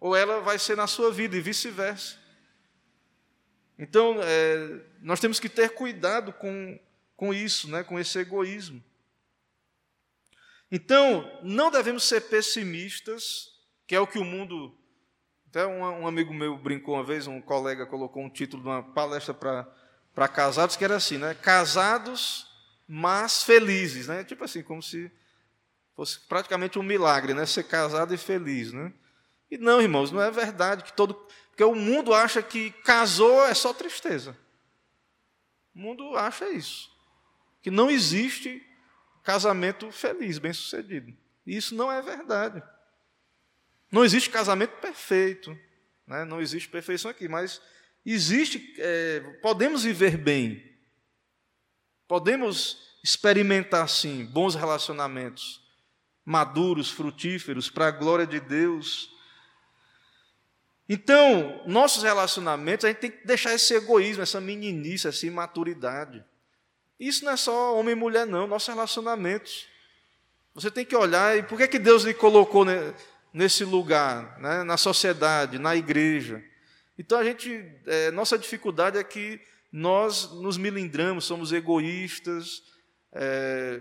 Ou 0.00 0.16
ela 0.16 0.40
vai 0.40 0.58
ser 0.58 0.76
na 0.76 0.86
sua 0.86 1.12
vida 1.12 1.36
e 1.36 1.40
vice-versa. 1.40 2.16
Então, 3.78 4.16
é, 4.22 4.80
nós 5.00 5.20
temos 5.20 5.38
que 5.38 5.48
ter 5.48 5.70
cuidado 5.70 6.32
com, 6.32 6.78
com 7.16 7.34
isso, 7.34 7.68
né, 7.68 7.82
com 7.82 7.98
esse 7.98 8.18
egoísmo. 8.18 8.82
Então, 10.70 11.30
não 11.42 11.70
devemos 11.70 12.04
ser 12.04 12.22
pessimistas, 12.22 13.52
que 13.86 13.94
é 13.94 14.00
o 14.00 14.06
que 14.06 14.18
o 14.18 14.24
mundo. 14.24 14.76
Até 15.48 15.66
um, 15.66 15.82
um 15.82 16.06
amigo 16.06 16.32
meu 16.32 16.56
brincou 16.56 16.94
uma 16.94 17.04
vez, 17.04 17.26
um 17.26 17.40
colega 17.40 17.84
colocou 17.86 18.22
um 18.22 18.30
título 18.30 18.62
de 18.62 18.68
uma 18.68 18.82
palestra 18.82 19.34
para 19.34 20.28
casados, 20.28 20.76
que 20.76 20.84
era 20.84 20.96
assim, 20.96 21.18
né? 21.18 21.34
Casados, 21.34 22.53
mas 22.86 23.42
felizes, 23.42 24.08
né? 24.08 24.24
Tipo 24.24 24.44
assim, 24.44 24.62
como 24.62 24.82
se 24.82 25.10
fosse 25.94 26.20
praticamente 26.20 26.78
um 26.78 26.82
milagre, 26.82 27.34
né? 27.34 27.46
Ser 27.46 27.64
casado 27.64 28.14
e 28.14 28.18
feliz, 28.18 28.72
né? 28.72 28.92
E 29.50 29.58
não, 29.58 29.80
irmãos, 29.80 30.10
não 30.10 30.20
é 30.20 30.30
verdade 30.30 30.84
que 30.84 30.92
todo. 30.92 31.14
Porque 31.50 31.64
o 31.64 31.74
mundo 31.74 32.12
acha 32.12 32.42
que 32.42 32.70
casou 32.82 33.46
é 33.46 33.54
só 33.54 33.72
tristeza. 33.72 34.36
O 35.74 35.78
mundo 35.78 36.16
acha 36.16 36.48
isso. 36.50 36.90
Que 37.62 37.70
não 37.70 37.90
existe 37.90 38.62
casamento 39.22 39.90
feliz, 39.90 40.38
bem-sucedido. 40.38 41.16
E 41.46 41.56
isso 41.56 41.74
não 41.74 41.90
é 41.90 42.02
verdade. 42.02 42.62
Não 43.90 44.04
existe 44.04 44.28
casamento 44.28 44.76
perfeito, 44.80 45.56
né? 46.06 46.24
não 46.24 46.40
existe 46.40 46.68
perfeição 46.68 47.10
aqui, 47.10 47.28
mas 47.28 47.60
existe, 48.04 48.74
é, 48.78 49.20
podemos 49.40 49.84
viver 49.84 50.16
bem, 50.16 50.73
podemos 52.08 52.78
experimentar, 53.02 53.88
sim, 53.88 54.24
bons 54.24 54.54
relacionamentos, 54.54 55.62
maduros, 56.24 56.90
frutíferos, 56.90 57.68
para 57.68 57.88
a 57.88 57.90
glória 57.90 58.26
de 58.26 58.40
Deus. 58.40 59.10
Então, 60.88 61.62
nossos 61.66 62.02
relacionamentos, 62.02 62.84
a 62.84 62.88
gente 62.88 62.98
tem 62.98 63.10
que 63.10 63.26
deixar 63.26 63.54
esse 63.54 63.74
egoísmo, 63.74 64.22
essa 64.22 64.40
meninice, 64.40 65.08
essa 65.08 65.26
imaturidade. 65.26 66.24
Isso 66.98 67.24
não 67.24 67.32
é 67.32 67.36
só 67.36 67.78
homem 67.78 67.92
e 67.92 67.96
mulher, 67.96 68.26
não, 68.26 68.46
nossos 68.46 68.68
relacionamentos. 68.68 69.66
Você 70.54 70.70
tem 70.70 70.84
que 70.84 70.96
olhar 70.96 71.36
e 71.36 71.42
por 71.42 71.58
que, 71.58 71.66
que 71.66 71.78
Deus 71.78 72.04
lhe 72.04 72.14
colocou 72.14 72.64
nesse 73.32 73.64
lugar, 73.64 74.38
né, 74.38 74.62
na 74.62 74.76
sociedade, 74.76 75.58
na 75.58 75.74
igreja. 75.74 76.42
Então 76.96 77.18
a 77.18 77.24
gente, 77.24 77.68
é, 77.86 78.12
nossa 78.12 78.38
dificuldade 78.38 78.96
é 78.96 79.02
que 79.02 79.40
nós 79.76 80.30
nos 80.30 80.56
milindramos, 80.56 81.24
somos 81.24 81.52
egoístas, 81.52 82.62
é, 83.12 83.80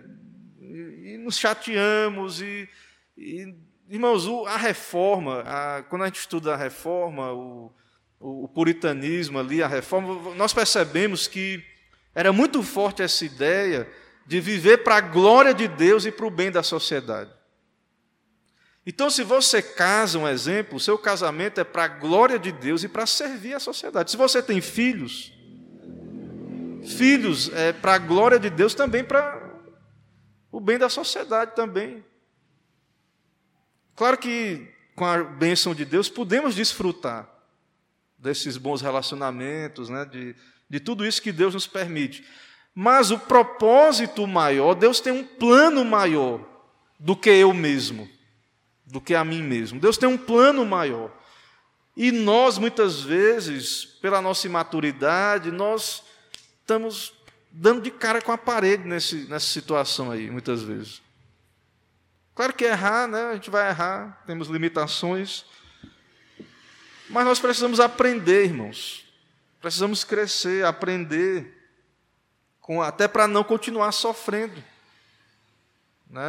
e, 0.59 1.13
e, 1.13 1.17
nos 1.19 1.37
chateamos 1.37 2.41
e, 2.41 2.67
e 3.15 3.55
irmãos, 3.87 4.25
a 4.47 4.57
reforma, 4.57 5.41
a, 5.41 5.83
quando 5.83 6.01
a 6.01 6.05
gente 6.07 6.19
estuda 6.19 6.55
a 6.55 6.57
reforma, 6.57 7.31
o, 7.31 7.71
o, 8.19 8.45
o 8.45 8.47
puritanismo 8.47 9.37
ali, 9.37 9.61
a 9.61 9.67
reforma, 9.67 10.33
nós 10.33 10.51
percebemos 10.51 11.27
que 11.27 11.63
era 12.15 12.33
muito 12.33 12.63
forte 12.63 13.03
essa 13.03 13.23
ideia 13.23 13.87
de 14.25 14.41
viver 14.41 14.79
para 14.79 14.95
a 14.95 15.01
glória 15.01 15.53
de 15.53 15.67
Deus 15.67 16.05
e 16.05 16.11
para 16.11 16.25
o 16.25 16.31
bem 16.31 16.49
da 16.49 16.63
sociedade. 16.63 17.29
Então, 18.83 19.11
se 19.11 19.21
você 19.21 19.61
casa, 19.61 20.17
um 20.17 20.27
exemplo, 20.27 20.77
o 20.77 20.79
seu 20.79 20.97
casamento 20.97 21.61
é 21.61 21.63
para 21.63 21.83
a 21.83 21.87
glória 21.87 22.39
de 22.39 22.51
Deus 22.51 22.83
e 22.83 22.87
para 22.87 23.05
servir 23.05 23.53
a 23.53 23.59
sociedade. 23.59 24.09
Se 24.09 24.17
você 24.17 24.41
tem 24.41 24.59
filhos, 24.59 25.32
filhos 26.85 27.51
é 27.53 27.73
para 27.73 27.95
a 27.95 27.97
glória 27.97 28.39
de 28.39 28.49
Deus 28.49 28.73
também 28.73 29.03
para 29.03 29.51
o 30.51 30.59
bem 30.59 30.77
da 30.77 30.89
sociedade 30.89 31.55
também. 31.55 32.03
Claro 33.95 34.17
que 34.17 34.67
com 34.95 35.05
a 35.05 35.23
bênção 35.23 35.73
de 35.73 35.85
Deus 35.85 36.09
podemos 36.09 36.55
desfrutar 36.55 37.29
desses 38.17 38.57
bons 38.57 38.81
relacionamentos, 38.81 39.89
né, 39.89 40.05
de 40.05 40.35
de 40.73 40.79
tudo 40.79 41.05
isso 41.05 41.21
que 41.21 41.31
Deus 41.31 41.53
nos 41.53 41.67
permite. 41.67 42.25
Mas 42.73 43.11
o 43.11 43.19
propósito 43.19 44.25
maior, 44.25 44.73
Deus 44.73 44.99
tem 44.99 45.13
um 45.13 45.23
plano 45.23 45.85
maior 45.85 46.43
do 46.99 47.15
que 47.15 47.29
eu 47.29 47.53
mesmo, 47.53 48.09
do 48.83 48.99
que 48.99 49.13
a 49.13 49.23
mim 49.23 49.43
mesmo. 49.43 49.79
Deus 49.79 49.99
tem 49.99 50.09
um 50.09 50.17
plano 50.17 50.65
maior. 50.65 51.15
E 51.95 52.11
nós, 52.11 52.57
muitas 52.57 53.01
vezes, 53.01 53.85
pela 53.85 54.19
nossa 54.19 54.47
imaturidade, 54.47 55.51
nós 55.51 56.01
estamos 56.63 57.13
dando 57.51 57.81
de 57.81 57.91
cara 57.91 58.21
com 58.21 58.31
a 58.31 58.37
parede 58.37 58.87
nesse, 58.87 59.27
nessa 59.27 59.45
situação 59.45 60.09
aí, 60.09 60.31
muitas 60.31 60.63
vezes. 60.63 61.01
Claro 62.33 62.53
que 62.53 62.63
errar, 62.63 63.07
né? 63.07 63.25
A 63.25 63.33
gente 63.35 63.49
vai 63.49 63.69
errar, 63.69 64.23
temos 64.25 64.47
limitações. 64.47 65.45
Mas 67.09 67.25
nós 67.25 67.39
precisamos 67.39 67.79
aprender, 67.79 68.45
irmãos. 68.45 69.05
Precisamos 69.61 70.03
crescer, 70.03 70.65
aprender, 70.65 71.55
com, 72.59 72.81
até 72.81 73.07
para 73.07 73.27
não 73.27 73.43
continuar 73.43 73.91
sofrendo. 73.91 74.63
Né? 76.09 76.21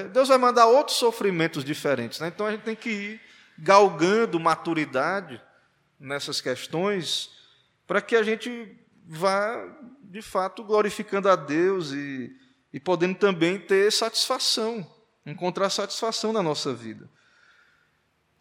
É, 0.00 0.04
Deus 0.04 0.28
vai 0.28 0.38
mandar 0.38 0.66
outros 0.66 0.96
sofrimentos 0.96 1.64
diferentes. 1.64 2.18
Né? 2.18 2.28
Então 2.28 2.46
a 2.46 2.50
gente 2.50 2.62
tem 2.62 2.74
que 2.74 2.90
ir 2.90 3.20
galgando 3.56 4.40
maturidade 4.40 5.40
nessas 6.00 6.40
questões 6.40 7.30
para 7.86 8.00
que 8.00 8.16
a 8.16 8.22
gente 8.22 8.81
vá, 9.06 9.64
de 10.02 10.22
fato, 10.22 10.64
glorificando 10.64 11.28
a 11.28 11.36
Deus 11.36 11.92
e, 11.92 12.34
e 12.72 12.80
podendo 12.80 13.16
também 13.16 13.58
ter 13.58 13.90
satisfação, 13.92 14.86
encontrar 15.24 15.70
satisfação 15.70 16.32
na 16.32 16.42
nossa 16.42 16.72
vida. 16.72 17.08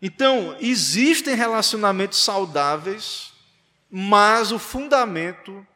Então, 0.02 0.56
existem 0.60 1.36
relacionamentos 1.36 2.24
saudáveis 2.24 3.32
mas 3.94 4.54
o 4.54 4.58
fundamento, 4.58 5.68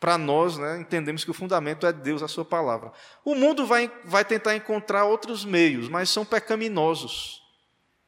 para 0.00 0.16
nós, 0.16 0.56
né, 0.56 0.80
entendemos 0.80 1.22
que 1.22 1.30
o 1.30 1.34
fundamento 1.34 1.86
é 1.86 1.92
Deus, 1.92 2.22
a 2.22 2.28
Sua 2.28 2.46
palavra. 2.46 2.92
O 3.22 3.34
mundo 3.34 3.66
vai, 3.66 3.92
vai 4.06 4.24
tentar 4.24 4.56
encontrar 4.56 5.04
outros 5.04 5.44
meios, 5.44 5.86
mas 5.86 6.08
são 6.08 6.24
pecaminosos, 6.24 7.42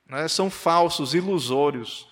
né, 0.06 0.26
são 0.28 0.48
falsos, 0.48 1.12
ilusórios. 1.12 2.08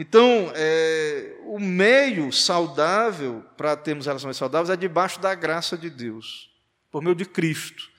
Então, 0.00 0.52
é, 0.54 1.36
o 1.44 1.58
meio 1.58 2.32
saudável 2.32 3.44
para 3.56 3.76
termos 3.76 4.06
relações 4.06 4.36
saudáveis 4.36 4.70
é 4.70 4.76
debaixo 4.76 5.18
da 5.18 5.34
graça 5.34 5.76
de 5.76 5.90
Deus, 5.90 6.48
por 6.88 7.02
meio 7.02 7.16
de 7.16 7.24
Cristo. 7.24 7.90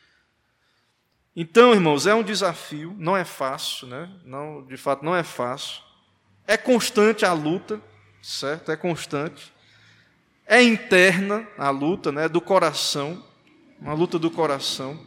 Então, 1.36 1.74
irmãos, 1.74 2.08
é 2.08 2.16
um 2.16 2.24
desafio, 2.24 2.96
não 2.98 3.18
é 3.18 3.26
fácil, 3.26 3.88
né? 3.88 4.10
não, 4.24 4.66
de 4.66 4.78
fato 4.78 5.04
não 5.04 5.14
é 5.14 5.24
fácil. 5.24 5.84
É 6.48 6.56
constante 6.56 7.26
a 7.26 7.34
luta, 7.34 7.82
certo? 8.22 8.72
É 8.72 8.78
constante. 8.78 9.54
É 10.46 10.64
interna 10.64 11.46
a 11.58 11.70
luta, 11.70 12.12
né? 12.12 12.28
Do 12.28 12.42
coração, 12.42 13.24
uma 13.80 13.94
luta 13.94 14.18
do 14.18 14.32
coração. 14.32 15.06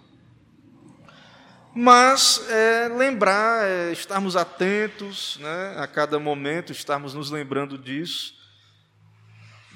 Mas 1.75 2.47
é, 2.51 2.89
lembrar, 2.89 3.67
é, 3.67 3.93
estarmos 3.93 4.37
atentos, 4.37 5.39
né? 5.41 5.77
A 5.79 5.87
cada 5.87 6.19
momento, 6.19 6.71
estarmos 6.71 7.15
nos 7.15 7.31
lembrando 7.31 7.79
disso 7.79 8.35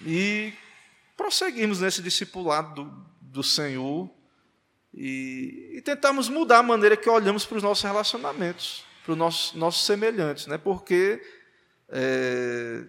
e 0.04 0.52
prosseguirmos 1.16 1.80
nesse 1.80 2.02
discipulado 2.02 2.84
do, 2.84 3.06
do 3.20 3.42
Senhor 3.42 4.10
e, 4.92 5.72
e 5.74 5.82
tentarmos 5.82 6.28
mudar 6.28 6.58
a 6.58 6.62
maneira 6.62 6.96
que 6.96 7.08
olhamos 7.08 7.46
para 7.46 7.56
os 7.56 7.62
nossos 7.62 7.82
relacionamentos, 7.82 8.84
para 9.02 9.12
os 9.12 9.18
nossos, 9.18 9.54
nossos 9.54 9.86
semelhantes, 9.86 10.46
né? 10.46 10.58
Porque 10.58 11.22
é, 11.88 12.84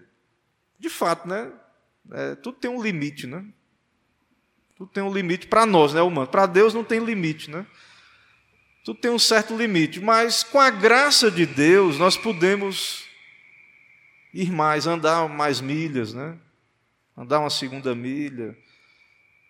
de 0.77 0.89
fato, 0.89 1.27
né? 1.27 1.51
É, 2.11 2.35
tudo 2.35 2.57
tem 2.57 2.69
um 2.69 2.81
limite, 2.81 3.25
né? 3.25 3.45
Tudo 4.75 4.91
tem 4.91 5.01
um 5.01 5.13
limite 5.13 5.47
para 5.47 5.65
nós, 5.65 5.93
né, 5.93 6.01
humano? 6.01 6.27
Para 6.27 6.45
Deus 6.45 6.73
não 6.73 6.83
tem 6.83 6.99
limite, 6.99 7.49
né? 7.49 7.65
Tudo 8.87 9.01
tem 9.01 9.11
um 9.11 9.19
certo 9.19 9.53
limite, 9.53 9.99
mas 9.99 10.45
com 10.45 10.61
a 10.61 10.69
graça 10.69 11.29
de 11.29 11.45
Deus 11.45 11.97
nós 11.97 12.15
podemos 12.15 13.03
ir 14.33 14.49
mais, 14.49 14.87
andar 14.87 15.27
mais 15.27 15.59
milhas, 15.59 16.13
né? 16.13 16.37
Andar 17.17 17.41
uma 17.41 17.49
segunda 17.49 17.93
milha. 17.93 18.57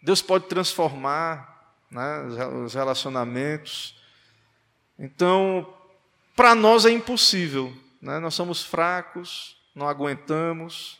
Deus 0.01 0.23
pode 0.23 0.45
transformar 0.45 1.75
né, 1.91 2.23
os 2.65 2.73
relacionamentos. 2.73 4.01
Então, 4.97 5.71
para 6.35 6.55
nós 6.55 6.83
é 6.87 6.89
impossível, 6.89 7.71
né? 8.01 8.17
nós 8.17 8.33
somos 8.33 8.63
fracos, 8.63 9.55
não 9.75 9.87
aguentamos 9.87 10.99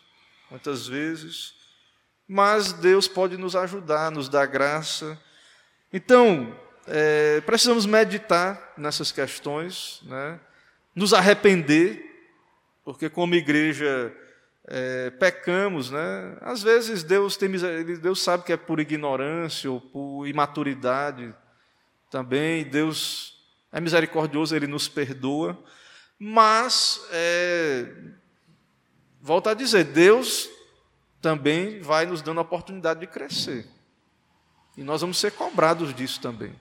muitas 0.51 0.85
vezes, 0.85 1.55
mas 2.27 2.71
Deus 2.71 3.07
pode 3.07 3.35
nos 3.35 3.55
ajudar, 3.55 4.11
nos 4.11 4.29
dar 4.29 4.45
graça. 4.45 5.19
Então, 5.91 6.55
é, 6.87 7.41
precisamos 7.41 7.85
meditar 7.85 8.73
nessas 8.77 9.11
questões, 9.11 10.01
né? 10.03 10.39
nos 10.95 11.13
arrepender, 11.13 12.03
porque 12.83 13.09
como 13.09 13.35
igreja 13.35 14.15
é, 14.65 15.09
pecamos, 15.11 15.91
né? 15.91 16.37
Às 16.41 16.63
vezes 16.63 17.03
Deus 17.03 17.37
tem 17.37 17.51
Deus 18.01 18.21
sabe 18.21 18.43
que 18.43 18.53
é 18.53 18.57
por 18.57 18.79
ignorância 18.79 19.69
ou 19.69 19.79
por 19.79 20.25
imaturidade 20.25 21.33
também. 22.09 22.63
Deus 22.63 23.37
é 23.71 23.79
misericordioso, 23.79 24.55
Ele 24.55 24.67
nos 24.67 24.87
perdoa, 24.87 25.61
mas 26.17 27.01
é, 27.11 27.93
volta 29.21 29.51
a 29.51 29.53
dizer, 29.53 29.83
Deus 29.83 30.49
também 31.21 31.81
vai 31.81 32.05
nos 32.05 32.21
dando 32.21 32.39
a 32.39 32.43
oportunidade 32.43 33.01
de 33.01 33.07
crescer. 33.07 33.67
E 34.75 34.83
nós 34.83 35.01
vamos 35.01 35.17
ser 35.17 35.31
cobrados 35.31 35.93
disso 35.93 36.21
também. 36.21 36.55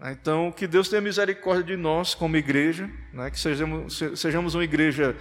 Então, 0.00 0.52
que 0.52 0.68
Deus 0.68 0.88
tenha 0.88 1.02
misericórdia 1.02 1.64
de 1.64 1.76
nós 1.76 2.14
como 2.14 2.36
igreja, 2.36 2.88
né? 3.12 3.30
que 3.30 3.38
sejamos, 3.38 4.00
sejamos 4.14 4.54
uma 4.54 4.62
igreja 4.62 5.16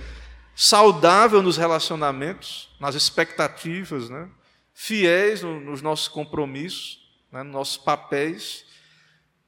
saudável 0.55 1.41
nos 1.41 1.57
relacionamentos, 1.57 2.69
nas 2.79 2.93
expectativas, 2.93 4.07
né? 4.07 4.29
fiéis 4.73 5.41
nos 5.41 5.81
nossos 5.81 6.07
compromissos, 6.07 6.99
né? 7.31 7.41
nos 7.41 7.53
nossos 7.53 7.77
papéis, 7.77 8.65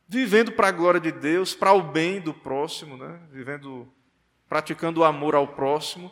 vivendo 0.07 0.51
para 0.51 0.69
a 0.69 0.71
glória 0.71 0.99
de 0.99 1.11
Deus, 1.11 1.53
para 1.53 1.73
o 1.73 1.83
bem 1.83 2.19
do 2.19 2.33
próximo, 2.33 2.97
né? 2.97 3.21
vivendo, 3.31 3.87
praticando 4.47 5.01
o 5.01 5.03
amor 5.03 5.35
ao 5.35 5.49
próximo. 5.49 6.11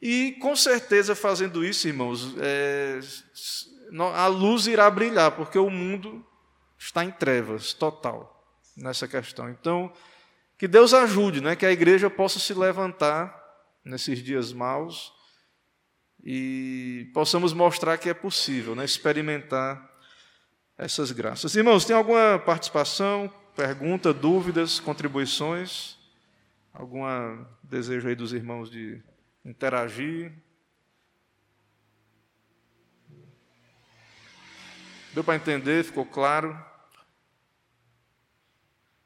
E 0.00 0.32
com 0.42 0.54
certeza 0.54 1.14
fazendo 1.14 1.64
isso, 1.64 1.88
irmãos, 1.88 2.34
é, 2.38 3.00
a 4.14 4.26
luz 4.26 4.66
irá 4.66 4.90
brilhar, 4.90 5.30
porque 5.30 5.58
o 5.58 5.70
mundo 5.70 6.22
está 6.76 7.02
em 7.02 7.10
trevas 7.10 7.72
total 7.72 8.41
nessa 8.76 9.06
questão. 9.06 9.48
Então, 9.48 9.92
que 10.58 10.68
Deus 10.68 10.94
ajude, 10.94 11.40
né, 11.40 11.56
que 11.56 11.66
a 11.66 11.72
igreja 11.72 12.08
possa 12.08 12.38
se 12.38 12.54
levantar 12.54 13.36
nesses 13.84 14.22
dias 14.22 14.52
maus 14.52 15.12
e 16.22 17.10
possamos 17.12 17.52
mostrar 17.52 17.98
que 17.98 18.08
é 18.08 18.14
possível 18.14 18.74
né, 18.74 18.84
experimentar 18.84 19.90
essas 20.78 21.10
graças. 21.10 21.54
Irmãos, 21.54 21.84
tem 21.84 21.96
alguma 21.96 22.38
participação, 22.38 23.32
pergunta, 23.56 24.12
dúvidas, 24.12 24.78
contribuições? 24.78 25.98
Algum 26.72 27.02
desejo 27.62 28.08
aí 28.08 28.14
dos 28.14 28.32
irmãos 28.32 28.70
de 28.70 29.02
interagir. 29.44 30.32
Deu 35.12 35.22
para 35.22 35.36
entender? 35.36 35.84
Ficou 35.84 36.06
claro? 36.06 36.71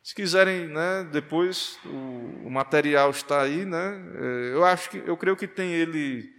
Se 0.06 0.14
quiserem, 0.14 0.68
né, 0.68 1.02
depois 1.10 1.80
o, 1.84 2.46
o, 2.46 2.48
material 2.48 3.10
está 3.10 3.42
aí, 3.42 3.64
né? 3.64 4.00
É, 4.14 4.54
eu 4.54 4.64
acho 4.64 4.88
que 4.88 4.98
eu 4.98 5.16
creio 5.16 5.36
que 5.36 5.48
tem 5.48 5.72
ele 5.72 6.32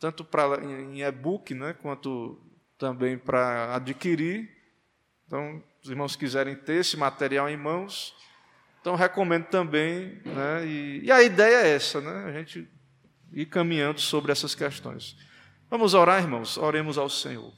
tanto 0.00 0.24
para 0.24 0.64
em 0.64 1.02
e-book, 1.02 1.52
né, 1.52 1.74
quanto 1.74 2.40
também 2.78 3.18
para 3.18 3.76
adquirir. 3.76 4.50
Então, 5.26 5.62
os 5.82 5.90
irmãos 5.90 6.16
quiserem 6.16 6.56
ter 6.56 6.76
esse 6.76 6.96
material 6.96 7.50
em 7.50 7.56
mãos, 7.56 8.14
então 8.80 8.94
recomendo 8.94 9.44
também, 9.44 10.18
né? 10.24 10.66
E, 10.66 11.04
e 11.04 11.12
a 11.12 11.22
ideia 11.22 11.66
é 11.66 11.74
essa, 11.74 12.00
né? 12.00 12.24
A 12.24 12.32
gente 12.32 12.66
ir 13.30 13.44
caminhando 13.44 14.00
sobre 14.00 14.32
essas 14.32 14.54
questões. 14.54 15.18
Vamos 15.68 15.92
orar, 15.92 16.22
irmãos? 16.22 16.56
Oremos 16.56 16.96
ao 16.96 17.10
Senhor. 17.10 17.52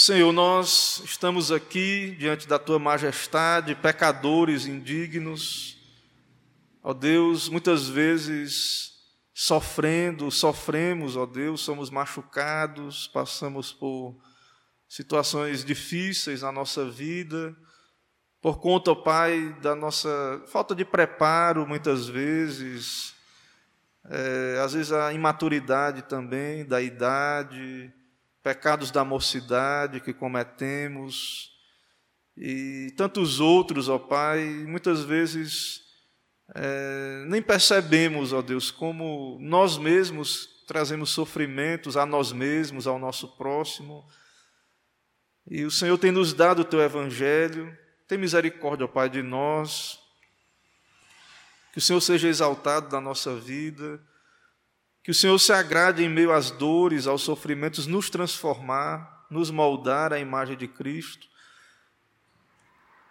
Senhor, 0.00 0.32
nós 0.32 1.02
estamos 1.04 1.50
aqui 1.50 2.14
diante 2.20 2.46
da 2.46 2.56
tua 2.56 2.78
majestade, 2.78 3.74
pecadores 3.74 4.64
indignos. 4.64 5.76
Ó 6.80 6.94
Deus, 6.94 7.48
muitas 7.48 7.88
vezes 7.88 8.92
sofrendo, 9.34 10.30
sofremos, 10.30 11.16
ó 11.16 11.26
Deus, 11.26 11.62
somos 11.62 11.90
machucados, 11.90 13.08
passamos 13.08 13.72
por 13.72 14.16
situações 14.88 15.64
difíceis 15.64 16.42
na 16.42 16.52
nossa 16.52 16.88
vida, 16.88 17.56
por 18.40 18.60
conta, 18.60 18.92
ó 18.92 18.94
Pai, 18.94 19.52
da 19.60 19.74
nossa 19.74 20.44
falta 20.46 20.76
de 20.76 20.84
preparo, 20.84 21.66
muitas 21.66 22.06
vezes, 22.06 23.16
é, 24.08 24.60
às 24.64 24.74
vezes 24.74 24.92
a 24.92 25.12
imaturidade 25.12 26.02
também 26.02 26.64
da 26.64 26.80
idade, 26.80 27.92
pecados 28.48 28.90
da 28.90 29.04
mocidade 29.04 30.00
que 30.00 30.14
cometemos 30.14 31.50
e 32.34 32.94
tantos 32.96 33.40
outros, 33.40 33.90
ó 33.90 33.98
Pai, 33.98 34.42
muitas 34.66 35.04
vezes 35.04 35.82
é, 36.54 37.26
nem 37.28 37.42
percebemos, 37.42 38.32
ó 38.32 38.40
Deus, 38.40 38.70
como 38.70 39.36
nós 39.38 39.76
mesmos 39.76 40.48
trazemos 40.66 41.10
sofrimentos 41.10 41.94
a 41.94 42.06
nós 42.06 42.32
mesmos, 42.32 42.86
ao 42.86 42.98
nosso 42.98 43.36
próximo. 43.36 44.08
E 45.46 45.66
o 45.66 45.70
Senhor 45.70 45.98
tem 45.98 46.10
nos 46.10 46.32
dado 46.32 46.60
o 46.60 46.64
teu 46.64 46.80
evangelho, 46.80 47.76
tem 48.08 48.16
misericórdia, 48.16 48.86
ó 48.86 48.88
Pai, 48.88 49.10
de 49.10 49.22
nós, 49.22 49.98
que 51.70 51.80
o 51.80 51.82
Senhor 51.82 52.00
seja 52.00 52.28
exaltado 52.28 52.90
na 52.90 53.00
nossa 53.00 53.36
vida, 53.36 54.00
que 55.08 55.12
o 55.12 55.14
Senhor 55.14 55.38
se 55.38 55.54
agrade 55.54 56.04
em 56.04 56.08
meio 56.10 56.30
às 56.30 56.50
dores, 56.50 57.06
aos 57.06 57.22
sofrimentos, 57.22 57.86
nos 57.86 58.10
transformar, 58.10 59.24
nos 59.30 59.50
moldar 59.50 60.12
à 60.12 60.18
imagem 60.18 60.54
de 60.54 60.68
Cristo. 60.68 61.26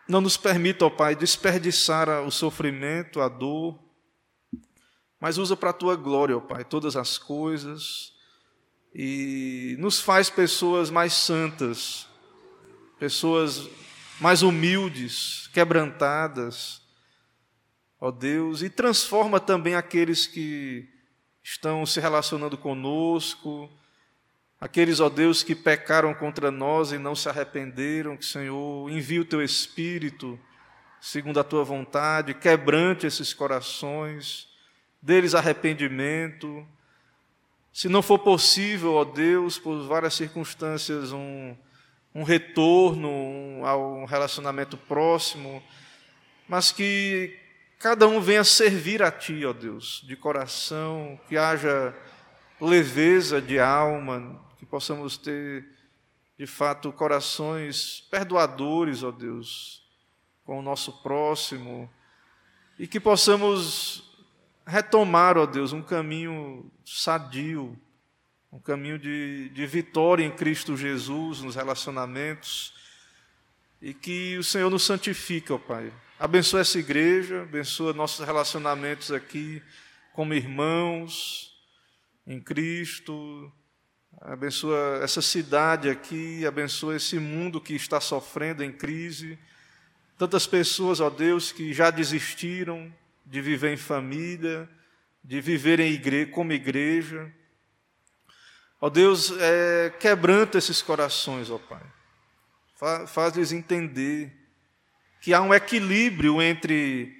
Não 0.07 0.21
nos 0.21 0.37
permita, 0.37 0.85
ó 0.85 0.91
Pai, 0.91 1.15
desperdiçar 1.15 2.07
o 2.21 2.29
sofrimento, 2.29 3.19
a 3.19 3.27
dor, 3.27 3.79
mas 5.19 5.39
usa 5.39 5.57
para 5.57 5.71
a 5.71 5.73
tua 5.73 5.95
glória, 5.95 6.37
ó 6.37 6.39
Pai, 6.39 6.63
todas 6.63 6.95
as 6.95 7.17
coisas 7.17 8.13
e 8.93 9.75
nos 9.79 9.99
faz 9.99 10.29
pessoas 10.29 10.91
mais 10.91 11.13
santas, 11.13 12.07
pessoas 12.99 13.67
mais 14.21 14.43
humildes, 14.43 15.49
quebrantadas, 15.51 16.79
ó 17.99 18.11
Deus, 18.11 18.61
e 18.61 18.69
transforma 18.69 19.39
também 19.39 19.73
aqueles 19.73 20.27
que 20.27 20.95
estão 21.49 21.85
se 21.85 22.01
relacionando 22.01 22.57
conosco, 22.57 23.69
aqueles, 24.59 24.99
ó 24.99 25.07
Deus, 25.07 25.43
que 25.43 25.55
pecaram 25.55 26.13
contra 26.13 26.51
nós 26.51 26.91
e 26.91 26.97
não 26.97 27.15
se 27.15 27.29
arrependeram, 27.29 28.17
que, 28.17 28.25
Senhor, 28.25 28.91
envie 28.91 29.21
o 29.21 29.25
teu 29.25 29.41
Espírito, 29.41 30.37
segundo 30.99 31.39
a 31.39 31.45
tua 31.45 31.63
vontade, 31.63 32.33
quebrante 32.33 33.07
esses 33.07 33.33
corações, 33.33 34.49
deles 35.01 35.33
arrependimento. 35.33 36.67
Se 37.71 37.87
não 37.87 38.01
for 38.01 38.19
possível, 38.19 38.95
ó 38.95 39.05
Deus, 39.05 39.57
por 39.57 39.87
várias 39.87 40.15
circunstâncias, 40.15 41.13
um, 41.13 41.55
um 42.13 42.23
retorno 42.23 43.07
um, 43.09 43.65
a 43.65 43.77
um 43.77 44.03
relacionamento 44.03 44.75
próximo, 44.75 45.63
mas 46.45 46.73
que 46.73 47.39
cada 47.79 48.07
um 48.07 48.19
venha 48.19 48.43
servir 48.43 49.03
a 49.03 49.11
Ti, 49.11 49.45
ó 49.45 49.53
Deus, 49.53 50.03
de 50.05 50.15
coração, 50.15 51.19
que 51.27 51.37
haja 51.37 51.95
leveza 52.59 53.41
de 53.41 53.59
alma, 53.59 54.39
que 54.57 54.65
possamos 54.65 55.17
ter, 55.17 55.65
de 56.37 56.47
fato, 56.47 56.91
corações 56.91 58.01
perdoadores, 58.09 59.03
ó 59.03 59.11
Deus, 59.11 59.83
com 60.43 60.59
o 60.59 60.61
nosso 60.61 61.03
próximo, 61.03 61.89
e 62.79 62.87
que 62.87 62.99
possamos 62.99 64.03
retomar, 64.65 65.37
ó 65.37 65.45
Deus, 65.45 65.71
um 65.71 65.81
caminho 65.81 66.71
sadio, 66.83 67.79
um 68.51 68.59
caminho 68.59 68.97
de, 68.97 69.49
de 69.49 69.67
vitória 69.67 70.25
em 70.25 70.31
Cristo 70.31 70.75
Jesus 70.75 71.41
nos 71.41 71.55
relacionamentos, 71.55 72.73
e 73.79 73.93
que 73.93 74.35
o 74.37 74.43
Senhor 74.43 74.71
nos 74.71 74.83
santifique, 74.83 75.53
ó 75.53 75.59
Pai 75.59 75.93
Abençoa 76.19 76.61
essa 76.61 76.79
igreja, 76.79 77.43
abençoa 77.43 77.93
nossos 77.93 78.25
relacionamentos 78.25 79.11
aqui 79.11 79.61
como 80.13 80.33
irmãos 80.33 81.55
em 82.25 82.41
Cristo, 82.41 83.51
abençoa 84.21 84.99
essa 85.03 85.21
cidade 85.21 85.89
aqui, 85.89 86.45
abençoa 86.45 86.95
esse 86.95 87.19
mundo 87.19 87.61
que 87.61 87.75
está 87.75 88.01
sofrendo 88.01 88.63
em 88.63 88.71
crise, 88.71 89.37
Tantas 90.17 90.47
pessoas, 90.47 90.99
ó 90.99 91.11
Deus, 91.11 91.51
que 91.51 91.71
já 91.71 91.91
desistiram 91.91 92.91
de 93.23 93.39
viver 93.39 93.73
em 93.73 93.77
família, 93.77 94.67
de 95.23 95.39
viver 95.39 95.79
em 95.79 95.91
igreja, 95.91 96.31
como 96.31 96.51
igreja. 96.51 97.31
Ó 98.81 98.89
Deus, 98.89 99.31
é, 99.39 99.93
quebranta 99.99 100.57
esses 100.57 100.81
corações, 100.81 101.51
ó 101.51 101.59
Pai. 101.59 101.83
Faz-lhes 103.05 103.51
entender 103.51 104.33
que 105.21 105.33
há 105.33 105.41
um 105.41 105.53
equilíbrio 105.53 106.41
entre 106.41 107.15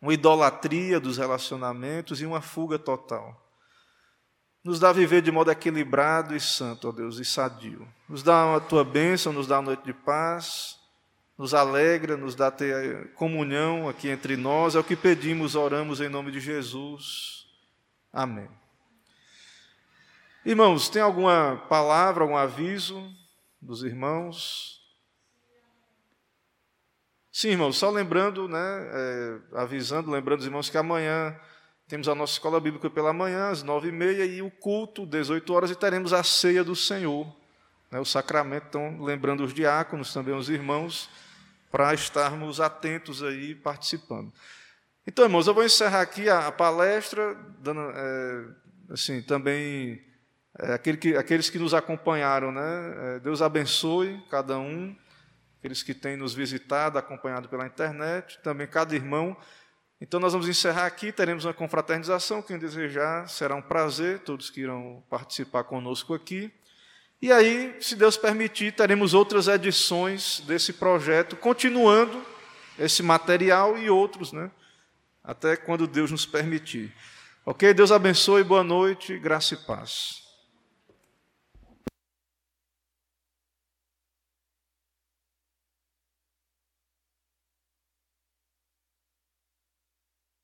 uma 0.00 0.14
idolatria 0.14 1.00
dos 1.00 1.16
relacionamentos 1.18 2.20
e 2.20 2.26
uma 2.26 2.40
fuga 2.40 2.78
total. 2.78 3.42
Nos 4.62 4.80
dá 4.80 4.92
viver 4.92 5.22
de 5.22 5.30
modo 5.30 5.50
equilibrado 5.50 6.34
e 6.34 6.40
santo, 6.40 6.88
ó 6.88 6.92
Deus, 6.92 7.18
e 7.18 7.24
sadio. 7.24 7.86
Nos 8.08 8.22
dá 8.22 8.56
a 8.56 8.60
tua 8.60 8.84
bênção, 8.84 9.32
nos 9.32 9.46
dá 9.46 9.58
a 9.58 9.62
noite 9.62 9.84
de 9.84 9.92
paz, 9.92 10.76
nos 11.38 11.54
alegra, 11.54 12.16
nos 12.16 12.34
dá 12.34 12.50
ter 12.50 13.12
comunhão 13.14 13.88
aqui 13.88 14.08
entre 14.08 14.36
nós. 14.36 14.74
É 14.74 14.80
o 14.80 14.84
que 14.84 14.96
pedimos, 14.96 15.54
oramos 15.54 16.00
em 16.00 16.08
nome 16.08 16.32
de 16.32 16.40
Jesus. 16.40 17.46
Amém. 18.12 18.48
Irmãos, 20.44 20.88
tem 20.88 21.02
alguma 21.02 21.64
palavra, 21.68 22.22
algum 22.22 22.36
aviso 22.36 23.12
dos 23.60 23.82
irmãos? 23.82 24.75
Sim, 27.38 27.50
irmãos, 27.50 27.76
só 27.76 27.90
lembrando, 27.90 28.48
né, 28.48 28.58
é, 28.58 29.38
avisando, 29.56 30.10
lembrando 30.10 30.40
os 30.40 30.46
irmãos 30.46 30.70
que 30.70 30.78
amanhã 30.78 31.38
temos 31.86 32.08
a 32.08 32.14
nossa 32.14 32.32
escola 32.32 32.58
bíblica 32.58 32.88
pela 32.88 33.12
manhã, 33.12 33.50
às 33.50 33.62
nove 33.62 33.90
e 33.90 33.92
meia, 33.92 34.24
e 34.24 34.40
o 34.40 34.50
culto, 34.50 35.04
18 35.04 35.52
horas, 35.52 35.70
e 35.70 35.74
teremos 35.74 36.14
a 36.14 36.22
ceia 36.22 36.64
do 36.64 36.74
Senhor, 36.74 37.26
né, 37.90 38.00
o 38.00 38.06
sacramento. 38.06 38.68
Então, 38.70 39.02
lembrando 39.02 39.44
os 39.44 39.52
diáconos, 39.52 40.14
também 40.14 40.34
os 40.34 40.48
irmãos, 40.48 41.10
para 41.70 41.92
estarmos 41.92 42.58
atentos 42.58 43.22
aí, 43.22 43.54
participando. 43.54 44.32
Então, 45.06 45.26
irmãos, 45.26 45.46
eu 45.46 45.52
vou 45.52 45.62
encerrar 45.62 46.00
aqui 46.00 46.30
a, 46.30 46.46
a 46.46 46.52
palestra, 46.52 47.36
dando, 47.58 47.82
é, 47.94 48.44
assim, 48.88 49.20
também 49.20 50.02
é, 50.58 50.72
aquele 50.72 50.96
que, 50.96 51.14
aqueles 51.14 51.50
que 51.50 51.58
nos 51.58 51.74
acompanharam, 51.74 52.50
né? 52.50 52.94
É, 53.16 53.18
Deus 53.18 53.42
abençoe 53.42 54.24
cada 54.30 54.58
um 54.58 54.96
aqueles 55.66 55.82
que 55.82 55.92
têm 55.92 56.16
nos 56.16 56.32
visitado, 56.32 56.96
acompanhado 56.96 57.48
pela 57.48 57.66
internet, 57.66 58.38
também 58.40 58.68
cada 58.68 58.94
irmão. 58.94 59.36
Então, 60.00 60.20
nós 60.20 60.32
vamos 60.32 60.48
encerrar 60.48 60.86
aqui, 60.86 61.10
teremos 61.10 61.44
uma 61.44 61.52
confraternização. 61.52 62.40
Quem 62.40 62.56
desejar, 62.56 63.28
será 63.28 63.56
um 63.56 63.62
prazer, 63.62 64.20
todos 64.20 64.48
que 64.48 64.60
irão 64.60 65.02
participar 65.10 65.64
conosco 65.64 66.14
aqui. 66.14 66.52
E 67.20 67.32
aí, 67.32 67.74
se 67.80 67.96
Deus 67.96 68.16
permitir, 68.16 68.74
teremos 68.74 69.12
outras 69.12 69.48
edições 69.48 70.40
desse 70.46 70.72
projeto, 70.72 71.34
continuando 71.34 72.24
esse 72.78 73.02
material 73.02 73.76
e 73.76 73.90
outros, 73.90 74.32
né? 74.32 74.50
Até 75.24 75.56
quando 75.56 75.88
Deus 75.88 76.12
nos 76.12 76.26
permitir. 76.26 76.94
Ok? 77.44 77.74
Deus 77.74 77.90
abençoe, 77.90 78.44
boa 78.44 78.62
noite, 78.62 79.18
graça 79.18 79.54
e 79.54 79.56
paz. 79.56 80.25